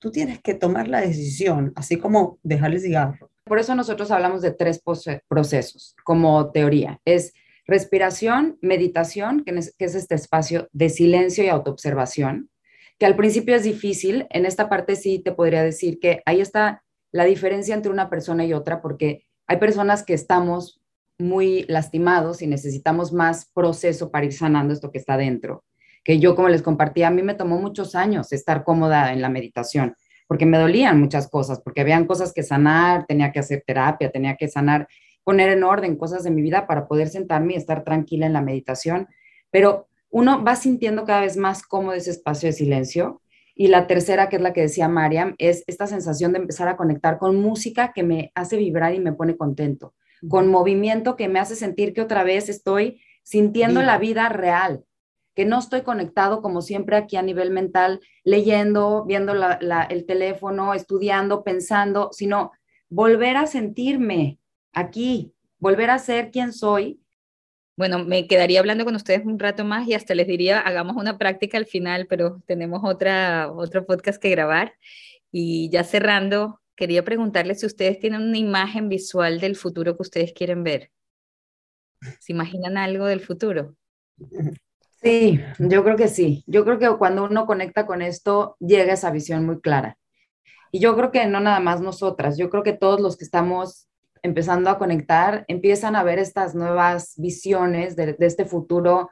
Tú 0.00 0.10
tienes 0.10 0.40
que 0.42 0.54
tomar 0.54 0.88
la 0.88 1.02
decisión, 1.02 1.72
así 1.76 1.96
como 1.96 2.40
dejar 2.42 2.72
el 2.72 2.80
cigarro. 2.80 3.30
Por 3.44 3.60
eso 3.60 3.76
nosotros 3.76 4.10
hablamos 4.10 4.42
de 4.42 4.50
tres 4.50 4.82
procesos 5.28 5.94
como 6.02 6.50
teoría. 6.50 7.00
Es 7.04 7.32
respiración, 7.64 8.58
meditación, 8.60 9.44
que 9.44 9.52
es, 9.56 9.94
este 9.94 10.16
espacio 10.16 10.68
de 10.72 10.88
silencio 10.88 11.44
y 11.44 11.48
autoobservación, 11.48 12.50
que 12.98 13.06
al 13.06 13.16
principio 13.16 13.54
es 13.56 13.62
difícil. 13.62 14.26
En 14.30 14.46
esta 14.46 14.68
parte 14.68 14.96
sí 14.96 15.18
te 15.18 15.32
podría 15.32 15.62
decir 15.62 15.98
que 16.00 16.22
ahí 16.26 16.40
está 16.40 16.82
la 17.12 17.24
diferencia 17.24 17.74
entre 17.74 17.92
una 17.92 18.10
persona 18.10 18.44
y 18.44 18.52
otra, 18.52 18.82
porque 18.82 19.26
hay 19.46 19.56
personas 19.58 20.02
que 20.02 20.14
estamos 20.14 20.80
muy 21.18 21.64
lastimados 21.68 22.42
y 22.42 22.46
necesitamos 22.46 23.12
más 23.12 23.50
proceso 23.54 24.10
para 24.10 24.26
ir 24.26 24.32
sanando 24.32 24.72
esto 24.72 24.90
que 24.90 24.98
está 24.98 25.16
dentro 25.16 25.64
que 26.08 26.18
yo, 26.18 26.34
como 26.34 26.48
les 26.48 26.62
compartí, 26.62 27.02
a 27.02 27.10
mí 27.10 27.22
me 27.22 27.34
tomó 27.34 27.60
muchos 27.60 27.94
años 27.94 28.32
estar 28.32 28.64
cómoda 28.64 29.12
en 29.12 29.20
la 29.20 29.28
meditación, 29.28 29.94
porque 30.26 30.46
me 30.46 30.58
dolían 30.58 30.98
muchas 30.98 31.28
cosas, 31.28 31.60
porque 31.60 31.82
habían 31.82 32.06
cosas 32.06 32.32
que 32.32 32.42
sanar, 32.42 33.06
tenía 33.06 33.32
que 33.32 33.40
hacer 33.40 33.62
terapia, 33.66 34.10
tenía 34.10 34.36
que 34.36 34.48
sanar, 34.48 34.88
poner 35.24 35.50
en 35.50 35.64
orden 35.64 35.96
cosas 35.96 36.24
de 36.24 36.30
mi 36.30 36.42
vida 36.42 36.66
para 36.66 36.86
poder 36.86 37.08
sentarme 37.08 37.52
y 37.52 37.56
estar 37.56 37.84
tranquila 37.84 38.26
en 38.26 38.32
la 38.32 38.40
meditación. 38.40 39.08
Pero 39.50 39.87
uno 40.10 40.42
va 40.44 40.56
sintiendo 40.56 41.04
cada 41.04 41.22
vez 41.22 41.36
más 41.36 41.62
cómodo 41.62 41.94
ese 41.94 42.10
espacio 42.10 42.48
de 42.48 42.52
silencio. 42.52 43.22
Y 43.54 43.68
la 43.68 43.86
tercera, 43.86 44.28
que 44.28 44.36
es 44.36 44.42
la 44.42 44.52
que 44.52 44.62
decía 44.62 44.88
Mariam, 44.88 45.34
es 45.38 45.64
esta 45.66 45.86
sensación 45.86 46.32
de 46.32 46.38
empezar 46.38 46.68
a 46.68 46.76
conectar 46.76 47.18
con 47.18 47.36
música 47.36 47.92
que 47.92 48.04
me 48.04 48.30
hace 48.34 48.56
vibrar 48.56 48.94
y 48.94 49.00
me 49.00 49.12
pone 49.12 49.36
contento, 49.36 49.94
con 50.28 50.48
movimiento 50.48 51.16
que 51.16 51.28
me 51.28 51.40
hace 51.40 51.56
sentir 51.56 51.92
que 51.92 52.00
otra 52.00 52.22
vez 52.22 52.48
estoy 52.48 53.00
sintiendo 53.24 53.82
la 53.82 53.98
vida 53.98 54.28
real, 54.28 54.84
que 55.34 55.44
no 55.44 55.58
estoy 55.58 55.82
conectado 55.82 56.40
como 56.40 56.62
siempre 56.62 56.96
aquí 56.96 57.16
a 57.16 57.22
nivel 57.22 57.50
mental, 57.50 58.00
leyendo, 58.24 59.04
viendo 59.04 59.34
el 59.34 60.06
teléfono, 60.06 60.72
estudiando, 60.72 61.44
pensando, 61.44 62.10
sino 62.12 62.52
volver 62.88 63.36
a 63.36 63.46
sentirme 63.46 64.38
aquí, 64.72 65.32
volver 65.58 65.90
a 65.90 65.98
ser 65.98 66.30
quien 66.30 66.52
soy. 66.52 67.00
Bueno, 67.78 68.04
me 68.04 68.26
quedaría 68.26 68.58
hablando 68.58 68.84
con 68.84 68.96
ustedes 68.96 69.24
un 69.24 69.38
rato 69.38 69.64
más 69.64 69.86
y 69.86 69.94
hasta 69.94 70.12
les 70.16 70.26
diría, 70.26 70.58
hagamos 70.58 70.96
una 70.96 71.16
práctica 71.16 71.58
al 71.58 71.66
final, 71.66 72.08
pero 72.08 72.42
tenemos 72.44 72.80
otra, 72.82 73.52
otro 73.52 73.86
podcast 73.86 74.20
que 74.20 74.30
grabar. 74.30 74.74
Y 75.30 75.70
ya 75.70 75.84
cerrando, 75.84 76.60
quería 76.74 77.04
preguntarles 77.04 77.60
si 77.60 77.66
ustedes 77.66 78.00
tienen 78.00 78.22
una 78.22 78.36
imagen 78.36 78.88
visual 78.88 79.38
del 79.38 79.54
futuro 79.54 79.94
que 79.94 80.02
ustedes 80.02 80.32
quieren 80.32 80.64
ver. 80.64 80.90
¿Se 82.18 82.32
imaginan 82.32 82.76
algo 82.78 83.06
del 83.06 83.20
futuro? 83.20 83.76
Sí, 85.00 85.40
yo 85.60 85.84
creo 85.84 85.96
que 85.96 86.08
sí. 86.08 86.42
Yo 86.48 86.64
creo 86.64 86.80
que 86.80 86.98
cuando 86.98 87.22
uno 87.22 87.46
conecta 87.46 87.86
con 87.86 88.02
esto, 88.02 88.56
llega 88.58 88.94
esa 88.94 89.12
visión 89.12 89.46
muy 89.46 89.60
clara. 89.60 89.96
Y 90.72 90.80
yo 90.80 90.96
creo 90.96 91.12
que 91.12 91.24
no 91.26 91.38
nada 91.38 91.60
más 91.60 91.80
nosotras, 91.80 92.36
yo 92.36 92.50
creo 92.50 92.64
que 92.64 92.72
todos 92.72 93.00
los 93.00 93.16
que 93.16 93.24
estamos 93.24 93.87
empezando 94.22 94.70
a 94.70 94.78
conectar 94.78 95.44
empiezan 95.48 95.96
a 95.96 96.02
ver 96.02 96.18
estas 96.18 96.54
nuevas 96.54 97.14
visiones 97.16 97.96
de, 97.96 98.16
este 98.20 98.44
futuro 98.44 99.10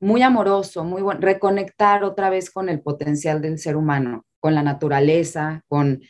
muy 0.00 0.22
amoroso, 0.22 0.84
muy 0.84 1.02
bueno, 1.02 1.20
reconectar 1.20 2.04
otra 2.04 2.30
vez 2.30 2.50
con 2.50 2.68
el 2.68 2.80
potencial 2.80 3.42
del 3.42 3.58
ser 3.58 3.76
humano, 3.76 4.24
con 4.38 4.54
la 4.54 4.62
naturaleza, 4.62 5.62
con, 5.68 6.00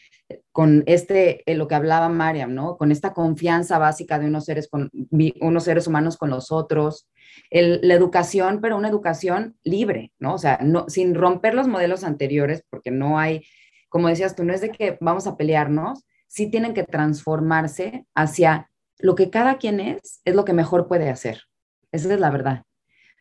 con 0.52 0.84
este, 0.86 1.42
eh, 1.50 1.54
lo 1.54 1.66
que 1.66 1.74
hablaba 1.74 2.08
Mariam, 2.08 2.54
¿no? 2.54 2.76
Con 2.76 2.92
esta 2.92 3.12
confianza 3.12 3.78
básica 3.78 4.18
de 4.18 4.26
unos 4.26 4.44
seres, 4.44 4.68
con, 4.68 4.90
unos 5.40 5.64
seres 5.64 5.86
humanos 5.86 6.16
con 6.16 6.30
los 6.30 6.52
otros, 6.52 7.08
la 7.50 7.94
educación, 7.94 8.60
pero 8.60 8.76
una 8.76 8.88
educación 8.88 9.56
libre, 9.64 10.12
¿no? 10.18 10.34
O 10.34 10.38
sea, 10.38 10.58
no, 10.62 10.88
sin 10.88 11.14
romper 11.14 11.54
los 11.54 11.66
modelos 11.66 12.04
anteriores, 12.04 12.64
porque 12.70 12.90
no 12.90 13.18
hay, 13.18 13.42
como 13.88 14.08
decías 14.08 14.36
tú, 14.36 14.44
no 14.44 14.52
es 14.52 14.60
de 14.60 14.70
que 14.70 14.98
vamos 15.00 15.26
a 15.26 15.36
pelearnos, 15.36 16.04
sí 16.30 16.48
tienen 16.48 16.74
que 16.74 16.84
transformarse 16.84 18.06
hacia 18.14 18.70
lo 19.00 19.16
que 19.16 19.30
cada 19.30 19.58
quien 19.58 19.80
es, 19.80 20.20
es 20.24 20.34
lo 20.36 20.44
que 20.44 20.52
mejor 20.52 20.86
puede 20.86 21.10
hacer. 21.10 21.42
Esa 21.90 22.14
es 22.14 22.20
la 22.20 22.30
verdad. 22.30 22.62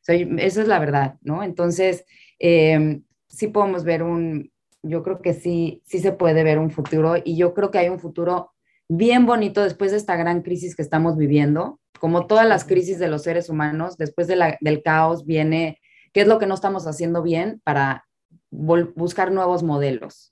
esa 0.05 0.61
es 0.61 0.67
la 0.67 0.77
verdad, 0.77 1.15
¿no? 1.21 1.43
Entonces, 1.43 2.05
em, 2.37 3.03
sí 3.27 3.47
podemos 3.47 3.83
ver 3.83 4.03
un, 4.03 4.51
yo 4.83 5.01
creo 5.01 5.21
que 5.21 5.33
sí, 5.33 5.81
sí 5.85 5.97
se 5.99 6.11
puede 6.11 6.43
ver 6.43 6.59
un 6.59 6.69
futuro 6.69 7.15
y 7.23 7.35
yo 7.35 7.55
creo 7.55 7.71
que 7.71 7.79
hay 7.79 7.89
un 7.89 7.99
futuro 7.99 8.51
bien 8.87 9.25
bonito 9.25 9.63
después 9.63 9.89
de 9.89 9.97
esta 9.97 10.15
gran 10.15 10.43
crisis 10.43 10.75
que 10.75 10.83
estamos 10.83 11.17
viviendo, 11.17 11.79
como 11.99 12.27
todas 12.27 12.47
las 12.47 12.63
crisis 12.63 12.99
de 12.99 13.07
los 13.07 13.23
seres 13.23 13.49
humanos, 13.49 13.97
después 13.97 14.27
del 14.27 14.81
caos 14.83 15.25
viene 15.25 15.79
qué 16.13 16.21
es 16.21 16.27
lo 16.27 16.37
que 16.37 16.45
no 16.45 16.53
estamos 16.53 16.85
haciendo 16.85 17.23
bien 17.23 17.59
para 17.63 18.05
buscar 18.51 19.31
nuevos 19.31 19.63
modelos. 19.63 20.31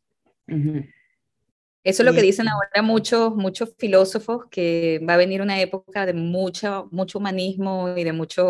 Eso 1.87 2.03
es 2.03 2.05
lo 2.05 2.13
que 2.13 2.21
dicen 2.21 2.49
ahora 2.49 2.81
muchos, 2.81 3.33
muchos 3.33 3.73
filósofos, 3.77 4.47
que 4.51 4.99
va 5.07 5.13
a 5.13 5.17
venir 5.17 5.41
una 5.41 5.61
época 5.61 6.05
de 6.05 6.11
mucho, 6.11 6.89
mucho 6.91 7.17
humanismo 7.17 7.93
y 7.95 8.03
de 8.03 8.11
mucha 8.11 8.43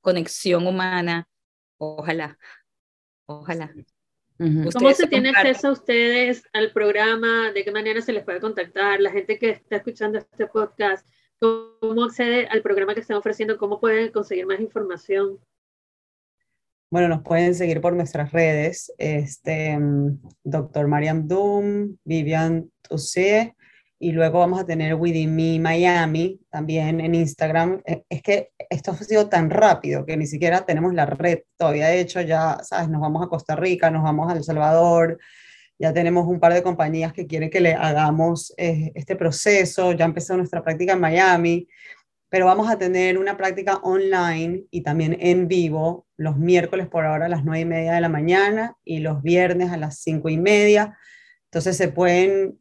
conexión 0.00 0.66
humana. 0.66 1.28
Ojalá, 1.78 2.36
ojalá. 3.26 3.72
¿Cómo 4.72 4.90
se 4.92 5.06
tiene 5.06 5.28
acceso 5.28 5.68
a 5.68 5.72
ustedes 5.72 6.42
al 6.52 6.72
programa? 6.72 7.52
¿De 7.52 7.64
qué 7.64 7.70
manera 7.70 8.00
se 8.00 8.12
les 8.12 8.24
puede 8.24 8.40
contactar? 8.40 9.00
La 9.00 9.12
gente 9.12 9.38
que 9.38 9.50
está 9.50 9.76
escuchando 9.76 10.18
este 10.18 10.48
podcast, 10.48 11.06
¿cómo 11.38 12.02
accede 12.02 12.48
al 12.48 12.60
programa 12.60 12.94
que 12.94 13.02
están 13.02 13.18
ofreciendo? 13.18 13.56
¿Cómo 13.56 13.78
pueden 13.78 14.10
conseguir 14.10 14.46
más 14.46 14.58
información? 14.58 15.38
Bueno, 16.94 17.08
nos 17.08 17.22
pueden 17.22 17.56
seguir 17.56 17.80
por 17.80 17.92
nuestras 17.92 18.30
redes, 18.30 18.92
este, 18.98 19.76
Dr. 20.44 20.86
Mariam 20.86 21.26
Doom, 21.26 21.96
Vivian 22.04 22.70
Tussé, 22.82 23.56
y 23.98 24.12
luego 24.12 24.38
vamos 24.38 24.60
a 24.60 24.64
tener 24.64 24.94
Within 24.94 25.34
Me 25.34 25.58
Miami 25.58 26.40
también 26.50 27.00
en 27.00 27.16
Instagram. 27.16 27.82
E, 27.84 28.04
es 28.08 28.22
que 28.22 28.50
esto 28.70 28.92
ha 28.92 28.96
sido 28.96 29.28
tan 29.28 29.50
rápido 29.50 30.06
que 30.06 30.16
ni 30.16 30.28
siquiera 30.28 30.64
tenemos 30.64 30.94
la 30.94 31.04
red 31.04 31.40
todavía. 31.56 31.92
Hecho, 31.92 32.20
ya, 32.20 32.58
¿sabes? 32.62 32.88
Nos 32.88 33.00
vamos 33.00 33.24
a 33.24 33.28
Costa 33.28 33.56
Rica, 33.56 33.90
nos 33.90 34.04
vamos 34.04 34.32
a 34.32 34.36
El 34.36 34.44
Salvador, 34.44 35.18
ya 35.76 35.92
tenemos 35.92 36.28
un 36.28 36.38
par 36.38 36.54
de 36.54 36.62
compañías 36.62 37.12
que 37.12 37.26
quieren 37.26 37.50
que 37.50 37.60
le 37.60 37.74
hagamos 37.74 38.54
eh, 38.56 38.92
este 38.94 39.16
proceso, 39.16 39.90
ya 39.90 40.04
empezó 40.04 40.36
nuestra 40.36 40.62
práctica 40.62 40.92
en 40.92 41.00
Miami, 41.00 41.66
pero 42.28 42.46
vamos 42.46 42.70
a 42.70 42.78
tener 42.78 43.18
una 43.18 43.36
práctica 43.36 43.78
online 43.78 44.66
y 44.70 44.82
también 44.82 45.16
en 45.18 45.48
vivo 45.48 46.03
los 46.16 46.36
miércoles 46.36 46.88
por 46.88 47.04
ahora 47.04 47.26
a 47.26 47.28
las 47.28 47.44
nueve 47.44 47.60
y 47.60 47.64
media 47.64 47.94
de 47.94 48.00
la 48.00 48.08
mañana 48.08 48.76
y 48.84 49.00
los 49.00 49.22
viernes 49.22 49.70
a 49.70 49.76
las 49.76 49.98
cinco 49.98 50.28
y 50.28 50.36
media 50.36 50.96
entonces 51.54 51.76
se 51.76 51.86
pueden, 51.86 52.58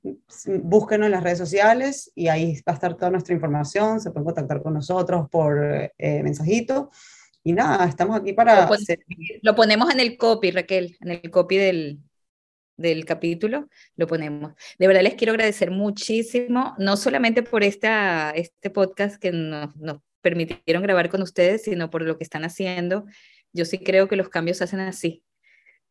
búsquenos 0.61 1.07
en 1.07 1.13
las 1.13 1.23
redes 1.23 1.39
sociales 1.39 2.11
y 2.13 2.27
ahí 2.27 2.53
va 2.57 2.73
a 2.73 2.75
estar 2.75 2.95
toda 2.95 3.09
nuestra 3.09 3.33
información, 3.33 3.99
se 3.99 4.11
pueden 4.11 4.25
contactar 4.25 4.61
con 4.61 4.75
nosotros 4.75 5.27
por 5.31 5.91
eh, 5.97 6.21
mensajito. 6.21 6.91
Y 7.43 7.53
nada, 7.53 7.85
estamos 7.85 8.15
aquí 8.15 8.33
para... 8.33 8.69
Lo, 9.41 9.55
ponemos 9.55 9.91
en 9.91 9.99
el 9.99 10.15
copy, 10.15 10.51
Raquel, 10.51 10.95
en 11.01 11.09
el 11.09 11.31
copy 11.31 11.57
del, 11.57 12.01
del 12.77 13.03
capítulo, 13.05 13.67
lo 13.95 14.05
ponemos. 14.05 14.53
De 14.77 14.85
verdad 14.85 15.01
les 15.01 15.15
quiero 15.15 15.33
agradecer 15.33 15.71
muchísimo, 15.71 16.75
no 16.77 16.95
solamente 16.95 17.41
por 17.41 17.63
esta, 17.63 18.29
este 18.29 18.69
podcast 18.69 19.19
que 19.19 19.31
nos, 19.31 19.75
nos 19.75 20.01
permitieron 20.21 20.83
grabar 20.83 21.09
con 21.09 21.23
ustedes, 21.23 21.63
sino 21.63 21.89
por 21.89 22.03
lo 22.03 22.15
que 22.19 22.25
están 22.25 22.43
haciendo. 22.43 23.05
Yo 23.53 23.65
sí 23.65 23.77
creo 23.79 24.07
que 24.07 24.15
los 24.15 24.29
cambios 24.29 24.57
se 24.57 24.65
hacen 24.65 24.79
así, 24.79 25.23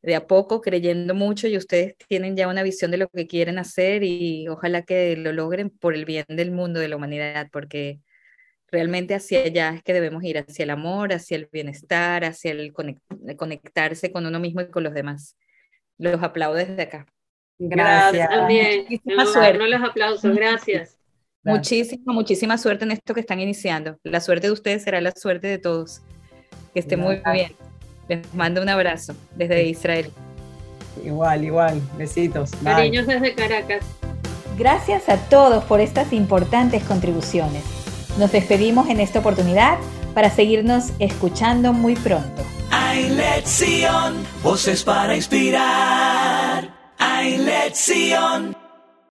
de 0.02 0.16
a 0.16 0.26
poco, 0.26 0.60
creyendo 0.60 1.14
mucho 1.14 1.46
y 1.46 1.56
ustedes 1.56 1.96
tienen 2.08 2.36
ya 2.36 2.48
una 2.48 2.62
visión 2.62 2.90
de 2.90 2.96
lo 2.96 3.08
que 3.08 3.26
quieren 3.26 3.58
hacer 3.58 4.02
y 4.02 4.48
ojalá 4.48 4.82
que 4.82 5.16
lo 5.16 5.32
logren 5.32 5.70
por 5.70 5.94
el 5.94 6.04
bien 6.04 6.24
del 6.28 6.50
mundo, 6.50 6.80
de 6.80 6.88
la 6.88 6.96
humanidad, 6.96 7.48
porque 7.52 8.00
realmente 8.72 9.14
hacia 9.14 9.42
allá 9.44 9.74
es 9.74 9.82
que 9.82 9.92
debemos 9.92 10.24
ir, 10.24 10.38
hacia 10.38 10.64
el 10.64 10.70
amor, 10.70 11.12
hacia 11.12 11.36
el 11.36 11.48
bienestar, 11.52 12.24
hacia 12.24 12.50
el 12.50 12.72
conectarse 13.36 14.10
con 14.10 14.26
uno 14.26 14.40
mismo 14.40 14.62
y 14.62 14.70
con 14.70 14.82
los 14.82 14.94
demás. 14.94 15.36
Los 15.98 16.22
aplaudo 16.22 16.56
desde 16.56 16.82
acá. 16.82 17.06
Gracias. 17.58 18.28
También. 18.28 18.86
los 19.04 19.82
aplausos, 19.82 20.34
gracias. 20.34 20.98
Muchísima, 21.44 22.12
muchísima 22.12 22.56
suerte 22.56 22.84
en 22.84 22.92
esto 22.92 23.14
que 23.14 23.20
están 23.20 23.40
iniciando. 23.40 23.98
La 24.04 24.20
suerte 24.20 24.46
de 24.46 24.52
ustedes 24.52 24.82
será 24.82 25.00
la 25.00 25.12
suerte 25.12 25.48
de 25.48 25.58
todos. 25.58 26.02
Que 26.72 26.80
estén 26.80 27.00
muy 27.00 27.20
bien. 27.32 27.52
Les 28.08 28.34
mando 28.34 28.62
un 28.62 28.68
abrazo 28.68 29.14
desde 29.34 29.64
Israel. 29.64 30.10
Igual, 31.04 31.44
igual. 31.44 31.80
Besitos. 31.96 32.50
Cariños 32.64 33.06
desde 33.06 33.34
Caracas. 33.34 33.84
Gracias 34.58 35.08
a 35.08 35.16
todos 35.16 35.64
por 35.64 35.80
estas 35.80 36.12
importantes 36.12 36.82
contribuciones. 36.84 37.62
Nos 38.18 38.32
despedimos 38.32 38.88
en 38.88 39.00
esta 39.00 39.20
oportunidad 39.20 39.78
para 40.14 40.30
seguirnos 40.30 40.92
escuchando 40.98 41.72
muy 41.72 41.94
pronto. 41.96 42.42
Hay 42.70 43.08
lección, 43.08 44.26
voces 44.42 44.84
para 44.84 45.16
inspirar. 45.16 46.68
Hay 46.98 47.38
lección. 47.38 48.61